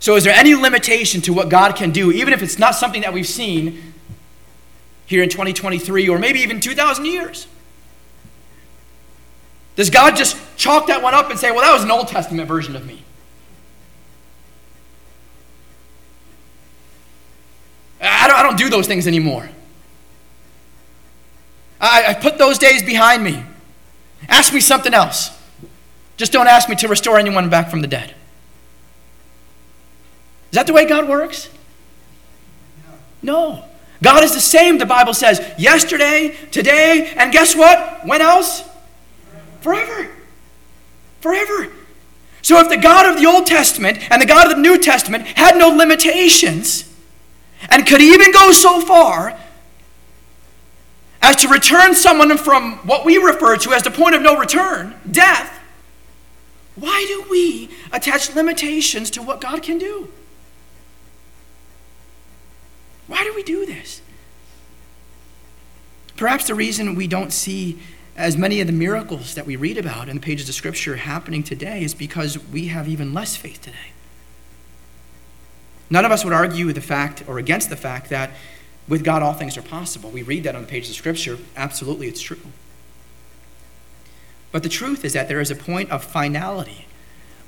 So, 0.00 0.16
is 0.16 0.24
there 0.24 0.34
any 0.34 0.54
limitation 0.54 1.20
to 1.22 1.32
what 1.32 1.50
God 1.50 1.76
can 1.76 1.90
do, 1.90 2.10
even 2.10 2.32
if 2.32 2.42
it's 2.42 2.58
not 2.58 2.74
something 2.74 3.02
that 3.02 3.12
we've 3.12 3.26
seen 3.26 3.92
here 5.04 5.22
in 5.22 5.28
2023 5.28 6.08
or 6.08 6.18
maybe 6.18 6.40
even 6.40 6.58
2,000 6.58 7.04
years? 7.04 7.46
Does 9.76 9.90
God 9.90 10.16
just 10.16 10.38
chalk 10.56 10.86
that 10.86 11.02
one 11.02 11.14
up 11.14 11.30
and 11.30 11.38
say, 11.38 11.50
well, 11.50 11.60
that 11.60 11.72
was 11.72 11.84
an 11.84 11.90
Old 11.90 12.08
Testament 12.08 12.48
version 12.48 12.76
of 12.76 12.86
me? 12.86 13.02
I 18.00 18.26
don't, 18.26 18.36
I 18.38 18.42
don't 18.42 18.56
do 18.56 18.70
those 18.70 18.86
things 18.86 19.06
anymore. 19.06 19.50
I, 21.78 22.06
I 22.08 22.14
put 22.14 22.38
those 22.38 22.58
days 22.58 22.82
behind 22.82 23.22
me. 23.22 23.42
Ask 24.28 24.52
me 24.54 24.60
something 24.60 24.94
else. 24.94 25.30
Just 26.16 26.32
don't 26.32 26.46
ask 26.46 26.68
me 26.68 26.76
to 26.76 26.88
restore 26.88 27.18
anyone 27.18 27.50
back 27.50 27.70
from 27.70 27.82
the 27.82 27.86
dead. 27.86 28.14
Is 30.50 30.56
that 30.56 30.66
the 30.66 30.72
way 30.72 30.84
God 30.84 31.08
works? 31.08 31.48
No. 33.22 33.64
God 34.02 34.24
is 34.24 34.34
the 34.34 34.40
same, 34.40 34.78
the 34.78 34.86
Bible 34.86 35.14
says, 35.14 35.40
yesterday, 35.58 36.36
today, 36.50 37.12
and 37.16 37.32
guess 37.32 37.54
what? 37.54 38.06
When 38.06 38.22
else? 38.22 38.68
Forever. 39.60 40.10
Forever. 41.20 41.70
So 42.42 42.58
if 42.60 42.70
the 42.70 42.78
God 42.78 43.06
of 43.06 43.20
the 43.20 43.26
Old 43.26 43.46
Testament 43.46 43.98
and 44.10 44.22
the 44.22 44.26
God 44.26 44.46
of 44.46 44.56
the 44.56 44.62
New 44.62 44.78
Testament 44.78 45.26
had 45.26 45.56
no 45.56 45.68
limitations, 45.68 46.90
and 47.68 47.86
could 47.86 48.00
even 48.00 48.32
go 48.32 48.52
so 48.52 48.80
far 48.80 49.38
as 51.20 51.36
to 51.36 51.48
return 51.48 51.94
someone 51.94 52.36
from 52.38 52.78
what 52.78 53.04
we 53.04 53.18
refer 53.18 53.56
to 53.58 53.72
as 53.72 53.82
the 53.82 53.90
point 53.90 54.14
of 54.14 54.22
no 54.22 54.36
return, 54.36 54.94
death, 55.10 55.58
why 56.76 57.04
do 57.06 57.30
we 57.30 57.68
attach 57.92 58.34
limitations 58.34 59.10
to 59.10 59.22
what 59.22 59.40
God 59.40 59.62
can 59.62 59.76
do? 59.76 60.08
Why 63.10 63.24
do 63.24 63.34
we 63.34 63.42
do 63.42 63.66
this? 63.66 64.02
Perhaps 66.16 66.46
the 66.46 66.54
reason 66.54 66.94
we 66.94 67.08
don't 67.08 67.32
see 67.32 67.80
as 68.16 68.36
many 68.36 68.60
of 68.60 68.68
the 68.68 68.72
miracles 68.72 69.34
that 69.34 69.46
we 69.46 69.56
read 69.56 69.76
about 69.76 70.08
in 70.08 70.14
the 70.14 70.22
pages 70.22 70.48
of 70.48 70.54
Scripture 70.54 70.94
happening 70.94 71.42
today 71.42 71.82
is 71.82 71.92
because 71.92 72.38
we 72.38 72.68
have 72.68 72.86
even 72.86 73.12
less 73.12 73.34
faith 73.34 73.60
today. 73.62 73.90
None 75.90 76.04
of 76.04 76.12
us 76.12 76.22
would 76.22 76.32
argue 76.32 76.66
with 76.66 76.76
the 76.76 76.80
fact 76.80 77.24
or 77.26 77.40
against 77.40 77.68
the 77.68 77.74
fact 77.74 78.10
that 78.10 78.30
with 78.86 79.02
God 79.02 79.22
all 79.24 79.32
things 79.32 79.56
are 79.56 79.62
possible. 79.62 80.10
We 80.10 80.22
read 80.22 80.44
that 80.44 80.54
on 80.54 80.62
the 80.62 80.68
pages 80.68 80.90
of 80.90 80.96
Scripture. 80.96 81.38
Absolutely, 81.56 82.06
it's 82.06 82.20
true. 82.20 82.38
But 84.52 84.62
the 84.62 84.68
truth 84.68 85.04
is 85.04 85.14
that 85.14 85.26
there 85.26 85.40
is 85.40 85.50
a 85.50 85.56
point 85.56 85.90
of 85.90 86.04
finality 86.04 86.86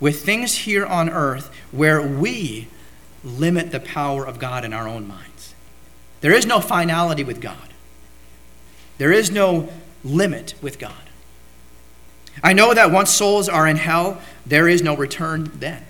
with 0.01 0.25
things 0.25 0.57
here 0.57 0.85
on 0.85 1.09
earth 1.09 1.55
where 1.71 2.03
we 2.03 2.67
limit 3.23 3.71
the 3.71 3.79
power 3.79 4.27
of 4.27 4.41
God 4.41 4.65
in 4.65 4.73
our 4.73 4.89
own 4.89 5.07
minds. 5.07 5.32
There 6.23 6.33
is 6.33 6.47
no 6.47 6.61
finality 6.61 7.25
with 7.25 7.41
God, 7.41 7.69
there 8.97 9.13
is 9.13 9.31
no 9.31 9.69
limit 10.03 10.55
with 10.63 10.79
God. 10.79 10.95
I 12.43 12.55
know 12.55 12.73
that 12.73 12.91
once 12.91 13.11
souls 13.11 13.49
are 13.49 13.69
in 13.69 13.77
hell, 13.77 14.21
there 14.47 14.67
is 14.67 14.83
no 14.83 14.97
return 14.97 15.53
then. 15.55 15.85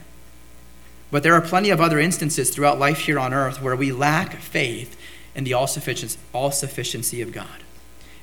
But 1.12 1.22
there 1.22 1.34
are 1.34 1.40
plenty 1.40 1.70
of 1.70 1.80
other 1.80 2.00
instances 2.00 2.50
throughout 2.50 2.80
life 2.80 3.00
here 3.00 3.18
on 3.18 3.32
earth 3.32 3.62
where 3.62 3.76
we 3.76 3.92
lack 3.92 4.34
faith 4.36 4.98
in 5.34 5.44
the 5.44 5.54
all 5.54 5.66
sufficiency 5.66 7.22
of 7.22 7.32
God. 7.32 7.62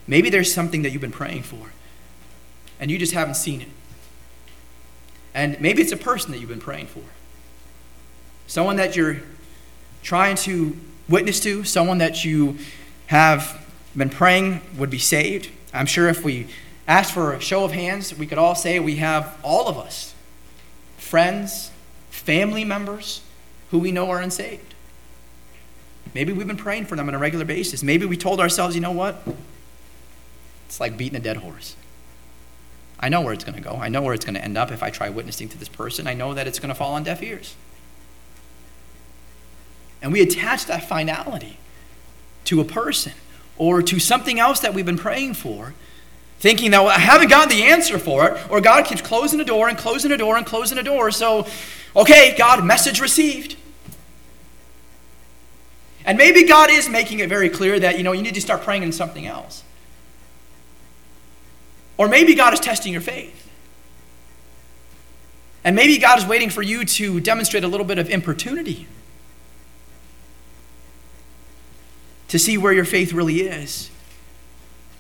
Maybe 0.06 0.30
there's 0.30 0.54
something 0.54 0.82
that 0.82 0.92
you've 0.92 1.02
been 1.02 1.12
praying 1.12 1.44
for, 1.44 1.72
and 2.80 2.92
you 2.92 2.98
just 2.98 3.14
haven't 3.14 3.36
seen 3.36 3.62
it. 3.62 3.70
And 5.34 5.62
maybe 5.62 5.82
it's 5.82 5.92
a 5.92 5.98
person 5.98 6.32
that 6.32 6.40
you've 6.40 6.50
been 6.50 6.60
praying 6.60 6.88
for. 6.88 7.04
Someone 8.48 8.76
that 8.78 8.96
you're 8.96 9.22
trying 10.02 10.36
to 10.38 10.76
witness 11.10 11.40
to, 11.42 11.64
someone 11.64 11.98
that 11.98 12.24
you 12.24 12.58
have 13.08 13.66
been 13.98 14.10
praying 14.10 14.62
would 14.78 14.90
be 14.90 15.00
saved. 15.00 15.50
I'm 15.74 15.88
sure 15.88 16.08
if 16.08 16.24
we 16.24 16.48
asked 16.88 17.14
for 17.14 17.34
a 17.34 17.42
show 17.42 17.64
of 17.64 17.72
hands, 17.72 18.16
we 18.16 18.28
could 18.28 18.38
all 18.38 18.56
say 18.56 18.80
we 18.80 18.98
have 18.98 19.38
all 19.44 19.68
of 19.68 19.78
us 19.78 20.14
friends, 20.98 21.72
family 22.12 22.64
members 22.64 23.22
who 23.72 23.80
we 23.80 23.92
know 23.92 24.10
are 24.12 24.20
unsaved. 24.22 24.76
Maybe 26.14 26.34
we've 26.34 26.48
been 26.48 26.58
praying 26.58 26.86
for 26.86 26.96
them 26.96 27.08
on 27.08 27.16
a 27.16 27.20
regular 27.20 27.46
basis. 27.46 27.82
Maybe 27.82 28.06
we 28.06 28.18
told 28.18 28.40
ourselves, 28.40 28.76
you 28.76 28.82
know 28.82 28.92
what? 28.92 29.22
It's 30.68 30.80
like 30.80 30.98
beating 30.98 31.18
a 31.18 31.20
dead 31.20 31.38
horse. 31.38 31.76
I 33.00 33.10
know 33.10 33.22
where 33.22 33.34
it's 33.34 33.44
going 33.44 33.56
to 33.56 33.62
go. 33.62 33.76
I 33.76 33.90
know 33.90 34.02
where 34.02 34.14
it's 34.14 34.26
going 34.26 34.36
to 34.36 34.44
end 34.44 34.58
up 34.58 34.72
if 34.72 34.84
I 34.84 34.90
try 34.90 35.10
witnessing 35.10 35.50
to 35.50 35.58
this 35.58 35.70
person. 35.70 36.06
I 36.06 36.14
know 36.14 36.34
that 36.34 36.48
it's 36.48 36.60
going 36.60 36.70
to 36.70 36.76
fall 36.76 36.94
on 36.94 37.04
deaf 37.04 37.24
ears. 37.24 37.56
And 40.02 40.14
we 40.14 40.22
attach 40.22 40.66
that 40.68 40.88
finality 40.88 41.58
to 42.46 42.62
a 42.62 42.66
person 42.66 43.14
or 43.58 43.82
to 43.82 44.00
something 44.00 44.40
else 44.40 44.62
that 44.62 44.74
we've 44.74 44.86
been 44.86 44.98
praying 44.98 45.34
for, 45.34 45.74
thinking 46.40 46.72
that 46.72 46.80
well, 46.82 46.90
I 46.90 47.00
haven't 47.00 47.30
gotten 47.30 47.50
the 47.50 47.64
answer 47.64 48.00
for 48.00 48.30
it, 48.30 48.50
or 48.50 48.62
God 48.62 48.86
keeps 48.86 49.02
closing 49.02 49.40
a 49.40 49.46
door 49.46 49.68
and 49.68 49.78
closing 49.78 50.12
a 50.12 50.18
door 50.18 50.38
and 50.38 50.46
closing 50.46 50.78
a 50.78 50.84
door. 50.84 51.12
So, 51.12 51.46
okay, 51.96 52.36
God, 52.38 52.64
message 52.64 53.02
received. 53.02 53.58
And 56.06 56.18
maybe 56.18 56.44
God 56.44 56.72
is 56.72 56.88
making 56.88 57.20
it 57.20 57.28
very 57.28 57.50
clear 57.50 57.80
that, 57.80 57.98
you 57.98 58.04
know, 58.04 58.14
you 58.14 58.22
need 58.22 58.36
to 58.36 58.42
start 58.42 58.62
praying 58.62 58.84
in 58.84 58.92
something 58.94 59.28
else. 59.28 59.64
Or 61.98 62.08
maybe 62.08 62.34
God 62.34 62.54
is 62.54 62.62
testing 62.62 62.94
your 62.94 63.02
faith. 63.02 63.48
And 65.66 65.76
maybe 65.76 65.98
God 65.98 66.18
is 66.18 66.26
waiting 66.26 66.50
for 66.50 66.62
you 66.62 66.86
to 66.86 67.20
demonstrate 67.20 67.66
a 67.66 67.68
little 67.68 67.86
bit 67.86 68.00
of 68.00 68.10
importunity 68.10 68.88
to 72.30 72.40
see 72.40 72.58
where 72.58 72.74
your 72.74 72.86
faith 72.86 73.12
really 73.12 73.42
is 73.42 73.90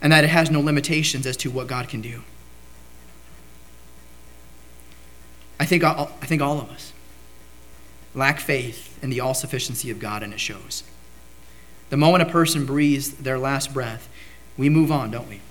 and 0.01 0.11
that 0.11 0.23
it 0.23 0.29
has 0.29 0.51
no 0.51 0.59
limitations 0.59 1.25
as 1.25 1.37
to 1.37 1.49
what 1.49 1.67
God 1.67 1.87
can 1.87 2.01
do. 2.01 2.23
I 5.59 5.65
think 5.65 5.83
all, 5.83 6.11
I 6.21 6.25
think 6.25 6.41
all 6.41 6.59
of 6.59 6.69
us 6.69 6.93
lack 8.15 8.39
faith 8.39 9.01
in 9.03 9.09
the 9.09 9.19
all 9.19 9.33
sufficiency 9.33 9.91
of 9.91 9.99
God, 9.99 10.23
and 10.23 10.33
it 10.33 10.39
shows. 10.39 10.83
The 11.89 11.97
moment 11.97 12.23
a 12.23 12.31
person 12.31 12.65
breathes 12.65 13.11
their 13.13 13.37
last 13.37 13.73
breath, 13.73 14.09
we 14.57 14.69
move 14.69 14.91
on, 14.91 15.11
don't 15.11 15.29
we? 15.29 15.41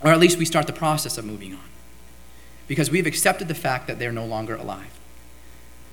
Or 0.00 0.10
at 0.10 0.20
least 0.20 0.38
we 0.38 0.44
start 0.44 0.66
the 0.66 0.72
process 0.72 1.18
of 1.18 1.24
moving 1.24 1.54
on 1.54 1.60
because 2.66 2.90
we've 2.90 3.06
accepted 3.06 3.48
the 3.48 3.54
fact 3.54 3.86
that 3.86 3.98
they're 3.98 4.12
no 4.12 4.24
longer 4.24 4.54
alive. 4.54 4.98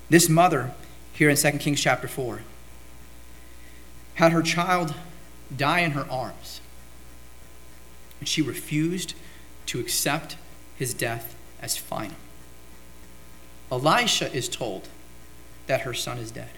This 0.08 0.28
mother, 0.28 0.72
here 1.12 1.28
in 1.28 1.36
2 1.36 1.52
Kings 1.52 1.80
chapter 1.80 2.08
4, 2.08 2.42
had 4.14 4.32
her 4.32 4.42
child 4.42 4.94
die 5.56 5.80
in 5.80 5.92
her 5.92 6.06
arms. 6.10 6.60
And 8.20 8.28
she 8.28 8.42
refused 8.42 9.14
to 9.66 9.80
accept 9.80 10.36
his 10.76 10.94
death 10.94 11.34
as 11.60 11.76
final. 11.76 12.16
Elisha 13.70 14.32
is 14.32 14.48
told 14.48 14.88
that 15.66 15.82
her 15.82 15.94
son 15.94 16.18
is 16.18 16.30
dead, 16.30 16.50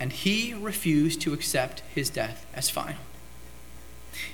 and 0.00 0.12
he 0.12 0.52
refused 0.52 1.20
to 1.20 1.32
accept 1.32 1.82
his 1.94 2.10
death 2.10 2.46
as 2.54 2.70
final. 2.70 3.00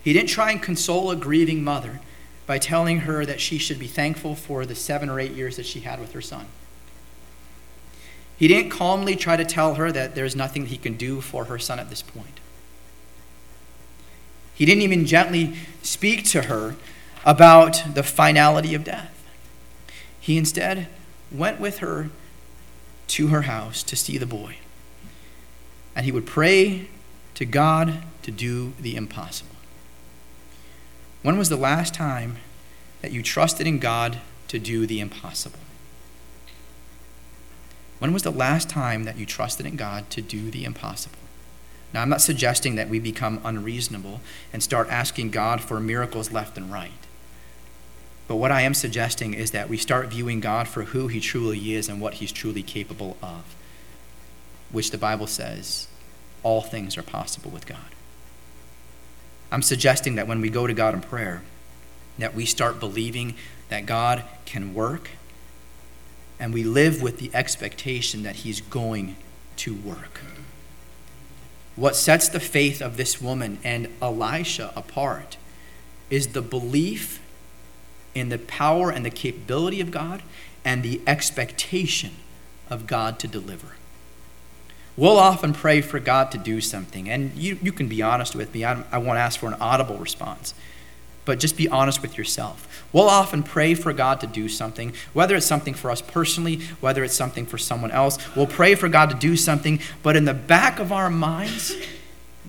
He 0.03 0.13
didn't 0.13 0.29
try 0.29 0.51
and 0.51 0.63
console 0.63 1.11
a 1.11 1.17
grieving 1.17 1.63
mother 1.63 2.01
by 2.47 2.59
telling 2.59 3.01
her 3.01 3.27
that 3.27 3.41
she 3.41 3.59
should 3.59 3.79
be 3.79 3.87
thankful 3.87 4.35
for 4.35 4.65
the 4.65 4.75
seven 4.75 5.09
or 5.09 5.21
eight 5.21 5.33
years 5.33 5.57
that 5.57 5.67
she 5.67 5.81
had 5.81 6.01
with 6.01 6.13
her 6.13 6.21
son. 6.21 6.47
He 8.41 8.49
didn't 8.49 8.71
calmly 8.71 9.17
try 9.17 9.37
to 9.37 9.45
tell 9.45 9.75
her 9.75 9.93
that 9.93 10.15
there's 10.15 10.35
nothing 10.35 10.65
he 10.65 10.79
can 10.79 10.97
do 10.97 11.21
for 11.21 11.45
her 11.45 11.59
son 11.59 11.79
at 11.79 11.91
this 11.91 12.01
point. 12.01 12.41
He 14.55 14.65
didn't 14.65 14.81
even 14.81 15.05
gently 15.05 15.57
speak 15.83 16.25
to 16.31 16.45
her 16.45 16.75
about 17.27 17.83
the 17.93 18.03
finality 18.03 18.75
of 18.75 18.83
death. 18.83 19.15
He 20.19 20.39
instead 20.39 20.89
went 21.31 21.61
with 21.61 21.81
her 21.81 22.09
to 23.09 23.27
her 23.27 23.43
house 23.43 23.83
to 23.83 23.95
see 23.95 24.17
the 24.17 24.25
boy. 24.25 24.57
And 25.95 26.07
he 26.07 26.13
would 26.13 26.25
pray 26.25 26.89
to 27.35 27.45
God 27.45 28.03
to 28.23 28.31
do 28.31 28.73
the 28.81 28.97
impossible. 28.97 29.57
When 31.21 31.37
was 31.37 31.51
the 31.51 31.57
last 31.57 31.93
time 31.93 32.39
that 33.03 33.13
you 33.13 33.23
trusted 33.23 33.67
in 33.67 33.81
God 33.81 34.17
to 34.49 34.59
do 34.59 34.87
the 34.87 34.99
impossible? 35.01 35.59
When 38.01 38.13
was 38.13 38.23
the 38.23 38.33
last 38.33 38.69
time 38.69 39.05
that 39.05 39.19
you 39.19 39.27
trusted 39.27 39.67
in 39.67 39.77
God 39.77 40.11
to 40.11 40.23
do 40.23 40.51
the 40.51 40.65
impossible? 40.65 41.19
Now, 41.93 42.03
I'm 42.03 42.09
not 42.09 42.23
suggesting 42.23 42.77
that 42.77 42.89
we 42.89 42.99
become 42.99 43.41
unreasonable 43.45 44.21
and 44.53 44.63
start 44.63 44.89
asking 44.89 45.31
God 45.31 45.61
for 45.61 45.79
miracles 45.79 46.33
left 46.33 46.57
and 46.57 46.73
right. 46.73 46.93
But 48.27 48.37
what 48.37 48.53
I 48.53 48.63
am 48.63 48.75
suggesting 48.75 49.35
is 49.35 49.51
that 49.51 49.69
we 49.69 49.77
start 49.77 50.09
viewing 50.09 50.41
God 50.41 50.67
for 50.67 50.85
who 50.85 51.09
he 51.09 51.21
truly 51.21 51.75
is 51.75 51.89
and 51.89 52.01
what 52.01 52.15
he's 52.15 52.33
truly 52.33 52.63
capable 52.63 53.19
of, 53.23 53.55
which 54.71 54.93
the 54.93 54.99
Bible 54.99 55.27
says 55.27 55.89
all 56.43 56.63
things 56.63 56.97
are 56.97 57.03
possible 57.03 57.51
with 57.51 57.67
God. 57.67 57.79
I'm 59.53 59.63
suggesting 59.63 60.15
that 60.15 60.29
when 60.29 60.41
we 60.41 60.49
go 60.49 60.67
to 60.67 60.73
God 60.73 60.95
in 60.95 61.01
prayer, 61.01 61.43
that 62.19 62.35
we 62.35 62.47
start 62.47 62.81
believing 62.81 63.35
that 63.69 63.85
God 63.85 64.23
can 64.47 64.73
work 64.75 65.11
and 66.41 66.55
we 66.55 66.65
live 66.65 67.03
with 67.03 67.19
the 67.19 67.31
expectation 67.35 68.25
that 68.25 68.37
He's 68.37 68.61
going 68.61 69.17
to 69.57 69.75
work. 69.75 70.23
What 71.77 71.95
sets 71.95 72.29
the 72.29 72.41
faith 72.41 72.81
of 72.81 72.97
this 72.97 73.21
woman 73.21 73.59
and 73.63 73.89
Elisha 74.03 74.73
apart 74.75 75.37
is 76.09 76.29
the 76.29 76.43
belief 76.43 77.23
in 78.15 78.31
the 78.31 78.39
power 78.39 78.91
and 78.91 79.05
the 79.05 79.11
capability 79.11 79.81
of 79.81 79.91
God 79.91 80.23
and 80.65 80.83
the 80.83 81.01
expectation 81.07 82.13
of 82.69 82.87
God 82.87 83.19
to 83.21 83.29
deliver. 83.29 83.77
We'll 84.97 85.19
often 85.19 85.53
pray 85.53 85.81
for 85.81 86.01
God 86.01 86.33
to 86.33 86.39
do 86.39 86.61
something, 86.61 87.09
and 87.09 87.33
you, 87.35 87.59
you 87.63 87.73
can 87.73 87.89
be 87.89 88.03
honest 88.03 88.35
with 88.35 88.53
me. 88.53 88.65
I, 88.65 88.83
I 88.91 88.99
won't 88.99 89.19
ask 89.19 89.39
for 89.39 89.47
an 89.47 89.55
audible 89.55 89.97
response 89.97 90.53
but 91.31 91.39
just 91.39 91.57
be 91.57 91.69
honest 91.69 92.03
with 92.03 92.19
yourself. 92.19 92.67
We'll 92.93 93.09
often 93.09 93.45
pray 93.45 93.75
for 93.75 93.93
God 93.93 94.19
to 94.23 94.27
do 94.27 94.49
something, 94.49 94.93
whether 95.13 95.37
it's 95.37 95.47
something 95.47 95.75
for 95.75 95.89
us 95.89 96.03
personally, 96.03 96.57
whether 96.81 97.05
it's 97.05 97.15
something 97.15 97.47
for 97.47 97.57
someone 97.57 97.93
else. 97.93 98.19
We'll 98.35 98.49
pray 98.49 98.75
for 98.75 98.89
God 98.89 99.11
to 99.11 99.15
do 99.15 99.37
something, 99.37 99.79
but 100.03 100.17
in 100.17 100.25
the 100.25 100.35
back 100.35 100.81
of 100.81 100.91
our 100.91 101.09
minds, 101.09 101.73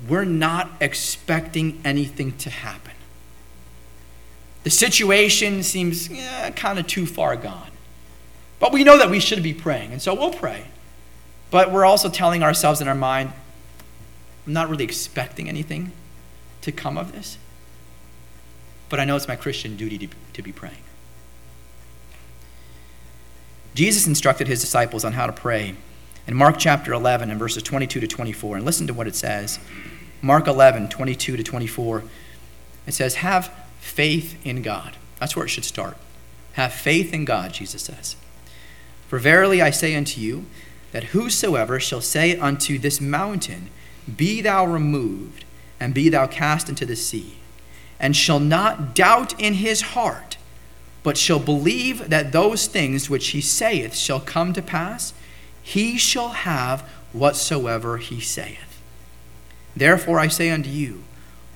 we're 0.10 0.26
not 0.26 0.72
expecting 0.82 1.80
anything 1.86 2.36
to 2.38 2.50
happen. 2.50 2.94
The 4.64 4.72
situation 4.72 5.62
seems 5.62 6.10
eh, 6.12 6.50
kind 6.56 6.80
of 6.80 6.88
too 6.88 7.06
far 7.06 7.36
gone. 7.36 7.70
But 8.60 8.72
we 8.72 8.84
know 8.84 8.98
that 8.98 9.12
we 9.12 9.20
should 9.20 9.44
be 9.44 9.54
praying, 9.54 9.92
and 9.92 10.02
so 10.02 10.16
we'll 10.16 10.34
pray. 10.34 10.66
But 11.52 11.72
we're 11.72 11.86
also 11.86 12.10
telling 12.10 12.42
ourselves 12.42 12.82
in 12.82 12.88
our 12.88 12.96
mind, 12.96 13.32
I'm 14.48 14.54
not 14.54 14.70
really 14.70 14.86
expecting 14.86 15.48
anything 15.48 15.92
to 16.62 16.72
come 16.72 16.98
of 16.98 17.12
this 17.12 17.38
but 18.92 19.00
I 19.00 19.06
know 19.06 19.16
it's 19.16 19.28
my 19.28 19.38
Christian 19.38 19.78
duty 19.78 19.98
to, 19.98 20.08
to 20.34 20.42
be 20.42 20.52
praying. 20.52 20.84
Jesus 23.74 24.06
instructed 24.06 24.50
his 24.50 24.60
disciples 24.60 25.06
on 25.06 25.14
how 25.14 25.26
to 25.26 25.32
pray 25.32 25.76
in 26.28 26.36
Mark 26.36 26.58
chapter 26.60 26.92
11 26.92 27.32
and 27.32 27.40
verses 27.40 27.64
22 27.64 28.02
to 28.02 28.08
24. 28.08 28.58
And 28.58 28.66
listen 28.66 28.88
to 28.88 28.94
what 28.94 29.08
it 29.08 29.16
says. 29.16 29.60
Mark 30.22 30.46
11, 30.46 30.90
22 30.90 31.38
to 31.38 31.44
24. 31.44 32.04
It 32.86 32.94
says, 32.94 33.16
Have 33.16 33.50
faith 33.80 34.38
in 34.46 34.62
God. 34.62 34.98
That's 35.20 35.38
where 35.38 35.46
it 35.46 35.50
should 35.50 35.66
start. 35.66 35.96
Have 36.54 36.74
faith 36.74 37.14
in 37.14 37.24
God, 37.24 37.54
Jesus 37.54 37.84
says. 37.84 38.18
For 39.08 39.20
verily 39.20 39.62
I 39.62 39.70
say 39.70 39.96
unto 39.96 40.20
you, 40.20 40.46
that 40.92 41.06
whosoever 41.06 41.80
shall 41.80 42.02
say 42.02 42.38
unto 42.38 42.78
this 42.78 43.00
mountain, 43.00 43.70
Be 44.18 44.42
thou 44.42 44.66
removed, 44.66 45.46
and 45.80 45.94
be 45.94 46.10
thou 46.10 46.28
cast 46.28 46.68
into 46.68 46.86
the 46.86 46.98
sea, 46.98 47.38
and 48.02 48.16
shall 48.16 48.40
not 48.40 48.96
doubt 48.96 49.40
in 49.40 49.54
his 49.54 49.82
heart, 49.82 50.36
but 51.04 51.18
shall 51.18 51.40
believe 51.40 52.10
that 52.10 52.32
those 52.32 52.66
things 52.66 53.10
which 53.10 53.30
he 53.30 53.40
saith 53.40 53.96
shall 53.96 54.20
come 54.20 54.52
to 54.54 54.62
pass, 54.62 55.14
he 55.62 55.98
shall 55.98 56.30
have 56.30 56.82
whatsoever 57.14 57.98
he 57.98 58.20
saith. 58.20 58.82
Therefore 59.76 60.20
I 60.20 60.28
say 60.28 60.50
unto 60.50 60.70
you, 60.70 61.04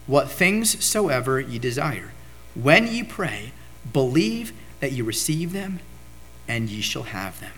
what 0.05 0.29
things 0.29 0.83
soever 0.85 1.39
ye 1.39 1.57
desire, 1.57 2.11
when 2.53 2.87
ye 2.87 3.01
pray, 3.03 3.51
believe 3.91 4.53
that 4.79 4.91
ye 4.91 5.01
receive 5.01 5.51
them, 5.51 5.79
and 6.47 6.69
ye 6.69 6.79
shall 6.79 7.03
have 7.03 7.39
them. 7.39 7.53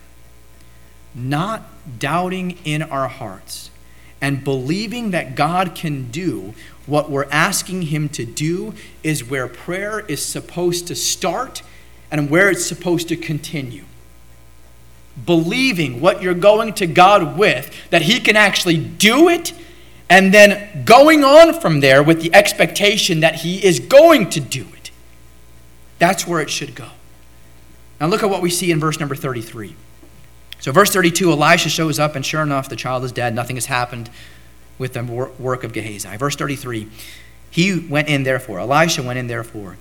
Not 1.14 1.64
doubting 2.00 2.58
in 2.64 2.84
our 2.84 3.10
hearts 3.10 3.70
and 4.22 4.44
believing 4.44 5.12
that 5.12 5.36
God 5.36 5.76
can 5.76 6.10
do 6.10 6.54
what 6.88 7.12
we're 7.12 7.28
asking 7.30 7.84
Him 7.84 8.10
to 8.10 8.26
do 8.26 8.74
is 9.04 9.24
where 9.24 9.48
prayer 9.48 10.00
is 10.00 10.26
supposed 10.26 10.88
to 10.88 10.96
start 10.96 11.62
and 12.10 12.30
where 12.30 12.50
it's 12.50 12.66
supposed 12.66 13.10
to 13.10 13.18
continue. 13.18 13.84
Believing 15.26 16.00
what 16.00 16.22
you're 16.22 16.34
going 16.34 16.74
to 16.76 16.88
God 16.88 17.38
with, 17.38 17.72
that 17.90 18.04
He 18.04 18.20
can 18.20 18.36
actually 18.36 18.78
do 18.78 19.28
it, 19.30 19.54
and 20.10 20.34
then 20.34 20.86
going 20.86 21.24
on 21.24 21.60
from 21.60 21.82
there 21.82 22.02
with 22.02 22.22
the 22.22 22.34
expectation 22.34 23.20
that 23.20 23.36
He 23.36 23.64
is 23.64 23.80
going 23.80 24.30
to 24.30 24.40
do 24.40 24.66
it. 24.74 24.92
That's 26.00 26.26
where 26.26 26.40
it 26.40 26.50
should 26.50 26.74
go. 26.74 26.88
Now, 28.00 28.08
look 28.08 28.24
at 28.24 28.30
what 28.30 28.42
we 28.42 28.50
see 28.50 28.72
in 28.72 28.80
verse 28.80 29.00
number 29.00 29.16
33. 29.16 29.76
So, 30.60 30.72
verse 30.72 30.94
32 30.94 31.32
Elisha 31.32 31.70
shows 31.70 32.00
up, 32.00 32.16
and 32.16 32.26
sure 32.26 32.44
enough, 32.44 32.70
the 32.70 32.76
child 32.76 33.04
is 33.04 33.12
dead. 33.12 33.36
Nothing 33.36 33.58
has 33.58 33.66
happened 33.66 34.10
with 34.78 34.94
the 34.94 35.04
work 35.04 35.64
of 35.64 35.74
Gehazi. 35.74 36.16
Verse 36.18 36.36
33 36.36 36.88
He 37.50 37.80
went 37.88 38.08
in, 38.08 38.24
therefore, 38.24 38.60
Elisha 38.60 39.04
went 39.04 39.20
in, 39.20 39.28
therefore, 39.28 39.78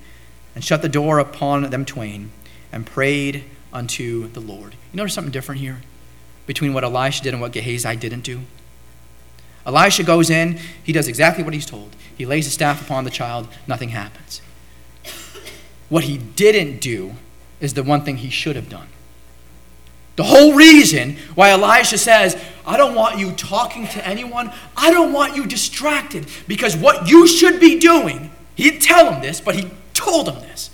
and 0.54 0.64
shut 0.64 0.82
the 0.82 0.88
door 0.88 1.18
upon 1.18 1.70
them 1.70 1.84
twain, 1.84 2.30
and 2.72 2.86
prayed 2.86 3.44
unto 3.72 4.28
the 4.28 4.40
Lord. 4.40 4.72
You 4.92 4.96
notice 4.96 5.14
something 5.14 5.32
different 5.32 5.60
here 5.60 5.82
between 6.46 6.72
what 6.72 6.84
Elisha 6.84 7.22
did 7.22 7.34
and 7.34 7.40
what 7.40 7.52
Gehazi 7.52 7.96
didn't 7.96 8.22
do? 8.22 8.40
Elisha 9.66 10.04
goes 10.04 10.30
in, 10.30 10.58
he 10.82 10.92
does 10.92 11.08
exactly 11.08 11.42
what 11.42 11.52
he's 11.52 11.66
told. 11.66 11.96
He 12.16 12.24
lays 12.24 12.44
his 12.44 12.54
staff 12.54 12.80
upon 12.80 13.04
the 13.04 13.10
child, 13.10 13.48
nothing 13.66 13.90
happens. 13.90 14.40
What 15.88 16.04
he 16.04 16.18
didn't 16.18 16.80
do 16.80 17.14
is 17.60 17.74
the 17.74 17.82
one 17.82 18.02
thing 18.02 18.18
he 18.18 18.30
should 18.30 18.56
have 18.56 18.68
done. 18.68 18.88
The 20.16 20.24
whole 20.24 20.54
reason 20.54 21.16
why 21.34 21.50
Elisha 21.50 21.98
says, 21.98 22.36
I 22.66 22.76
don't 22.76 22.94
want 22.94 23.18
you 23.18 23.32
talking 23.32 23.86
to 23.88 24.06
anyone, 24.06 24.52
I 24.76 24.90
don't 24.90 25.12
want 25.12 25.36
you 25.36 25.46
distracted, 25.46 26.26
because 26.48 26.76
what 26.76 27.08
you 27.08 27.26
should 27.26 27.60
be 27.60 27.78
doing, 27.78 28.30
he 28.54 28.64
didn't 28.64 28.82
tell 28.82 29.12
him 29.12 29.22
this, 29.22 29.40
but 29.40 29.54
he 29.54 29.70
told 29.94 30.28
him 30.28 30.40
this. 30.40 30.70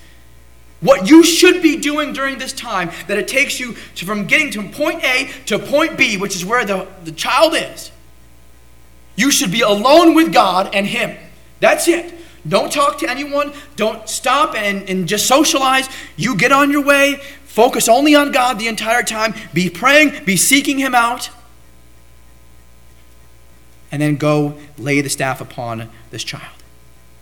What 0.80 1.08
you 1.08 1.22
should 1.22 1.62
be 1.62 1.76
doing 1.76 2.12
during 2.12 2.38
this 2.38 2.52
time, 2.52 2.90
that 3.06 3.18
it 3.18 3.28
takes 3.28 3.60
you 3.60 3.76
to, 3.96 4.04
from 4.04 4.26
getting 4.26 4.50
to 4.52 4.62
point 4.68 5.04
A 5.04 5.30
to 5.46 5.58
point 5.58 5.96
B, 5.96 6.16
which 6.16 6.34
is 6.34 6.44
where 6.44 6.64
the, 6.64 6.88
the 7.04 7.12
child 7.12 7.54
is, 7.54 7.92
you 9.14 9.30
should 9.30 9.52
be 9.52 9.60
alone 9.60 10.14
with 10.14 10.32
God 10.32 10.74
and 10.74 10.86
Him. 10.86 11.16
That's 11.60 11.86
it. 11.86 12.14
Don't 12.48 12.72
talk 12.72 12.98
to 12.98 13.08
anyone. 13.08 13.52
Don't 13.76 14.08
stop 14.08 14.56
and, 14.56 14.88
and 14.88 15.06
just 15.06 15.26
socialize. 15.26 15.88
You 16.16 16.36
get 16.36 16.50
on 16.50 16.72
your 16.72 16.82
way. 16.82 17.20
Focus 17.52 17.86
only 17.86 18.14
on 18.14 18.32
God 18.32 18.58
the 18.58 18.66
entire 18.66 19.02
time. 19.02 19.34
Be 19.52 19.68
praying, 19.68 20.24
be 20.24 20.38
seeking 20.38 20.78
Him 20.78 20.94
out. 20.94 21.28
And 23.90 24.00
then 24.00 24.16
go 24.16 24.56
lay 24.78 25.02
the 25.02 25.10
staff 25.10 25.38
upon 25.38 25.90
this 26.10 26.24
child. 26.24 26.56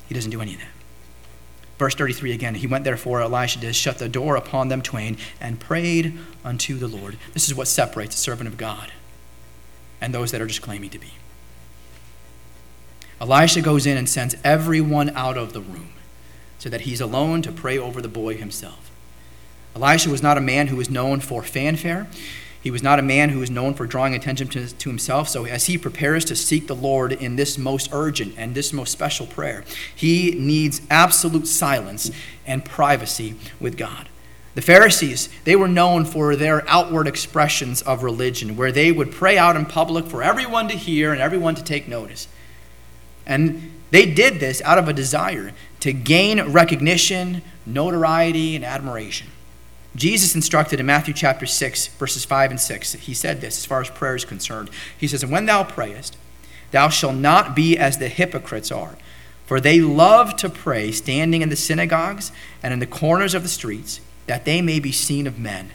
He 0.06 0.14
doesn't 0.14 0.30
do 0.30 0.40
any 0.40 0.54
of 0.54 0.60
that. 0.60 0.68
Verse 1.80 1.96
33 1.96 2.30
again, 2.30 2.54
he 2.54 2.68
went 2.68 2.84
therefore, 2.84 3.20
Elisha 3.22 3.58
did, 3.58 3.74
shut 3.74 3.98
the 3.98 4.08
door 4.08 4.36
upon 4.36 4.68
them 4.68 4.82
twain, 4.82 5.16
and 5.40 5.58
prayed 5.58 6.16
unto 6.44 6.76
the 6.76 6.86
Lord. 6.86 7.18
This 7.32 7.48
is 7.48 7.54
what 7.56 7.66
separates 7.66 8.14
a 8.14 8.18
servant 8.18 8.46
of 8.46 8.56
God 8.56 8.92
and 10.00 10.14
those 10.14 10.30
that 10.30 10.40
are 10.40 10.46
just 10.46 10.62
claiming 10.62 10.90
to 10.90 10.98
be. 11.00 11.14
Elisha 13.20 13.62
goes 13.62 13.84
in 13.84 13.96
and 13.96 14.08
sends 14.08 14.36
everyone 14.44 15.10
out 15.10 15.36
of 15.36 15.54
the 15.54 15.60
room 15.60 15.92
so 16.60 16.68
that 16.68 16.82
he's 16.82 17.00
alone 17.00 17.42
to 17.42 17.50
pray 17.50 17.76
over 17.76 18.00
the 18.00 18.08
boy 18.08 18.36
himself. 18.36 18.89
Elisha 19.74 20.10
was 20.10 20.22
not 20.22 20.36
a 20.36 20.40
man 20.40 20.66
who 20.66 20.76
was 20.76 20.90
known 20.90 21.20
for 21.20 21.42
fanfare. 21.42 22.08
He 22.62 22.70
was 22.70 22.82
not 22.82 22.98
a 22.98 23.02
man 23.02 23.30
who 23.30 23.38
was 23.38 23.50
known 23.50 23.72
for 23.72 23.86
drawing 23.86 24.14
attention 24.14 24.48
to, 24.48 24.66
to, 24.68 24.88
himself. 24.90 25.28
So, 25.28 25.46
as 25.46 25.66
he 25.66 25.78
prepares 25.78 26.26
to 26.26 26.36
seek 26.36 26.66
the 26.66 26.74
Lord 26.74 27.12
in 27.12 27.36
this 27.36 27.56
most 27.56 27.88
urgent 27.92 28.34
and 28.36 28.54
this 28.54 28.72
most 28.72 28.92
special 28.92 29.26
prayer, 29.26 29.64
he 29.94 30.32
needs 30.32 30.82
absolute 30.90 31.46
silence 31.46 32.10
and 32.46 32.64
privacy 32.64 33.34
with 33.58 33.78
God. 33.78 34.08
The 34.54 34.62
Pharisees, 34.62 35.30
they 35.44 35.56
were 35.56 35.68
known 35.68 36.04
for 36.04 36.36
their 36.36 36.68
outward 36.68 37.06
expressions 37.06 37.80
of 37.82 38.02
religion, 38.02 38.56
where 38.56 38.72
they 38.72 38.92
would 38.92 39.12
pray 39.12 39.38
out 39.38 39.56
in 39.56 39.64
public 39.64 40.06
for 40.06 40.22
everyone 40.22 40.68
to 40.68 40.76
hear 40.76 41.12
and 41.12 41.20
everyone 41.20 41.54
to 41.54 41.64
take 41.64 41.88
notice. 41.88 42.28
And 43.24 43.72
they 43.90 44.06
did 44.06 44.40
this 44.40 44.60
out 44.62 44.76
of 44.76 44.88
a 44.88 44.92
desire 44.92 45.52
to 45.80 45.92
gain 45.92 46.52
recognition, 46.52 47.42
notoriety, 47.64 48.54
and 48.54 48.64
admiration. 48.64 49.28
Jesus 50.00 50.34
instructed 50.34 50.80
in 50.80 50.86
Matthew 50.86 51.12
chapter 51.12 51.44
6, 51.44 51.88
verses 51.88 52.24
5 52.24 52.52
and 52.52 52.60
6. 52.60 52.94
He 52.94 53.12
said 53.12 53.42
this 53.42 53.58
as 53.58 53.66
far 53.66 53.82
as 53.82 53.90
prayer 53.90 54.16
is 54.16 54.24
concerned. 54.24 54.70
He 54.96 55.06
says, 55.06 55.22
And 55.22 55.30
when 55.30 55.44
thou 55.44 55.62
prayest, 55.62 56.16
thou 56.70 56.88
shalt 56.88 57.16
not 57.16 57.54
be 57.54 57.76
as 57.76 57.98
the 57.98 58.08
hypocrites 58.08 58.72
are, 58.72 58.96
for 59.44 59.60
they 59.60 59.80
love 59.80 60.36
to 60.36 60.48
pray 60.48 60.90
standing 60.90 61.42
in 61.42 61.50
the 61.50 61.56
synagogues 61.56 62.32
and 62.62 62.72
in 62.72 62.78
the 62.78 62.86
corners 62.86 63.34
of 63.34 63.42
the 63.42 63.48
streets, 63.50 64.00
that 64.26 64.46
they 64.46 64.62
may 64.62 64.80
be 64.80 64.90
seen 64.90 65.26
of 65.26 65.38
men. 65.38 65.70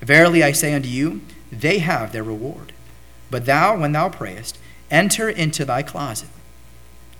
Verily 0.00 0.44
I 0.44 0.52
say 0.52 0.72
unto 0.72 0.88
you, 0.88 1.22
they 1.50 1.78
have 1.78 2.12
their 2.12 2.22
reward. 2.22 2.72
But 3.28 3.44
thou, 3.44 3.76
when 3.76 3.90
thou 3.90 4.08
prayest, 4.08 4.56
enter 4.88 5.28
into 5.28 5.64
thy 5.64 5.82
closet 5.82 6.28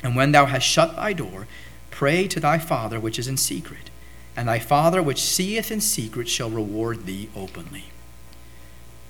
and 0.05 0.15
when 0.15 0.31
thou 0.31 0.45
hast 0.45 0.67
shut 0.67 0.95
thy 0.95 1.15
door, 1.15 1.49
pray 1.91 2.29
to 2.29 2.39
thy 2.39 2.59
Father 2.59 3.01
which 3.01 3.19
is 3.19 3.27
in 3.27 3.39
secret, 3.39 3.91
and 4.37 4.49
thy 4.49 4.59
Father 4.59 5.03
which 5.03 5.23
seeth 5.23 5.71
in 5.71 5.81
secret 5.81 6.29
shall 6.29 6.51
reward 6.51 7.07
thee 7.07 7.29
openly. 7.37 7.85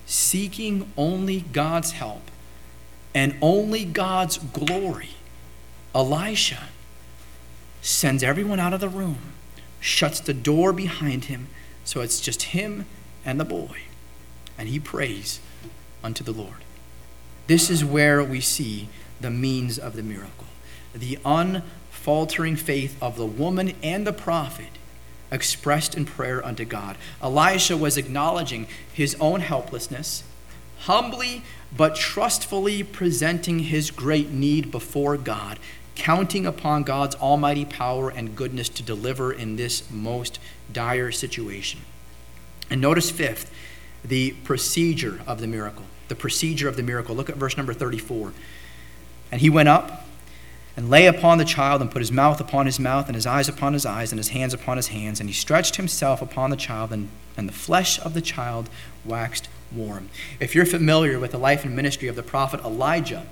Seeking 0.05 0.91
only 0.97 1.41
God's 1.41 1.91
help 1.91 2.29
and 3.13 3.35
only 3.41 3.85
God's 3.85 4.37
glory, 4.37 5.11
Elisha 5.93 6.65
sends 7.81 8.23
everyone 8.23 8.59
out 8.59 8.73
of 8.73 8.81
the 8.81 8.89
room, 8.89 9.17
shuts 9.79 10.19
the 10.19 10.33
door 10.33 10.73
behind 10.73 11.25
him, 11.25 11.47
so 11.83 12.01
it's 12.01 12.19
just 12.19 12.43
him 12.43 12.85
and 13.23 13.39
the 13.39 13.45
boy, 13.45 13.81
and 14.57 14.69
he 14.69 14.79
prays 14.79 15.39
unto 16.03 16.23
the 16.23 16.31
Lord. 16.31 16.63
This 17.47 17.69
is 17.69 17.85
where 17.85 18.23
we 18.23 18.41
see 18.41 18.89
the 19.21 19.31
means 19.31 19.79
of 19.79 19.95
the 19.95 20.03
miracle 20.03 20.45
the 20.95 21.19
unfaltering 21.25 22.55
faith 22.55 22.97
of 23.01 23.17
the 23.17 23.25
woman 23.25 23.73
and 23.83 24.07
the 24.07 24.13
prophet 24.13 24.69
expressed 25.31 25.95
in 25.95 26.05
prayer 26.05 26.45
unto 26.45 26.65
God. 26.65 26.97
Elisha 27.21 27.77
was 27.77 27.97
acknowledging 27.97 28.67
his 28.93 29.15
own 29.19 29.41
helplessness, 29.41 30.23
humbly 30.79 31.43
but 31.75 31.95
trustfully 31.95 32.83
presenting 32.83 33.59
his 33.59 33.91
great 33.91 34.29
need 34.29 34.71
before 34.71 35.17
God, 35.17 35.59
counting 35.95 36.45
upon 36.45 36.83
God's 36.83 37.15
almighty 37.15 37.65
power 37.65 38.09
and 38.09 38.35
goodness 38.35 38.69
to 38.69 38.83
deliver 38.83 39.33
in 39.33 39.55
this 39.55 39.89
most 39.91 40.39
dire 40.71 41.11
situation. 41.11 41.81
And 42.69 42.81
notice, 42.81 43.11
fifth, 43.11 43.51
the 44.03 44.31
procedure 44.43 45.21
of 45.27 45.39
the 45.41 45.47
miracle. 45.47 45.85
The 46.07 46.15
procedure 46.15 46.67
of 46.67 46.75
the 46.75 46.83
miracle. 46.83 47.15
Look 47.15 47.29
at 47.29 47.35
verse 47.35 47.57
number 47.57 47.73
34. 47.73 48.33
And 49.31 49.41
he 49.41 49.49
went 49.49 49.69
up 49.69 50.04
and 50.75 50.89
lay 50.89 51.05
upon 51.07 51.37
the 51.37 51.45
child, 51.45 51.81
and 51.81 51.89
put 51.89 52.01
his 52.01 52.11
mouth 52.11 52.39
upon 52.41 52.65
his 52.65 52.79
mouth, 52.79 53.07
and 53.07 53.15
his 53.15 53.25
eyes 53.25 53.47
upon 53.47 53.73
his 53.73 53.85
eyes, 53.85 54.11
and 54.11 54.19
his 54.19 54.29
hands 54.29 54.53
upon 54.53 54.77
his 54.77 54.87
hands. 54.87 55.19
And 55.19 55.29
he 55.29 55.33
stretched 55.33 55.77
himself 55.77 56.21
upon 56.21 56.49
the 56.49 56.57
child, 56.57 56.91
and, 56.91 57.09
and 57.37 57.47
the 57.47 57.53
flesh 57.53 57.99
of 57.99 58.13
the 58.13 58.21
child 58.21 58.69
waxed 59.05 59.47
warm. 59.71 60.09
If 60.39 60.53
you're 60.53 60.65
familiar 60.65 61.19
with 61.19 61.31
the 61.31 61.37
life 61.37 61.63
and 61.65 61.75
ministry 61.75 62.07
of 62.07 62.15
the 62.15 62.23
prophet 62.23 62.59
Elijah, 62.61 63.25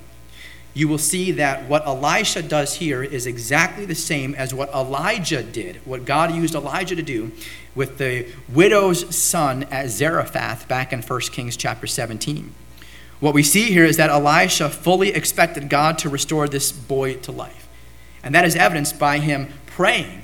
you 0.73 0.87
will 0.87 0.97
see 0.97 1.31
that 1.33 1.69
what 1.69 1.85
Elisha 1.85 2.41
does 2.41 2.75
here 2.75 3.03
is 3.03 3.27
exactly 3.27 3.85
the 3.85 3.95
same 3.95 4.33
as 4.33 4.53
what 4.53 4.69
Elijah 4.73 5.43
did, 5.43 5.77
what 5.85 6.05
God 6.05 6.33
used 6.33 6.55
Elijah 6.55 6.95
to 6.95 7.03
do 7.03 7.31
with 7.75 7.99
the 7.99 8.27
widow's 8.49 9.15
son 9.15 9.63
at 9.65 9.89
Zarephath 9.89 10.67
back 10.67 10.91
in 10.91 11.01
1 11.01 11.19
Kings 11.31 11.55
chapter 11.55 11.85
17. 11.85 12.53
What 13.23 13.33
we 13.33 13.41
see 13.41 13.71
here 13.71 13.85
is 13.85 13.95
that 13.95 14.09
Elisha 14.09 14.67
fully 14.67 15.13
expected 15.13 15.69
God 15.69 15.97
to 15.99 16.09
restore 16.09 16.49
this 16.49 16.73
boy 16.73 17.13
to 17.19 17.31
life. 17.31 17.69
And 18.21 18.35
that 18.35 18.43
is 18.43 18.53
evidenced 18.53 18.99
by 18.99 19.19
him 19.19 19.47
praying 19.65 20.23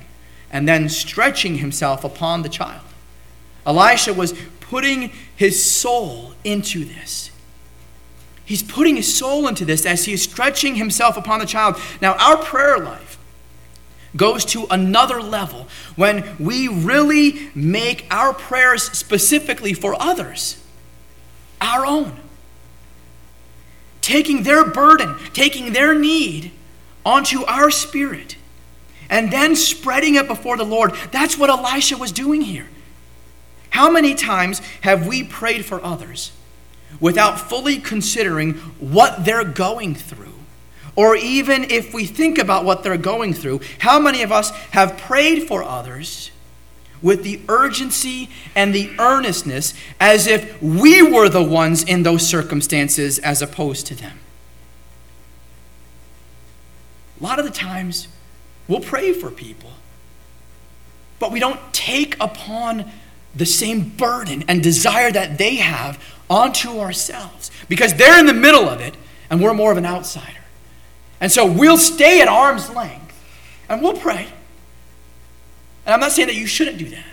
and 0.51 0.67
then 0.67 0.89
stretching 0.89 1.59
himself 1.59 2.03
upon 2.03 2.41
the 2.41 2.49
child. 2.49 2.83
Elisha 3.65 4.13
was 4.13 4.33
putting 4.59 5.13
his 5.33 5.63
soul 5.63 6.33
into 6.43 6.83
this. 6.83 7.31
He's 8.43 8.63
putting 8.63 8.97
his 8.97 9.15
soul 9.15 9.47
into 9.47 9.63
this 9.63 9.85
as 9.85 10.03
he 10.03 10.11
is 10.11 10.21
stretching 10.21 10.75
himself 10.75 11.15
upon 11.15 11.39
the 11.39 11.45
child. 11.45 11.77
Now, 12.01 12.15
our 12.15 12.35
prayer 12.35 12.79
life 12.79 13.17
goes 14.17 14.43
to 14.43 14.67
another 14.69 15.21
level 15.21 15.69
when 15.95 16.35
we 16.37 16.67
really 16.67 17.49
make 17.55 18.07
our 18.11 18.33
prayers 18.33 18.83
specifically 18.91 19.73
for 19.73 19.95
others 20.01 20.61
our 21.61 21.85
own. 21.85 22.19
Taking 24.01 24.43
their 24.43 24.65
burden, 24.65 25.17
taking 25.33 25.73
their 25.73 25.93
need 25.93 26.51
onto 27.05 27.43
our 27.45 27.71
spirit, 27.71 28.35
and 29.09 29.31
then 29.31 29.55
spreading 29.55 30.15
it 30.15 30.27
before 30.27 30.57
the 30.57 30.63
Lord. 30.63 30.93
That's 31.11 31.37
what 31.37 31.49
Elisha 31.49 31.97
was 31.97 32.11
doing 32.11 32.41
here. 32.41 32.67
How 33.71 33.89
many 33.89 34.15
times 34.15 34.59
have 34.81 35.07
we 35.07 35.23
prayed 35.23 35.65
for 35.65 35.83
others 35.83 36.31
without 36.99 37.39
fully 37.39 37.77
considering 37.77 38.53
what 38.79 39.25
they're 39.25 39.43
going 39.43 39.95
through? 39.95 40.33
Or 40.95 41.15
even 41.15 41.65
if 41.65 41.93
we 41.93 42.05
think 42.05 42.37
about 42.37 42.65
what 42.65 42.83
they're 42.83 42.97
going 42.97 43.33
through, 43.33 43.61
how 43.79 43.99
many 43.99 44.21
of 44.21 44.31
us 44.31 44.49
have 44.71 44.97
prayed 44.97 45.47
for 45.47 45.63
others 45.63 46.31
with 47.01 47.23
the 47.23 47.41
urgency 47.47 48.29
and 48.55 48.73
the 48.73 48.91
earnestness 48.99 49.73
as 49.99 50.27
if 50.27 50.61
we 50.61 51.01
were 51.01 51.29
the 51.29 51.43
ones 51.43 51.83
in 51.83 52.03
those 52.03 52.27
circumstances 52.27 53.19
as 53.19 53.41
opposed 53.41 53.87
to 53.87 53.95
them? 53.95 54.19
A 57.19 57.23
lot 57.23 57.39
of 57.39 57.45
the 57.45 57.51
times, 57.51 58.07
we'll 58.67 58.79
pray 58.79 59.13
for 59.13 59.29
people, 59.29 59.71
but 61.19 61.31
we 61.31 61.39
don't 61.39 61.59
take 61.73 62.15
upon 62.21 62.91
the 63.35 63.45
same 63.45 63.89
burden 63.89 64.43
and 64.47 64.63
desire 64.63 65.11
that 65.11 65.37
they 65.37 65.55
have 65.55 66.01
onto 66.29 66.79
ourselves 66.79 67.51
because 67.67 67.93
they're 67.95 68.19
in 68.19 68.25
the 68.25 68.33
middle 68.33 68.67
of 68.67 68.79
it 68.79 68.95
and 69.29 69.41
we're 69.41 69.53
more 69.53 69.71
of 69.71 69.77
an 69.77 69.85
outsider. 69.85 70.39
And 71.21 71.31
so 71.31 71.45
we'll 71.45 71.77
stay 71.77 72.21
at 72.21 72.27
arm's 72.27 72.69
length 72.69 73.15
and 73.67 73.81
we'll 73.81 73.97
pray. 73.97 74.27
And 75.89 75.95
I'm 75.95 76.01
not 76.01 76.11
saying 76.11 76.27
that 76.27 76.35
you 76.35 76.45
shouldn't 76.45 76.77
do 76.77 76.87
that. 76.89 77.03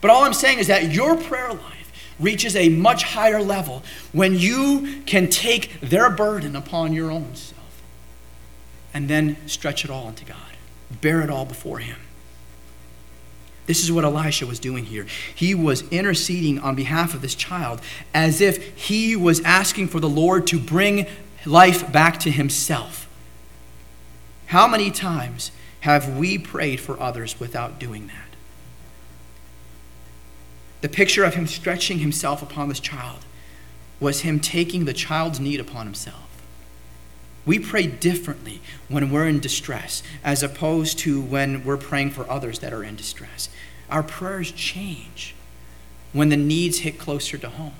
But 0.00 0.10
all 0.10 0.24
I'm 0.24 0.32
saying 0.32 0.58
is 0.58 0.66
that 0.66 0.90
your 0.90 1.16
prayer 1.16 1.50
life 1.50 2.12
reaches 2.18 2.56
a 2.56 2.68
much 2.68 3.04
higher 3.04 3.40
level 3.40 3.84
when 4.10 4.36
you 4.36 5.02
can 5.06 5.28
take 5.28 5.78
their 5.80 6.10
burden 6.10 6.56
upon 6.56 6.92
your 6.92 7.12
own 7.12 7.36
self 7.36 7.80
and 8.92 9.08
then 9.08 9.36
stretch 9.46 9.84
it 9.84 9.90
all 9.92 10.08
into 10.08 10.24
God, 10.24 10.56
bear 11.00 11.20
it 11.20 11.30
all 11.30 11.44
before 11.44 11.78
Him. 11.78 11.98
This 13.66 13.84
is 13.84 13.92
what 13.92 14.02
Elisha 14.02 14.46
was 14.46 14.58
doing 14.58 14.86
here. 14.86 15.06
He 15.32 15.54
was 15.54 15.88
interceding 15.90 16.58
on 16.58 16.74
behalf 16.74 17.14
of 17.14 17.22
this 17.22 17.36
child 17.36 17.80
as 18.12 18.40
if 18.40 18.76
he 18.76 19.14
was 19.14 19.40
asking 19.42 19.86
for 19.86 20.00
the 20.00 20.08
Lord 20.08 20.48
to 20.48 20.58
bring 20.58 21.06
life 21.46 21.92
back 21.92 22.18
to 22.20 22.32
himself. 22.32 23.08
How 24.46 24.66
many 24.66 24.90
times 24.90 25.52
have 25.84 26.16
we 26.16 26.38
prayed 26.38 26.80
for 26.80 26.98
others 26.98 27.38
without 27.38 27.78
doing 27.78 28.06
that? 28.06 28.36
The 30.80 30.88
picture 30.88 31.24
of 31.24 31.34
him 31.34 31.46
stretching 31.46 31.98
himself 31.98 32.42
upon 32.42 32.70
this 32.70 32.80
child 32.80 33.26
was 34.00 34.22
him 34.22 34.40
taking 34.40 34.86
the 34.86 34.94
child's 34.94 35.40
need 35.40 35.60
upon 35.60 35.84
himself. 35.84 36.42
We 37.44 37.58
pray 37.58 37.86
differently 37.86 38.62
when 38.88 39.10
we're 39.10 39.28
in 39.28 39.40
distress 39.40 40.02
as 40.24 40.42
opposed 40.42 40.98
to 41.00 41.20
when 41.20 41.62
we're 41.64 41.76
praying 41.76 42.12
for 42.12 42.30
others 42.30 42.60
that 42.60 42.72
are 42.72 42.82
in 42.82 42.96
distress. 42.96 43.50
Our 43.90 44.02
prayers 44.02 44.52
change 44.52 45.34
when 46.14 46.30
the 46.30 46.38
needs 46.38 46.78
hit 46.78 46.98
closer 46.98 47.36
to 47.36 47.50
home. 47.50 47.74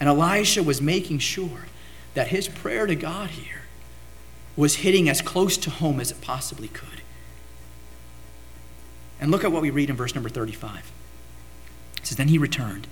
And 0.00 0.08
Elisha 0.08 0.64
was 0.64 0.82
making 0.82 1.20
sure 1.20 1.66
that 2.14 2.28
his 2.28 2.48
prayer 2.48 2.86
to 2.88 2.96
God 2.96 3.30
here 3.30 3.61
was 4.56 4.76
hitting 4.76 5.08
as 5.08 5.22
close 5.22 5.56
to 5.56 5.70
home 5.70 6.00
as 6.00 6.10
it 6.10 6.20
possibly 6.20 6.68
could. 6.68 7.02
And 9.20 9.30
look 9.30 9.44
at 9.44 9.52
what 9.52 9.62
we 9.62 9.70
read 9.70 9.88
in 9.88 9.96
verse 9.96 10.14
number 10.14 10.28
35. 10.28 10.90
It 11.98 12.06
says, 12.06 12.16
Then 12.16 12.28
he 12.28 12.38
returned 12.38 12.86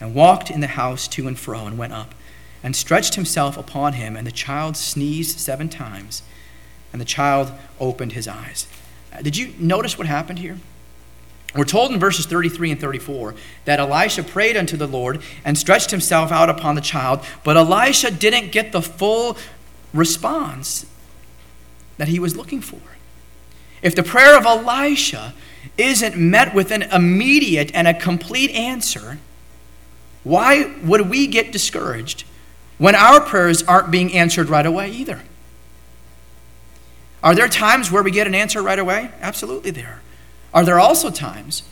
and 0.00 0.14
walked 0.14 0.50
in 0.50 0.60
the 0.60 0.68
house 0.68 1.08
to 1.08 1.26
and 1.26 1.38
fro 1.38 1.66
and 1.66 1.76
went 1.76 1.92
up 1.92 2.14
and 2.62 2.74
stretched 2.74 3.14
himself 3.14 3.58
upon 3.58 3.94
him, 3.94 4.16
and 4.16 4.26
the 4.26 4.32
child 4.32 4.76
sneezed 4.76 5.38
seven 5.38 5.68
times, 5.68 6.22
and 6.92 7.00
the 7.00 7.04
child 7.04 7.52
opened 7.78 8.12
his 8.12 8.26
eyes. 8.26 8.66
Uh, 9.12 9.20
did 9.20 9.36
you 9.36 9.52
notice 9.58 9.98
what 9.98 10.06
happened 10.06 10.38
here? 10.38 10.58
We're 11.54 11.64
told 11.64 11.92
in 11.92 12.00
verses 12.00 12.26
33 12.26 12.72
and 12.72 12.80
34 12.80 13.34
that 13.64 13.78
Elisha 13.78 14.22
prayed 14.22 14.56
unto 14.56 14.76
the 14.76 14.88
Lord 14.88 15.22
and 15.44 15.58
stretched 15.58 15.90
himself 15.90 16.32
out 16.32 16.48
upon 16.48 16.74
the 16.74 16.80
child, 16.80 17.20
but 17.44 17.56
Elisha 17.56 18.10
didn't 18.10 18.50
get 18.50 18.72
the 18.72 18.82
full 18.82 19.36
response 19.92 20.86
that 21.96 22.08
he 22.08 22.18
was 22.18 22.36
looking 22.36 22.60
for. 22.60 22.80
If 23.82 23.94
the 23.94 24.02
prayer 24.02 24.36
of 24.36 24.46
Elisha 24.46 25.34
isn't 25.76 26.16
met 26.16 26.54
with 26.54 26.70
an 26.70 26.82
immediate 26.82 27.70
and 27.74 27.86
a 27.86 27.94
complete 27.94 28.50
answer, 28.50 29.18
why 30.22 30.74
would 30.82 31.10
we 31.10 31.26
get 31.26 31.52
discouraged 31.52 32.24
when 32.78 32.94
our 32.94 33.20
prayers 33.20 33.62
aren't 33.62 33.90
being 33.90 34.12
answered 34.12 34.48
right 34.48 34.66
away 34.66 34.90
either. 34.90 35.22
Are 37.22 37.34
there 37.34 37.48
times 37.48 37.90
where 37.90 38.02
we 38.02 38.10
get 38.10 38.26
an 38.26 38.34
answer 38.34 38.62
right 38.62 38.78
away? 38.78 39.10
Absolutely, 39.20 39.70
there 39.70 40.02
are. 40.52 40.64
There 40.64 40.78
also 40.78 41.10
times 41.10 41.62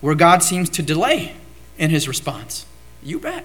where 0.00 0.14
God 0.14 0.42
seems 0.42 0.68
to 0.70 0.82
delay 0.82 1.34
in 1.78 1.90
his 1.90 2.06
response? 2.06 2.66
You 3.02 3.18
bet. 3.18 3.44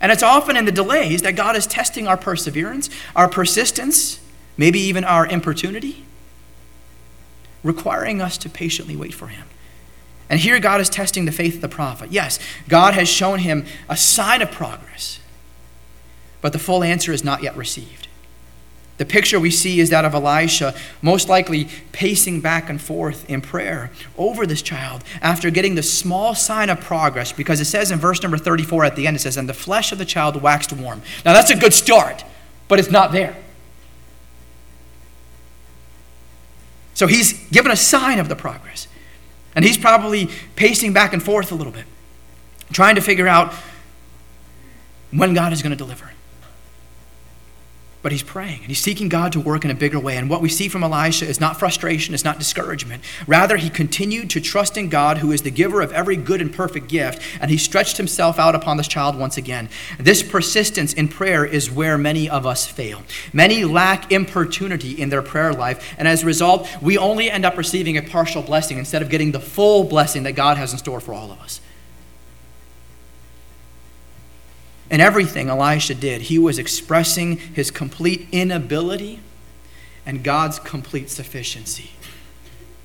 And 0.00 0.12
it's 0.12 0.22
often 0.22 0.56
in 0.56 0.64
the 0.64 0.72
delays 0.72 1.22
that 1.22 1.36
God 1.36 1.56
is 1.56 1.66
testing 1.66 2.06
our 2.06 2.16
perseverance, 2.16 2.90
our 3.14 3.28
persistence, 3.28 4.20
maybe 4.56 4.78
even 4.80 5.04
our 5.04 5.26
importunity, 5.26 6.04
requiring 7.62 8.20
us 8.20 8.38
to 8.38 8.48
patiently 8.48 8.96
wait 8.96 9.14
for 9.14 9.28
him. 9.28 9.44
And 10.28 10.40
here 10.40 10.58
God 10.58 10.80
is 10.80 10.88
testing 10.88 11.24
the 11.24 11.32
faith 11.32 11.56
of 11.56 11.60
the 11.60 11.68
prophet. 11.68 12.10
Yes, 12.10 12.38
God 12.68 12.94
has 12.94 13.08
shown 13.08 13.40
him 13.40 13.64
a 13.88 13.96
sign 13.96 14.42
of 14.42 14.50
progress 14.50 15.20
but 16.46 16.52
the 16.52 16.60
full 16.60 16.84
answer 16.84 17.12
is 17.12 17.24
not 17.24 17.42
yet 17.42 17.56
received. 17.56 18.06
The 18.98 19.04
picture 19.04 19.40
we 19.40 19.50
see 19.50 19.80
is 19.80 19.90
that 19.90 20.04
of 20.04 20.14
Elisha, 20.14 20.76
most 21.02 21.28
likely 21.28 21.66
pacing 21.90 22.40
back 22.40 22.70
and 22.70 22.80
forth 22.80 23.28
in 23.28 23.40
prayer 23.40 23.90
over 24.16 24.46
this 24.46 24.62
child 24.62 25.02
after 25.20 25.50
getting 25.50 25.74
the 25.74 25.82
small 25.82 26.36
sign 26.36 26.70
of 26.70 26.80
progress, 26.80 27.32
because 27.32 27.60
it 27.60 27.64
says 27.64 27.90
in 27.90 27.98
verse 27.98 28.22
number 28.22 28.38
34 28.38 28.84
at 28.84 28.94
the 28.94 29.08
end, 29.08 29.16
it 29.16 29.18
says, 29.18 29.36
And 29.36 29.48
the 29.48 29.54
flesh 29.54 29.90
of 29.90 29.98
the 29.98 30.04
child 30.04 30.40
waxed 30.40 30.72
warm. 30.72 31.02
Now 31.24 31.32
that's 31.32 31.50
a 31.50 31.56
good 31.56 31.74
start, 31.74 32.24
but 32.68 32.78
it's 32.78 32.92
not 32.92 33.10
there. 33.10 33.36
So 36.96 37.06
he's 37.06 37.34
given 37.50 37.70
a 37.70 37.76
sign 37.76 38.18
of 38.18 38.30
the 38.30 38.34
progress. 38.34 38.88
And 39.54 39.62
he's 39.62 39.76
probably 39.76 40.30
pacing 40.56 40.94
back 40.94 41.12
and 41.12 41.22
forth 41.22 41.52
a 41.52 41.54
little 41.54 41.72
bit, 41.72 41.84
trying 42.72 42.94
to 42.94 43.02
figure 43.02 43.28
out 43.28 43.52
when 45.10 45.34
God 45.34 45.52
is 45.52 45.60
going 45.60 45.72
to 45.72 45.76
deliver 45.76 46.10
but 48.06 48.12
he's 48.12 48.22
praying 48.22 48.60
and 48.60 48.68
he's 48.68 48.78
seeking 48.78 49.08
God 49.08 49.32
to 49.32 49.40
work 49.40 49.64
in 49.64 49.70
a 49.72 49.74
bigger 49.74 49.98
way. 49.98 50.16
And 50.16 50.30
what 50.30 50.40
we 50.40 50.48
see 50.48 50.68
from 50.68 50.84
Elisha 50.84 51.26
is 51.26 51.40
not 51.40 51.58
frustration, 51.58 52.14
it's 52.14 52.22
not 52.22 52.38
discouragement. 52.38 53.02
Rather, 53.26 53.56
he 53.56 53.68
continued 53.68 54.30
to 54.30 54.40
trust 54.40 54.76
in 54.76 54.88
God, 54.88 55.18
who 55.18 55.32
is 55.32 55.42
the 55.42 55.50
giver 55.50 55.80
of 55.80 55.90
every 55.90 56.14
good 56.14 56.40
and 56.40 56.54
perfect 56.54 56.86
gift, 56.86 57.20
and 57.40 57.50
he 57.50 57.56
stretched 57.56 57.96
himself 57.96 58.38
out 58.38 58.54
upon 58.54 58.76
this 58.76 58.86
child 58.86 59.18
once 59.18 59.36
again. 59.36 59.68
This 59.98 60.22
persistence 60.22 60.92
in 60.92 61.08
prayer 61.08 61.44
is 61.44 61.68
where 61.68 61.98
many 61.98 62.30
of 62.30 62.46
us 62.46 62.64
fail. 62.64 63.02
Many 63.32 63.64
lack 63.64 64.12
importunity 64.12 64.92
in 64.92 65.08
their 65.08 65.20
prayer 65.20 65.52
life, 65.52 65.96
and 65.98 66.06
as 66.06 66.22
a 66.22 66.26
result, 66.26 66.68
we 66.80 66.96
only 66.96 67.28
end 67.28 67.44
up 67.44 67.56
receiving 67.56 67.96
a 67.96 68.02
partial 68.02 68.40
blessing 68.40 68.78
instead 68.78 69.02
of 69.02 69.10
getting 69.10 69.32
the 69.32 69.40
full 69.40 69.82
blessing 69.82 70.22
that 70.22 70.36
God 70.36 70.58
has 70.58 70.70
in 70.70 70.78
store 70.78 71.00
for 71.00 71.12
all 71.12 71.32
of 71.32 71.40
us. 71.40 71.60
And 74.90 75.02
everything 75.02 75.48
Elisha 75.48 75.94
did, 75.94 76.22
he 76.22 76.38
was 76.38 76.58
expressing 76.58 77.38
his 77.38 77.70
complete 77.70 78.28
inability 78.30 79.20
and 80.04 80.22
God's 80.22 80.58
complete 80.60 81.10
sufficiency. 81.10 81.90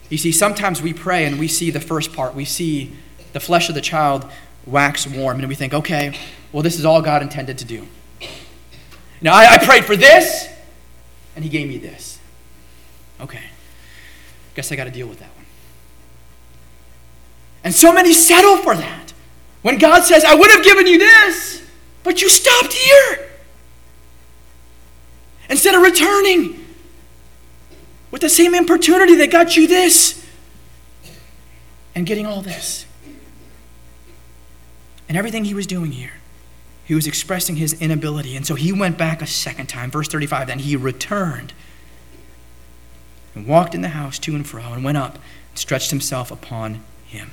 You 0.09 0.17
see, 0.17 0.31
sometimes 0.31 0.81
we 0.81 0.93
pray 0.93 1.25
and 1.25 1.39
we 1.39 1.47
see 1.47 1.69
the 1.69 1.79
first 1.79 2.11
part. 2.11 2.35
We 2.35 2.45
see 2.45 2.93
the 3.33 3.39
flesh 3.39 3.69
of 3.69 3.75
the 3.75 3.81
child 3.81 4.29
wax 4.65 5.07
warm, 5.07 5.39
and 5.39 5.47
we 5.47 5.55
think, 5.55 5.73
okay, 5.73 6.13
well, 6.51 6.63
this 6.63 6.77
is 6.77 6.85
all 6.85 7.01
God 7.01 7.21
intended 7.21 7.57
to 7.59 7.65
do. 7.65 7.87
Now, 9.21 9.33
I, 9.33 9.53
I 9.53 9.57
prayed 9.57 9.85
for 9.85 9.95
this, 9.95 10.49
and 11.35 11.43
He 11.45 11.49
gave 11.49 11.67
me 11.67 11.77
this. 11.77 12.19
Okay, 13.19 13.43
guess 14.55 14.71
I 14.71 14.75
got 14.75 14.85
to 14.85 14.91
deal 14.91 15.07
with 15.07 15.19
that 15.19 15.29
one. 15.35 15.45
And 17.63 17.73
so 17.73 17.93
many 17.93 18.13
settle 18.13 18.57
for 18.57 18.75
that. 18.75 19.13
When 19.61 19.77
God 19.77 20.03
says, 20.03 20.25
I 20.25 20.33
would 20.33 20.49
have 20.49 20.63
given 20.63 20.87
you 20.87 20.97
this, 20.97 21.61
but 22.03 22.21
you 22.21 22.29
stopped 22.29 22.73
here. 22.73 23.29
Instead 25.49 25.75
of 25.75 25.81
returning. 25.81 26.57
with 28.09 28.21
the 28.21 28.29
same 28.29 28.53
importunity 28.53 29.15
that 29.15 29.31
got 29.31 29.55
you 29.55 29.67
this 29.67 30.25
and 31.95 32.05
getting 32.05 32.25
all 32.25 32.41
this. 32.41 32.85
And 35.07 35.17
everything 35.17 35.45
he 35.45 35.53
was 35.53 35.65
doing 35.67 35.91
here, 35.91 36.13
he 36.85 36.95
was 36.95 37.07
expressing 37.07 37.55
his 37.55 37.73
inability. 37.81 38.35
And 38.35 38.45
so 38.45 38.55
he 38.55 38.71
went 38.71 38.97
back 38.97 39.21
a 39.21 39.27
second 39.27 39.67
time. 39.67 39.91
Verse 39.91 40.07
35 40.07 40.47
then 40.47 40.59
he 40.59 40.75
returned 40.75 41.53
and 43.33 43.47
walked 43.47 43.73
in 43.75 43.81
the 43.81 43.89
house 43.89 44.19
to 44.19 44.35
and 44.35 44.47
fro 44.47 44.73
and 44.73 44.83
went 44.83 44.97
up 44.97 45.15
and 45.15 45.57
stretched 45.57 45.89
himself 45.89 46.31
upon 46.31 46.81
him. 47.05 47.31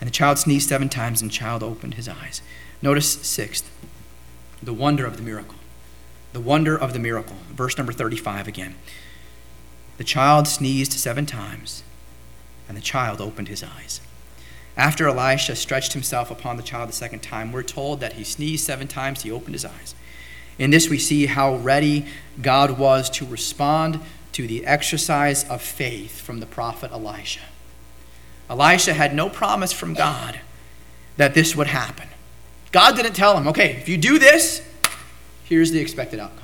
And 0.00 0.08
the 0.08 0.12
child 0.12 0.38
sneezed 0.38 0.68
seven 0.68 0.88
times, 0.88 1.22
and 1.22 1.30
the 1.30 1.34
child 1.34 1.62
opened 1.62 1.94
his 1.94 2.08
eyes. 2.08 2.42
Notice 2.82 3.12
sixth, 3.22 3.70
the 4.60 4.72
wonder 4.72 5.06
of 5.06 5.16
the 5.16 5.22
miracle. 5.22 5.54
The 6.32 6.40
wonder 6.40 6.76
of 6.76 6.92
the 6.92 6.98
miracle. 6.98 7.36
Verse 7.50 7.78
number 7.78 7.92
35 7.92 8.48
again. 8.48 8.74
The 9.98 10.04
child 10.04 10.48
sneezed 10.48 10.92
seven 10.92 11.24
times, 11.24 11.84
and 12.66 12.76
the 12.76 12.82
child 12.82 13.20
opened 13.20 13.46
his 13.46 13.62
eyes. 13.62 14.00
After 14.76 15.06
Elisha 15.06 15.54
stretched 15.54 15.92
himself 15.92 16.30
upon 16.30 16.56
the 16.56 16.62
child 16.62 16.88
the 16.88 16.94
second 16.94 17.20
time, 17.20 17.52
we're 17.52 17.62
told 17.62 18.00
that 18.00 18.14
he 18.14 18.24
sneezed 18.24 18.64
seven 18.64 18.88
times, 18.88 19.22
he 19.22 19.30
opened 19.30 19.54
his 19.54 19.64
eyes. 19.64 19.94
In 20.58 20.70
this, 20.70 20.88
we 20.88 20.98
see 20.98 21.26
how 21.26 21.56
ready 21.56 22.06
God 22.40 22.78
was 22.78 23.10
to 23.10 23.26
respond 23.26 24.00
to 24.32 24.46
the 24.46 24.66
exercise 24.66 25.48
of 25.48 25.62
faith 25.62 26.20
from 26.20 26.40
the 26.40 26.46
prophet 26.46 26.90
Elisha. 26.90 27.42
Elisha 28.48 28.94
had 28.94 29.14
no 29.14 29.28
promise 29.28 29.72
from 29.72 29.94
God 29.94 30.40
that 31.16 31.34
this 31.34 31.54
would 31.54 31.68
happen. 31.68 32.08
God 32.72 32.96
didn't 32.96 33.12
tell 33.12 33.36
him, 33.36 33.46
okay, 33.48 33.76
if 33.76 33.88
you 33.88 33.98
do 33.98 34.18
this, 34.18 34.66
here's 35.44 35.70
the 35.70 35.78
expected 35.78 36.18
outcome. 36.18 36.38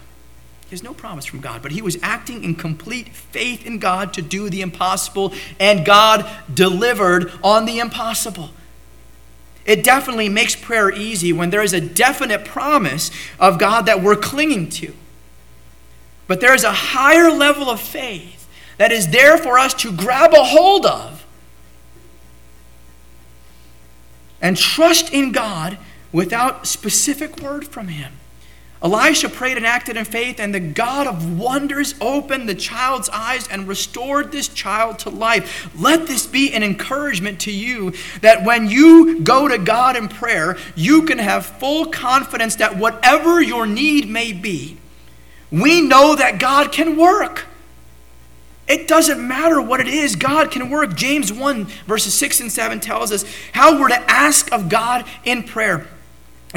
There's 0.69 0.83
no 0.83 0.93
promise 0.93 1.25
from 1.25 1.41
God, 1.41 1.63
but 1.63 1.73
he 1.73 1.81
was 1.81 1.97
acting 2.03 2.45
in 2.45 2.55
complete 2.55 3.09
faith 3.09 3.67
in 3.67 3.79
God 3.79 4.13
to 4.15 4.23
do 4.23 4.51
the 4.51 4.61
impossible, 4.61 5.33
and 5.59 5.85
God 5.85 6.31
delivered 6.53 7.33
on 7.43 7.65
the 7.65 7.79
impossible. 7.79 8.51
It 9.65 9.83
definitely 9.83 10.29
makes 10.29 10.55
prayer 10.55 10.91
easy 10.91 11.33
when 11.33 11.51
there 11.51 11.63
is 11.63 11.73
a 11.73 11.81
definite 11.81 12.45
promise 12.45 13.11
of 13.41 13.59
God 13.59 13.87
that 13.87 14.03
we're 14.03 14.17
clinging 14.17 14.69
to. 14.71 14.95
But 16.27 16.41
there 16.41 16.55
is 16.55 16.65
a 16.65 16.73
higher 16.73 17.31
level 17.31 17.71
of 17.71 17.81
faith 17.81 18.47
that 18.77 18.93
is 18.93 19.09
there 19.09 19.39
for 19.39 19.59
us 19.59 19.73
to 19.75 19.91
grab 19.91 20.33
a 20.35 20.45
hold 20.45 20.85
of 20.85 21.27
and 24.41 24.57
trust 24.57 25.13
in 25.13 25.33
God 25.33 25.79
without 26.13 26.67
specific 26.67 27.41
word 27.41 27.67
from 27.67 27.89
Him. 27.89 28.13
Elisha 28.81 29.29
prayed 29.29 29.57
and 29.57 29.67
acted 29.67 29.97
in 29.97 30.05
faith, 30.05 30.39
and 30.39 30.55
the 30.55 30.61
God 30.61 31.09
of 31.09 31.39
wonders 31.39 31.97
opened 32.01 32.49
the 32.49 32.55
child's 32.55 33.09
eyes 33.09 33.49
and 33.49 33.67
restored 33.67 34.31
this 34.31 34.47
child 34.47 35.01
to 35.01 35.11
life. 35.11 35.69
Let 35.79 36.07
this 36.07 36.27
be 36.27 36.55
an 36.55 36.63
encouragement 36.63 37.41
to 37.41 37.53
you 37.53 37.93
that 38.21 38.45
when 38.45 38.69
you 38.69 39.21
go 39.21 39.49
to 39.49 39.59
God 39.59 39.97
in 39.97 40.09
prayer, 40.09 40.57
you 40.77 41.03
can 41.03 41.19
have 41.19 41.45
full 41.45 41.87
confidence 41.87 42.55
that 42.57 42.77
whatever 42.77 43.43
your 43.43 43.67
need 43.67 44.09
may 44.09 44.33
be, 44.33 44.77
we 45.51 45.81
know 45.81 46.15
that 46.15 46.39
God 46.39 46.71
can 46.71 46.97
work. 46.97 47.47
It 48.69 48.87
doesn't 48.87 49.27
matter 49.27 49.61
what 49.61 49.81
it 49.81 49.89
is, 49.89 50.15
God 50.15 50.53
can 50.53 50.71
work. 50.71 50.95
James 50.95 51.33
1, 51.33 51.65
verses 51.87 52.15
6 52.15 52.41
and 52.43 52.53
7 52.53 52.79
tells 52.79 53.11
us 53.11 53.25
how 53.53 53.81
we're 53.81 53.89
to 53.89 54.11
ask 54.11 54.53
of 54.53 54.69
God 54.69 55.05
in 55.25 55.43
prayer. 55.43 55.87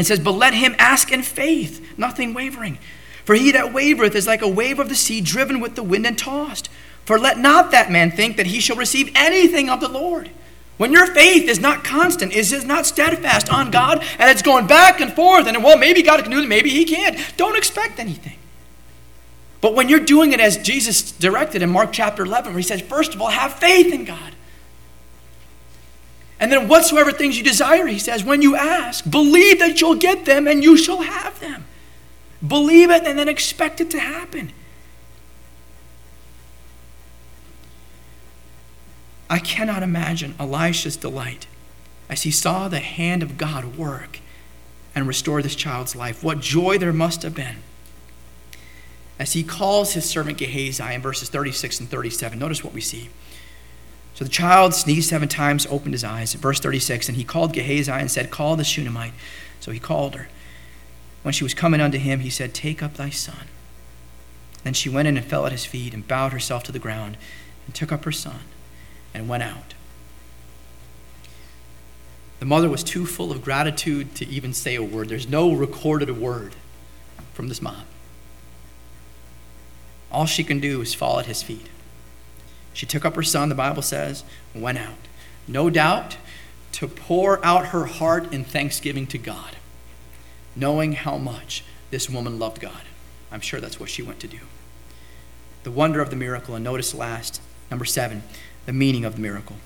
It 0.02 0.08
says, 0.08 0.20
But 0.20 0.32
let 0.32 0.54
him 0.54 0.76
ask 0.78 1.12
in 1.12 1.24
faith, 1.24 1.97
nothing 1.97 2.34
wavering. 2.34 2.78
For 3.26 3.36
he 3.36 3.52
that 3.52 3.74
wavereth 3.74 4.16
is 4.16 4.28
like 4.28 4.41
a 4.41 4.47
wave 4.47 4.80
of 4.80 4.89
the 4.89 4.95
sea 4.95 5.22
driven 5.22 5.60
with 5.60 5.76
the 5.76 5.84
wind 5.84 6.06
and 6.06 6.18
tossed. 6.18 6.70
For 7.06 7.18
let 7.18 7.38
not 7.38 7.72
that 7.72 7.91
man 7.91 8.12
think 8.12 8.38
that 8.38 8.47
he 8.47 8.60
shall 8.60 8.76
receive 8.76 9.12
anything 9.16 9.70
of 9.70 9.80
the 9.80 9.88
Lord. 9.88 10.30
When 10.78 10.91
your 10.91 11.06
faith 11.06 11.47
is 11.47 11.60
not 11.60 11.84
constant, 11.84 12.34
is 12.34 12.52
is 12.52 12.66
not 12.66 12.88
steadfast 12.88 13.54
on 13.54 13.70
God, 13.70 14.04
and 14.18 14.30
it's 14.32 14.41
going 14.41 14.66
back 14.66 14.99
and 14.99 15.14
forth, 15.14 15.45
and 15.45 15.64
well, 15.64 15.78
maybe 15.78 16.02
God 16.02 16.22
can 16.24 16.32
do 16.32 16.39
it, 16.39 16.47
maybe 16.47 16.72
he 16.72 16.86
can't. 16.86 17.20
Don't 17.38 17.56
expect 17.56 17.99
anything. 17.99 18.39
But 19.62 19.76
when 19.76 19.89
you're 19.89 19.99
doing 19.99 20.34
it 20.34 20.39
as 20.39 20.58
Jesus 20.58 21.12
directed 21.12 21.62
in 21.62 21.70
Mark 21.70 21.91
chapter 21.93 22.24
11, 22.24 22.54
where 22.54 22.58
he 22.58 22.64
says, 22.64 22.82
first 22.82 23.14
of 23.14 23.22
all, 23.22 23.30
have 23.30 23.54
faith 23.54 23.93
in 23.93 24.06
God. 24.06 24.36
And 26.42 26.52
then 26.52 26.68
whatsoever 26.68 27.12
things 27.12 27.38
you 27.38 27.44
desire, 27.44 27.86
he 27.86 28.00
says, 28.00 28.24
when 28.24 28.42
you 28.42 28.56
ask, 28.56 29.08
believe 29.10 29.60
that 29.60 29.80
you'll 29.80 29.96
get 29.96 30.26
them 30.26 30.48
and 30.48 30.64
you 30.64 30.76
shall 30.76 31.04
have 31.04 31.39
them. 31.39 31.66
Believe 32.46 32.89
it 32.89 33.06
and 33.06 33.18
then 33.20 33.30
expect 33.30 33.80
it 33.80 33.92
to 33.92 34.00
happen. 34.00 34.52
I 39.30 39.38
cannot 39.38 39.84
imagine 39.84 40.34
Elisha's 40.39 40.98
delight 40.98 41.46
as 42.10 42.24
he 42.24 42.32
saw 42.32 42.68
the 42.68 42.80
hand 42.80 43.22
of 43.22 43.38
God 43.38 43.78
work 43.78 44.20
and 44.96 45.08
restore 45.08 45.44
this 45.44 45.56
child's 45.56 45.96
life. 45.96 46.24
What 46.24 46.39
joy 46.39 46.80
there 46.80 46.92
must 46.92 47.22
have 47.22 47.36
been 47.36 47.58
as 49.20 49.34
he 49.34 49.44
calls 49.44 49.94
his 49.94 50.10
servant 50.10 50.39
Gehazi 50.39 50.96
in 50.96 51.02
verses 51.02 51.30
36 51.30 51.82
and 51.82 51.89
37. 51.89 52.39
Notice 52.39 52.64
what 52.64 52.74
we 52.74 52.82
see. 52.82 53.12
So 54.22 54.26
the 54.26 54.30
child 54.30 54.76
sneezed 54.76 55.09
seven 55.09 55.28
times, 55.28 55.65
opened 55.65 55.95
his 55.95 56.03
eyes. 56.03 56.36
Verse 56.36 56.59
36 56.59 57.07
And 57.07 57.17
he 57.17 57.24
called 57.24 57.53
Gehazi 57.53 57.91
and 57.91 58.11
said, 58.11 58.30
Call 58.30 58.55
the 58.55 58.63
Shunammite. 58.63 59.13
So 59.59 59.72
he 59.72 59.80
called 59.80 60.13
her. 60.13 60.28
When 61.24 61.34
she 61.34 61.43
was 61.43 61.55
coming 61.55 61.82
unto 61.82 61.97
him, 61.97 62.19
he 62.19 62.30
said, 62.30 62.53
Take 62.53 62.84
up 62.84 62.93
thy 62.93 63.09
son. 63.09 63.47
Then 64.63 64.74
she 64.74 64.89
went 64.89 65.07
in 65.07 65.17
and 65.17 65.26
fell 65.26 65.47
at 65.47 65.51
his 65.51 65.65
feet 65.65 65.91
and 65.95 66.07
bowed 66.07 66.34
herself 66.34 66.61
to 66.65 66.72
the 66.72 66.78
ground 66.78 67.17
and 67.65 67.74
took 67.74 67.91
up 67.91 68.05
her 68.05 68.11
son 68.11 68.41
and 69.11 69.28
went 69.28 69.41
out. 69.41 69.74
The 72.38 72.45
mother 72.45 72.69
was 72.69 72.84
too 72.84 73.07
full 73.07 73.32
of 73.32 73.43
gratitude 73.43 74.13
to 74.17 74.28
even 74.28 74.53
say 74.53 74.76
a 74.76 74.84
word. 74.84 75.09
There's 75.09 75.28
no 75.28 75.51
recorded 75.51 76.15
word 76.15 76.53
from 77.34 77.47
this 77.47 77.59
mom. 77.59 77.86
All 80.11 80.28
she 80.28 80.43
can 80.43 80.59
do 80.59 80.80
is 80.80 80.93
fall 80.93 81.17
at 81.17 81.26
his 81.26 81.41
feet. 81.41 81.69
She 82.74 82.86
took 82.86 83.05
up 83.05 83.15
her 83.15 83.24
son, 83.24 83.49
the 83.49 83.55
Bible 83.55 83.82
says, 83.82 84.24
went 84.53 84.78
out. 84.78 84.97
No 85.47 85.69
doubt 85.69 86.17
to 86.74 86.88
pour 86.88 87.43
out 87.45 87.67
her 87.67 87.86
heart 87.86 88.32
in 88.32 88.43
thanksgiving 88.43 89.07
to 89.07 89.17
God, 89.17 89.57
knowing 90.55 90.93
how 90.93 91.17
much 91.17 91.63
this 91.89 92.09
woman 92.09 92.39
loved 92.39 92.61
God. 92.61 92.84
I'm 93.32 93.41
sure 93.41 93.59
that's 93.59 93.80
what 93.80 93.89
she 93.89 94.01
went 94.01 94.19
to 94.22 94.28
do. 94.28 94.39
The 95.63 95.72
wonder 95.72 96.01
of 96.01 96.09
the 96.09 96.15
miracle, 96.15 96.55
and 96.55 96.63
notice 96.63 96.93
last, 96.93 97.41
number 97.69 97.86
seven, 97.86 98.24
the 98.65 98.74
meaning 98.74 99.05
of 99.05 99.15
the 99.15 99.22
miracle 99.22 99.57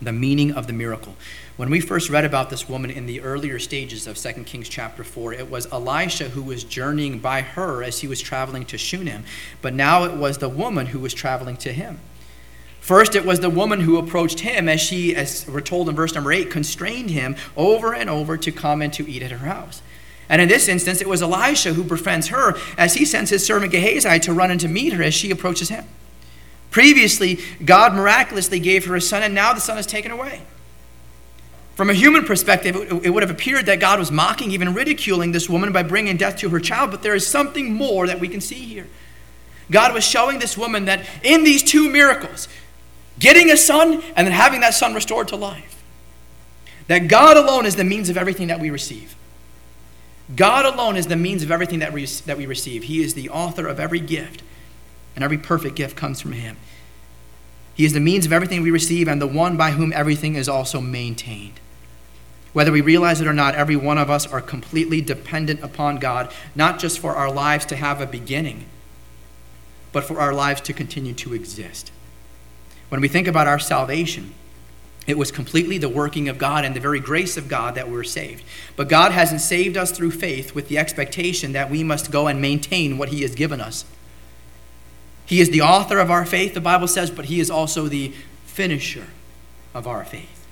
the 0.00 0.12
meaning 0.12 0.52
of 0.52 0.66
the 0.66 0.72
miracle. 0.72 1.14
When 1.56 1.70
we 1.70 1.80
first 1.80 2.10
read 2.10 2.24
about 2.24 2.50
this 2.50 2.68
woman 2.68 2.90
in 2.90 3.06
the 3.06 3.20
earlier 3.22 3.58
stages 3.58 4.06
of 4.06 4.18
2 4.18 4.44
Kings 4.44 4.68
chapter 4.68 5.02
4, 5.02 5.32
it 5.32 5.50
was 5.50 5.66
Elisha 5.72 6.30
who 6.30 6.42
was 6.42 6.64
journeying 6.64 7.18
by 7.18 7.40
her 7.40 7.82
as 7.82 8.00
he 8.00 8.06
was 8.06 8.20
traveling 8.20 8.66
to 8.66 8.78
Shunem, 8.78 9.24
but 9.62 9.72
now 9.72 10.04
it 10.04 10.16
was 10.16 10.38
the 10.38 10.48
woman 10.48 10.86
who 10.86 10.98
was 10.98 11.14
traveling 11.14 11.56
to 11.58 11.72
him. 11.72 11.98
First, 12.80 13.16
it 13.16 13.24
was 13.24 13.40
the 13.40 13.50
woman 13.50 13.80
who 13.80 13.96
approached 13.96 14.40
him 14.40 14.68
as 14.68 14.80
she, 14.80 15.16
as 15.16 15.44
we're 15.48 15.60
told 15.60 15.88
in 15.88 15.96
verse 15.96 16.14
number 16.14 16.30
8, 16.30 16.50
constrained 16.50 17.10
him 17.10 17.34
over 17.56 17.92
and 17.92 18.08
over 18.08 18.36
to 18.36 18.52
come 18.52 18.80
and 18.80 18.92
to 18.92 19.10
eat 19.10 19.22
at 19.22 19.32
her 19.32 19.46
house. 19.46 19.82
And 20.28 20.42
in 20.42 20.48
this 20.48 20.68
instance, 20.68 21.00
it 21.00 21.08
was 21.08 21.22
Elisha 21.22 21.74
who 21.74 21.82
befriends 21.82 22.28
her 22.28 22.54
as 22.76 22.94
he 22.94 23.04
sends 23.04 23.30
his 23.30 23.44
servant 23.44 23.72
Gehazi 23.72 24.20
to 24.20 24.32
run 24.32 24.50
and 24.50 24.60
to 24.60 24.68
meet 24.68 24.92
her 24.92 25.02
as 25.02 25.14
she 25.14 25.30
approaches 25.30 25.68
him. 25.68 25.84
Previously, 26.76 27.38
God 27.64 27.94
miraculously 27.94 28.60
gave 28.60 28.84
her 28.84 28.94
a 28.96 29.00
son, 29.00 29.22
and 29.22 29.34
now 29.34 29.54
the 29.54 29.62
son 29.62 29.78
is 29.78 29.86
taken 29.86 30.10
away. 30.10 30.42
From 31.74 31.88
a 31.88 31.94
human 31.94 32.26
perspective, 32.26 32.76
it 33.02 33.08
would 33.08 33.22
have 33.22 33.30
appeared 33.30 33.64
that 33.64 33.80
God 33.80 33.98
was 33.98 34.12
mocking, 34.12 34.50
even 34.50 34.74
ridiculing 34.74 35.32
this 35.32 35.48
woman 35.48 35.72
by 35.72 35.82
bringing 35.84 36.18
death 36.18 36.36
to 36.40 36.50
her 36.50 36.60
child, 36.60 36.90
but 36.90 37.02
there 37.02 37.14
is 37.14 37.26
something 37.26 37.72
more 37.72 38.06
that 38.06 38.20
we 38.20 38.28
can 38.28 38.42
see 38.42 38.56
here. 38.56 38.86
God 39.70 39.94
was 39.94 40.04
showing 40.04 40.38
this 40.38 40.58
woman 40.58 40.84
that 40.84 41.06
in 41.22 41.44
these 41.44 41.62
two 41.62 41.90
miracles, 41.90 42.46
getting 43.18 43.50
a 43.50 43.56
son 43.56 44.02
and 44.14 44.26
then 44.26 44.34
having 44.34 44.60
that 44.60 44.74
son 44.74 44.92
restored 44.92 45.28
to 45.28 45.36
life, 45.36 45.82
that 46.88 47.08
God 47.08 47.38
alone 47.38 47.64
is 47.64 47.76
the 47.76 47.84
means 47.84 48.10
of 48.10 48.18
everything 48.18 48.48
that 48.48 48.60
we 48.60 48.68
receive. 48.68 49.16
God 50.34 50.66
alone 50.66 50.98
is 50.98 51.06
the 51.06 51.16
means 51.16 51.42
of 51.42 51.50
everything 51.50 51.78
that 51.78 51.94
we, 51.94 52.04
that 52.04 52.36
we 52.36 52.44
receive. 52.44 52.82
He 52.82 53.02
is 53.02 53.14
the 53.14 53.30
author 53.30 53.66
of 53.66 53.80
every 53.80 54.00
gift, 54.00 54.42
and 55.16 55.24
every 55.24 55.38
perfect 55.38 55.74
gift 55.74 55.96
comes 55.96 56.20
from 56.20 56.32
Him. 56.32 56.56
He 57.74 57.84
is 57.84 57.92
the 57.92 58.00
means 58.00 58.24
of 58.24 58.32
everything 58.32 58.62
we 58.62 58.70
receive 58.70 59.08
and 59.08 59.20
the 59.20 59.26
one 59.26 59.56
by 59.56 59.72
whom 59.72 59.92
everything 59.92 60.36
is 60.36 60.48
also 60.48 60.80
maintained. 60.80 61.60
Whether 62.52 62.72
we 62.72 62.80
realize 62.80 63.20
it 63.20 63.26
or 63.26 63.34
not, 63.34 63.54
every 63.54 63.76
one 63.76 63.98
of 63.98 64.08
us 64.08 64.26
are 64.26 64.40
completely 64.40 65.02
dependent 65.02 65.62
upon 65.62 65.98
God, 65.98 66.32
not 66.54 66.78
just 66.78 66.98
for 66.98 67.14
our 67.14 67.30
lives 67.30 67.66
to 67.66 67.76
have 67.76 68.00
a 68.00 68.06
beginning, 68.06 68.64
but 69.92 70.04
for 70.04 70.20
our 70.20 70.32
lives 70.32 70.62
to 70.62 70.72
continue 70.72 71.12
to 71.14 71.34
exist. 71.34 71.92
When 72.88 73.00
we 73.00 73.08
think 73.08 73.26
about 73.26 73.46
our 73.46 73.58
salvation, 73.58 74.32
it 75.06 75.18
was 75.18 75.30
completely 75.30 75.78
the 75.78 75.88
working 75.88 76.28
of 76.28 76.38
God 76.38 76.64
and 76.64 76.74
the 76.74 76.80
very 76.80 76.98
grace 76.98 77.36
of 77.36 77.48
God 77.48 77.74
that 77.74 77.88
we 77.88 77.94
were 77.94 78.04
saved. 78.04 78.42
But 78.74 78.88
God 78.88 79.12
hasn't 79.12 79.40
saved 79.40 79.76
us 79.76 79.92
through 79.92 80.12
faith 80.12 80.54
with 80.54 80.68
the 80.68 80.78
expectation 80.78 81.52
that 81.52 81.70
we 81.70 81.84
must 81.84 82.10
go 82.10 82.26
and 82.26 82.40
maintain 82.40 82.96
what 82.96 83.10
He 83.10 83.22
has 83.22 83.34
given 83.34 83.60
us. 83.60 83.84
He 85.26 85.40
is 85.40 85.50
the 85.50 85.60
author 85.60 85.98
of 85.98 86.10
our 86.10 86.24
faith, 86.24 86.54
the 86.54 86.60
Bible 86.60 86.88
says, 86.88 87.10
but 87.10 87.26
He 87.26 87.40
is 87.40 87.50
also 87.50 87.88
the 87.88 88.12
finisher 88.44 89.08
of 89.74 89.86
our 89.86 90.04
faith. 90.04 90.46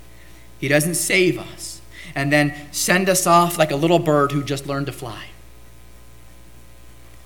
He 0.59 0.68
doesn't 0.68 0.97
save 0.97 1.39
us 1.39 1.81
and 2.14 2.33
then 2.33 2.55
send 2.72 3.09
us 3.09 3.27
off 3.27 3.59
like 3.59 3.70
a 3.70 3.77
little 3.77 3.99
bird 3.99 4.33
who 4.33 4.43
just 4.43 4.66
learned 4.66 4.87
to 4.87 4.93
fly. 4.93 5.27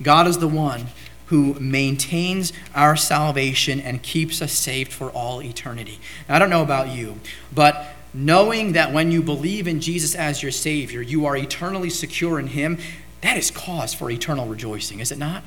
God 0.02 0.28
is 0.28 0.38
the 0.38 0.48
one 0.48 0.86
who 1.26 1.54
maintains 1.54 2.52
our 2.74 2.96
salvation 2.96 3.80
and 3.80 4.02
keeps 4.02 4.40
us 4.40 4.52
saved 4.52 4.92
for 4.92 5.10
all 5.10 5.42
eternity. 5.42 5.98
Now, 6.28 6.36
I 6.36 6.38
don't 6.38 6.50
know 6.50 6.62
about 6.62 6.88
you, 6.88 7.20
but 7.54 7.86
knowing 8.14 8.72
that 8.72 8.92
when 8.92 9.10
you 9.10 9.22
believe 9.22 9.68
in 9.68 9.80
Jesus 9.80 10.14
as 10.14 10.42
your 10.42 10.52
Savior, 10.52 11.02
you 11.02 11.26
are 11.26 11.36
eternally 11.36 11.90
secure 11.90 12.38
in 12.38 12.48
Him, 12.48 12.78
that 13.20 13.36
is 13.36 13.50
cause 13.50 13.92
for 13.92 14.10
eternal 14.10 14.46
rejoicing, 14.46 15.00
is 15.00 15.12
it 15.12 15.18
not? 15.18 15.42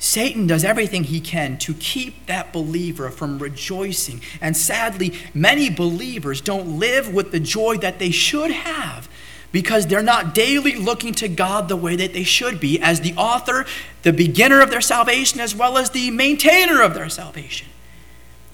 Satan 0.00 0.46
does 0.46 0.64
everything 0.64 1.04
he 1.04 1.20
can 1.20 1.58
to 1.58 1.74
keep 1.74 2.24
that 2.24 2.54
believer 2.54 3.10
from 3.10 3.38
rejoicing. 3.38 4.22
And 4.40 4.56
sadly, 4.56 5.12
many 5.34 5.68
believers 5.68 6.40
don't 6.40 6.78
live 6.78 7.12
with 7.12 7.32
the 7.32 7.38
joy 7.38 7.76
that 7.76 7.98
they 7.98 8.10
should 8.10 8.50
have 8.50 9.10
because 9.52 9.86
they're 9.86 10.02
not 10.02 10.34
daily 10.34 10.74
looking 10.76 11.12
to 11.14 11.28
God 11.28 11.68
the 11.68 11.76
way 11.76 11.96
that 11.96 12.14
they 12.14 12.22
should 12.22 12.58
be 12.58 12.80
as 12.80 13.02
the 13.02 13.14
author, 13.14 13.66
the 14.02 14.12
beginner 14.12 14.62
of 14.62 14.70
their 14.70 14.80
salvation, 14.80 15.38
as 15.38 15.54
well 15.54 15.76
as 15.76 15.90
the 15.90 16.10
maintainer 16.10 16.80
of 16.80 16.94
their 16.94 17.10
salvation. 17.10 17.68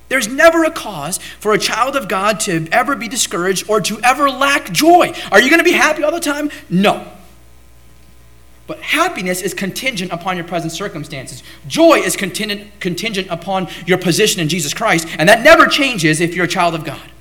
There's 0.08 0.26
never 0.26 0.64
a 0.64 0.70
cause 0.72 1.18
for 1.38 1.52
a 1.52 1.58
child 1.58 1.94
of 1.94 2.08
God 2.08 2.40
to 2.40 2.66
ever 2.72 2.96
be 2.96 3.06
discouraged 3.06 3.70
or 3.70 3.80
to 3.82 4.00
ever 4.00 4.28
lack 4.28 4.72
joy. 4.72 5.12
Are 5.30 5.40
you 5.40 5.48
going 5.48 5.60
to 5.60 5.64
be 5.64 5.72
happy 5.72 6.02
all 6.02 6.12
the 6.12 6.18
time? 6.18 6.50
No. 6.68 7.12
But 8.66 8.80
happiness 8.80 9.42
is 9.42 9.54
contingent 9.54 10.10
upon 10.10 10.36
your 10.36 10.46
present 10.46 10.72
circumstances. 10.72 11.42
Joy 11.68 12.00
is 12.00 12.16
contingent, 12.16 12.80
contingent 12.80 13.28
upon 13.30 13.68
your 13.86 13.98
position 13.98 14.40
in 14.40 14.48
Jesus 14.48 14.74
Christ, 14.74 15.06
and 15.18 15.28
that 15.28 15.42
never 15.42 15.66
changes 15.66 16.20
if 16.20 16.34
you're 16.34 16.46
a 16.46 16.48
child 16.48 16.74
of 16.74 16.84
God. 16.84 17.12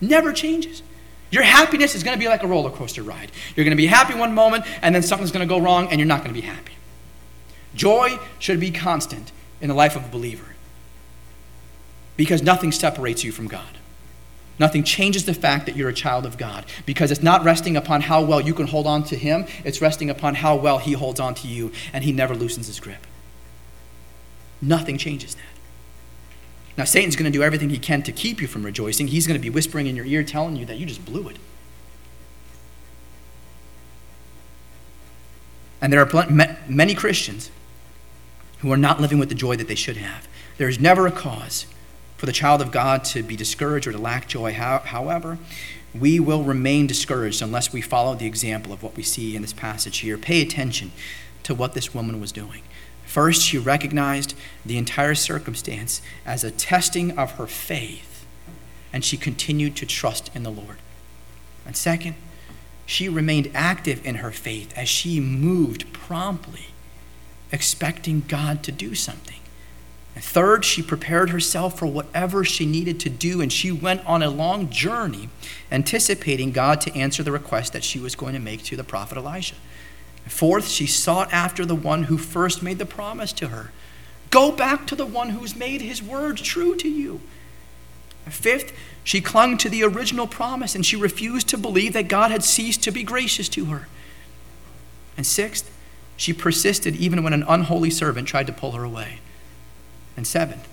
Never 0.00 0.32
changes. 0.32 0.82
Your 1.30 1.42
happiness 1.42 1.94
is 1.94 2.02
going 2.02 2.16
to 2.16 2.22
be 2.22 2.28
like 2.28 2.42
a 2.42 2.46
roller 2.46 2.70
coaster 2.70 3.02
ride. 3.02 3.30
You're 3.54 3.64
going 3.64 3.76
to 3.76 3.82
be 3.82 3.86
happy 3.86 4.14
one 4.14 4.34
moment, 4.34 4.64
and 4.82 4.94
then 4.94 5.02
something's 5.02 5.32
going 5.32 5.46
to 5.46 5.52
go 5.52 5.60
wrong, 5.60 5.88
and 5.88 5.98
you're 5.98 6.06
not 6.06 6.22
going 6.22 6.34
to 6.34 6.40
be 6.40 6.46
happy. 6.46 6.72
Joy 7.74 8.18
should 8.38 8.60
be 8.60 8.70
constant 8.70 9.32
in 9.60 9.68
the 9.68 9.74
life 9.74 9.96
of 9.96 10.04
a 10.04 10.08
believer 10.08 10.54
because 12.16 12.42
nothing 12.42 12.72
separates 12.72 13.24
you 13.24 13.32
from 13.32 13.48
God. 13.48 13.78
Nothing 14.62 14.84
changes 14.84 15.24
the 15.24 15.34
fact 15.34 15.66
that 15.66 15.74
you're 15.74 15.88
a 15.88 15.92
child 15.92 16.24
of 16.24 16.38
God 16.38 16.64
because 16.86 17.10
it's 17.10 17.20
not 17.20 17.42
resting 17.42 17.76
upon 17.76 18.02
how 18.02 18.22
well 18.22 18.40
you 18.40 18.54
can 18.54 18.68
hold 18.68 18.86
on 18.86 19.02
to 19.06 19.16
Him, 19.16 19.44
it's 19.64 19.80
resting 19.80 20.08
upon 20.08 20.36
how 20.36 20.54
well 20.54 20.78
He 20.78 20.92
holds 20.92 21.18
on 21.18 21.34
to 21.34 21.48
you, 21.48 21.72
and 21.92 22.04
He 22.04 22.12
never 22.12 22.32
loosens 22.36 22.68
His 22.68 22.78
grip. 22.78 23.04
Nothing 24.60 24.98
changes 24.98 25.34
that. 25.34 25.42
Now, 26.78 26.84
Satan's 26.84 27.16
going 27.16 27.24
to 27.24 27.36
do 27.36 27.42
everything 27.42 27.70
he 27.70 27.78
can 27.78 28.04
to 28.04 28.12
keep 28.12 28.40
you 28.40 28.46
from 28.46 28.62
rejoicing. 28.62 29.08
He's 29.08 29.26
going 29.26 29.36
to 29.36 29.42
be 29.42 29.50
whispering 29.50 29.88
in 29.88 29.96
your 29.96 30.06
ear, 30.06 30.22
telling 30.22 30.54
you 30.54 30.64
that 30.66 30.78
you 30.78 30.86
just 30.86 31.04
blew 31.04 31.26
it. 31.28 31.38
And 35.80 35.92
there 35.92 36.00
are 36.00 36.56
many 36.68 36.94
Christians 36.94 37.50
who 38.60 38.72
are 38.72 38.76
not 38.76 39.00
living 39.00 39.18
with 39.18 39.28
the 39.28 39.34
joy 39.34 39.56
that 39.56 39.66
they 39.66 39.74
should 39.74 39.96
have. 39.96 40.28
There 40.56 40.68
is 40.68 40.78
never 40.78 41.08
a 41.08 41.10
cause 41.10 41.66
for 42.22 42.26
the 42.26 42.32
child 42.32 42.62
of 42.62 42.70
God 42.70 43.02
to 43.02 43.20
be 43.20 43.34
discouraged 43.34 43.88
or 43.88 43.90
to 43.90 43.98
lack 43.98 44.28
joy. 44.28 44.52
However, 44.52 45.38
we 45.92 46.20
will 46.20 46.44
remain 46.44 46.86
discouraged 46.86 47.42
unless 47.42 47.72
we 47.72 47.80
follow 47.80 48.14
the 48.14 48.26
example 48.26 48.72
of 48.72 48.80
what 48.80 48.94
we 48.94 49.02
see 49.02 49.34
in 49.34 49.42
this 49.42 49.52
passage 49.52 49.98
here. 49.98 50.16
Pay 50.16 50.40
attention 50.40 50.92
to 51.42 51.52
what 51.52 51.72
this 51.72 51.92
woman 51.92 52.20
was 52.20 52.30
doing. 52.30 52.62
First, 53.04 53.42
she 53.42 53.58
recognized 53.58 54.36
the 54.64 54.78
entire 54.78 55.16
circumstance 55.16 56.00
as 56.24 56.44
a 56.44 56.52
testing 56.52 57.18
of 57.18 57.32
her 57.32 57.48
faith, 57.48 58.24
and 58.92 59.04
she 59.04 59.16
continued 59.16 59.74
to 59.74 59.84
trust 59.84 60.30
in 60.32 60.44
the 60.44 60.50
Lord. 60.50 60.76
And 61.66 61.76
second, 61.76 62.14
she 62.86 63.08
remained 63.08 63.50
active 63.52 64.06
in 64.06 64.14
her 64.14 64.30
faith 64.30 64.72
as 64.78 64.88
she 64.88 65.18
moved 65.18 65.92
promptly, 65.92 66.68
expecting 67.50 68.22
God 68.28 68.62
to 68.62 68.70
do 68.70 68.94
something. 68.94 69.40
And 70.14 70.22
third, 70.22 70.64
she 70.64 70.82
prepared 70.82 71.30
herself 71.30 71.78
for 71.78 71.86
whatever 71.86 72.44
she 72.44 72.66
needed 72.66 73.00
to 73.00 73.10
do, 73.10 73.40
and 73.40 73.50
she 73.50 73.72
went 73.72 74.04
on 74.06 74.22
a 74.22 74.30
long 74.30 74.68
journey 74.68 75.30
anticipating 75.70 76.52
God 76.52 76.80
to 76.82 76.94
answer 76.94 77.22
the 77.22 77.32
request 77.32 77.72
that 77.72 77.84
she 77.84 77.98
was 77.98 78.14
going 78.14 78.34
to 78.34 78.40
make 78.40 78.62
to 78.64 78.76
the 78.76 78.84
prophet 78.84 79.16
Elijah. 79.16 79.54
Fourth, 80.26 80.68
she 80.68 80.86
sought 80.86 81.32
after 81.32 81.64
the 81.64 81.74
one 81.74 82.04
who 82.04 82.18
first 82.18 82.62
made 82.62 82.78
the 82.78 82.86
promise 82.86 83.32
to 83.34 83.48
her. 83.48 83.72
Go 84.30 84.52
back 84.52 84.86
to 84.86 84.94
the 84.94 85.06
one 85.06 85.30
who's 85.30 85.56
made 85.56 85.80
his 85.80 86.02
word 86.02 86.36
true 86.36 86.76
to 86.76 86.88
you. 86.88 87.20
Fifth, 88.26 88.72
she 89.04 89.20
clung 89.20 89.58
to 89.58 89.68
the 89.68 89.82
original 89.82 90.26
promise 90.26 90.74
and 90.74 90.86
she 90.86 90.96
refused 90.96 91.48
to 91.48 91.58
believe 91.58 91.92
that 91.92 92.08
God 92.08 92.30
had 92.30 92.44
ceased 92.44 92.82
to 92.84 92.92
be 92.92 93.02
gracious 93.02 93.48
to 93.50 93.66
her. 93.66 93.88
And 95.16 95.26
sixth, 95.26 95.70
she 96.16 96.32
persisted 96.32 96.94
even 96.96 97.24
when 97.24 97.32
an 97.32 97.44
unholy 97.48 97.90
servant 97.90 98.28
tried 98.28 98.46
to 98.46 98.52
pull 98.52 98.72
her 98.72 98.84
away. 98.84 99.18
And 100.16 100.26
seventh, 100.26 100.68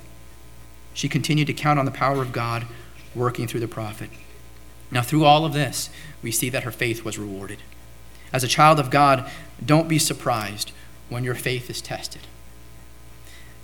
she 0.93 1.07
continued 1.07 1.47
to 1.47 1.53
count 1.53 1.79
on 1.79 1.85
the 1.85 1.91
power 1.91 2.21
of 2.21 2.31
God 2.31 2.65
working 3.15 3.47
through 3.47 3.61
the 3.61 3.67
prophet. 3.67 4.09
Now, 4.91 5.01
through 5.01 5.25
all 5.25 5.45
of 5.45 5.53
this, 5.53 5.89
we 6.21 6.31
see 6.31 6.49
that 6.49 6.63
her 6.63 6.71
faith 6.71 7.05
was 7.05 7.17
rewarded. 7.17 7.59
As 8.33 8.43
a 8.43 8.47
child 8.47 8.79
of 8.79 8.89
God, 8.89 9.29
don't 9.63 9.87
be 9.87 9.99
surprised 9.99 10.71
when 11.09 11.23
your 11.23 11.35
faith 11.35 11.69
is 11.69 11.81
tested. 11.81 12.21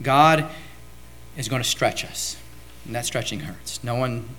God 0.01 0.45
is 1.37 1.47
going 1.47 1.61
to 1.61 1.67
stretch 1.67 2.05
us, 2.05 2.37
and 2.85 2.95
that 2.95 3.05
stretching 3.05 3.41
hurts. 3.41 3.83
No 3.83 3.95
one 3.95 4.29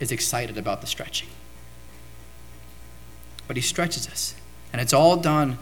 is 0.00 0.12
excited 0.12 0.58
about 0.58 0.80
the 0.80 0.86
stretching. 0.86 1.28
But 3.46 3.56
He 3.56 3.62
stretches 3.62 4.08
us, 4.08 4.34
and 4.72 4.80
it's 4.80 4.92
all 4.92 5.16
done 5.16 5.58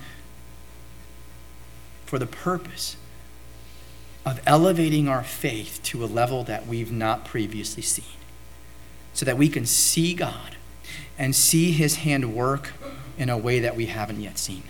for 2.06 2.18
the 2.18 2.26
purpose 2.26 2.96
of 4.24 4.40
elevating 4.46 5.08
our 5.08 5.22
faith 5.22 5.80
to 5.84 6.04
a 6.04 6.06
level 6.06 6.44
that 6.44 6.66
we've 6.66 6.92
not 6.92 7.24
previously 7.24 7.82
seen, 7.82 8.04
so 9.12 9.24
that 9.24 9.36
we 9.36 9.48
can 9.48 9.66
see 9.66 10.14
God 10.14 10.56
and 11.18 11.34
see 11.34 11.72
His 11.72 11.96
hand 11.96 12.34
work 12.34 12.72
in 13.18 13.28
a 13.28 13.38
way 13.38 13.60
that 13.60 13.76
we 13.76 13.86
haven't 13.86 14.20
yet 14.20 14.38
seen. 14.38 14.64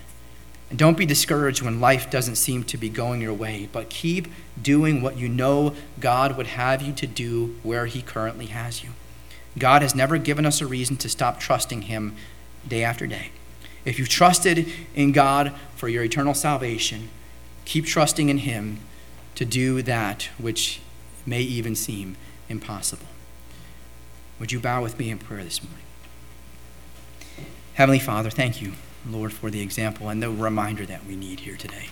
And 0.69 0.79
don't 0.79 0.97
be 0.97 1.05
discouraged 1.05 1.61
when 1.61 1.79
life 1.79 2.09
doesn't 2.09 2.35
seem 2.35 2.63
to 2.65 2.77
be 2.77 2.89
going 2.89 3.21
your 3.21 3.33
way, 3.33 3.69
but 3.71 3.89
keep 3.89 4.27
doing 4.61 5.01
what 5.01 5.17
you 5.17 5.29
know 5.29 5.75
God 5.99 6.37
would 6.37 6.47
have 6.47 6.81
you 6.81 6.91
to 6.93 7.07
do 7.07 7.55
where 7.63 7.85
He 7.85 8.01
currently 8.01 8.47
has 8.47 8.83
you. 8.83 8.89
God 9.57 9.81
has 9.81 9.95
never 9.95 10.17
given 10.17 10.45
us 10.45 10.61
a 10.61 10.67
reason 10.67 10.97
to 10.97 11.09
stop 11.09 11.39
trusting 11.39 11.83
Him 11.83 12.15
day 12.67 12.83
after 12.83 13.07
day. 13.07 13.31
If 13.85 13.99
you've 13.99 14.09
trusted 14.09 14.67
in 14.95 15.11
God 15.11 15.53
for 15.75 15.87
your 15.87 16.03
eternal 16.03 16.33
salvation, 16.33 17.09
keep 17.63 17.85
trusting 17.85 18.29
in 18.29 18.39
Him 18.39 18.79
to 19.35 19.45
do 19.45 19.81
that 19.81 20.29
which 20.37 20.81
may 21.25 21.41
even 21.41 21.75
seem 21.75 22.15
impossible. 22.49 23.07
Would 24.39 24.51
you 24.51 24.59
bow 24.59 24.83
with 24.83 24.97
me 24.99 25.09
in 25.09 25.17
prayer 25.17 25.43
this 25.43 25.61
morning? 25.63 25.85
Heavenly 27.75 27.99
Father, 27.99 28.29
thank 28.29 28.61
you, 28.61 28.73
Lord, 29.07 29.33
for 29.33 29.49
the 29.49 29.61
example 29.61 30.09
and 30.09 30.21
the 30.21 30.29
reminder 30.29 30.85
that 30.85 31.05
we 31.05 31.15
need 31.15 31.41
here 31.41 31.57
today. 31.57 31.87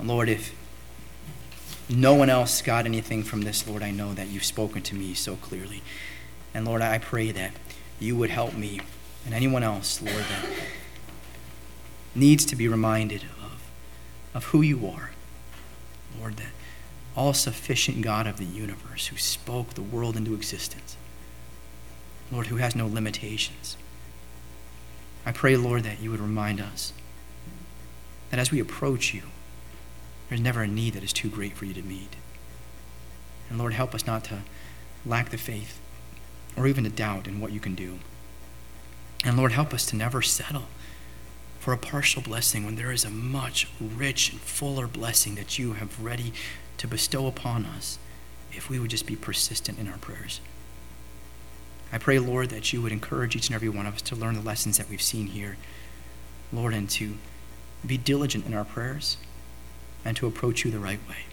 Lord, 0.00 0.28
if 0.28 0.54
no 1.88 2.14
one 2.14 2.30
else 2.30 2.62
got 2.62 2.86
anything 2.86 3.22
from 3.22 3.42
this, 3.42 3.66
Lord, 3.66 3.82
I 3.82 3.90
know 3.90 4.14
that 4.14 4.28
you've 4.28 4.44
spoken 4.44 4.82
to 4.82 4.94
me 4.94 5.14
so 5.14 5.36
clearly. 5.36 5.82
And 6.52 6.64
Lord, 6.64 6.82
I 6.82 6.98
pray 6.98 7.30
that 7.32 7.52
you 8.00 8.16
would 8.16 8.30
help 8.30 8.54
me 8.54 8.80
and 9.24 9.34
anyone 9.34 9.62
else, 9.62 10.02
Lord, 10.02 10.24
that 10.24 10.46
needs 12.14 12.44
to 12.46 12.56
be 12.56 12.68
reminded 12.68 13.22
of, 13.42 13.62
of 14.34 14.44
who 14.46 14.62
you 14.62 14.86
are. 14.86 15.10
Lord, 16.18 16.36
the 16.36 16.44
all 17.16 17.32
sufficient 17.32 18.02
God 18.02 18.26
of 18.26 18.38
the 18.38 18.44
universe 18.44 19.06
who 19.06 19.16
spoke 19.16 19.74
the 19.74 19.82
world 19.82 20.16
into 20.16 20.34
existence. 20.34 20.96
Lord, 22.32 22.48
who 22.48 22.56
has 22.56 22.74
no 22.74 22.86
limitations. 22.86 23.76
I 25.24 25.32
pray, 25.32 25.56
Lord, 25.56 25.84
that 25.84 26.00
you 26.00 26.10
would 26.10 26.20
remind 26.20 26.60
us 26.60 26.92
that 28.30 28.40
as 28.40 28.50
we 28.50 28.58
approach 28.58 29.14
you, 29.14 29.22
there's 30.28 30.40
never 30.40 30.62
a 30.62 30.66
need 30.66 30.94
that 30.94 31.04
is 31.04 31.12
too 31.12 31.28
great 31.28 31.52
for 31.52 31.66
you 31.66 31.74
to 31.74 31.82
meet. 31.82 32.16
And 33.48 33.58
Lord, 33.58 33.74
help 33.74 33.94
us 33.94 34.06
not 34.06 34.24
to 34.24 34.40
lack 35.06 35.30
the 35.30 35.38
faith 35.38 35.78
or 36.56 36.66
even 36.66 36.84
to 36.84 36.90
doubt 36.90 37.28
in 37.28 37.40
what 37.40 37.52
you 37.52 37.60
can 37.60 37.74
do. 37.74 37.98
And 39.24 39.36
Lord, 39.36 39.52
help 39.52 39.72
us 39.72 39.86
to 39.86 39.96
never 39.96 40.22
settle 40.22 40.64
for 41.64 41.72
a 41.72 41.78
partial 41.78 42.20
blessing 42.20 42.66
when 42.66 42.76
there 42.76 42.92
is 42.92 43.06
a 43.06 43.10
much 43.10 43.66
rich 43.80 44.30
and 44.30 44.38
fuller 44.38 44.86
blessing 44.86 45.34
that 45.36 45.58
you 45.58 45.72
have 45.72 45.98
ready 45.98 46.30
to 46.76 46.86
bestow 46.86 47.26
upon 47.26 47.64
us 47.64 47.98
if 48.52 48.68
we 48.68 48.78
would 48.78 48.90
just 48.90 49.06
be 49.06 49.16
persistent 49.16 49.78
in 49.78 49.88
our 49.88 49.96
prayers. 49.96 50.42
I 51.90 51.96
pray, 51.96 52.18
Lord, 52.18 52.50
that 52.50 52.74
you 52.74 52.82
would 52.82 52.92
encourage 52.92 53.34
each 53.34 53.48
and 53.48 53.54
every 53.54 53.70
one 53.70 53.86
of 53.86 53.94
us 53.94 54.02
to 54.02 54.14
learn 54.14 54.34
the 54.34 54.42
lessons 54.42 54.76
that 54.76 54.90
we've 54.90 55.00
seen 55.00 55.28
here, 55.28 55.56
Lord, 56.52 56.74
and 56.74 56.90
to 56.90 57.14
be 57.86 57.96
diligent 57.96 58.44
in 58.44 58.52
our 58.52 58.66
prayers. 58.66 59.16
and 60.04 60.18
to 60.18 60.26
approach 60.26 60.66
you 60.66 60.70
the 60.70 60.78
right 60.78 61.00
way. 61.08 61.24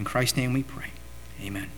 In 0.00 0.04
Christ's 0.04 0.36
name 0.36 0.52
we 0.52 0.64
pray. 0.64 0.90
Amen. 1.40 1.70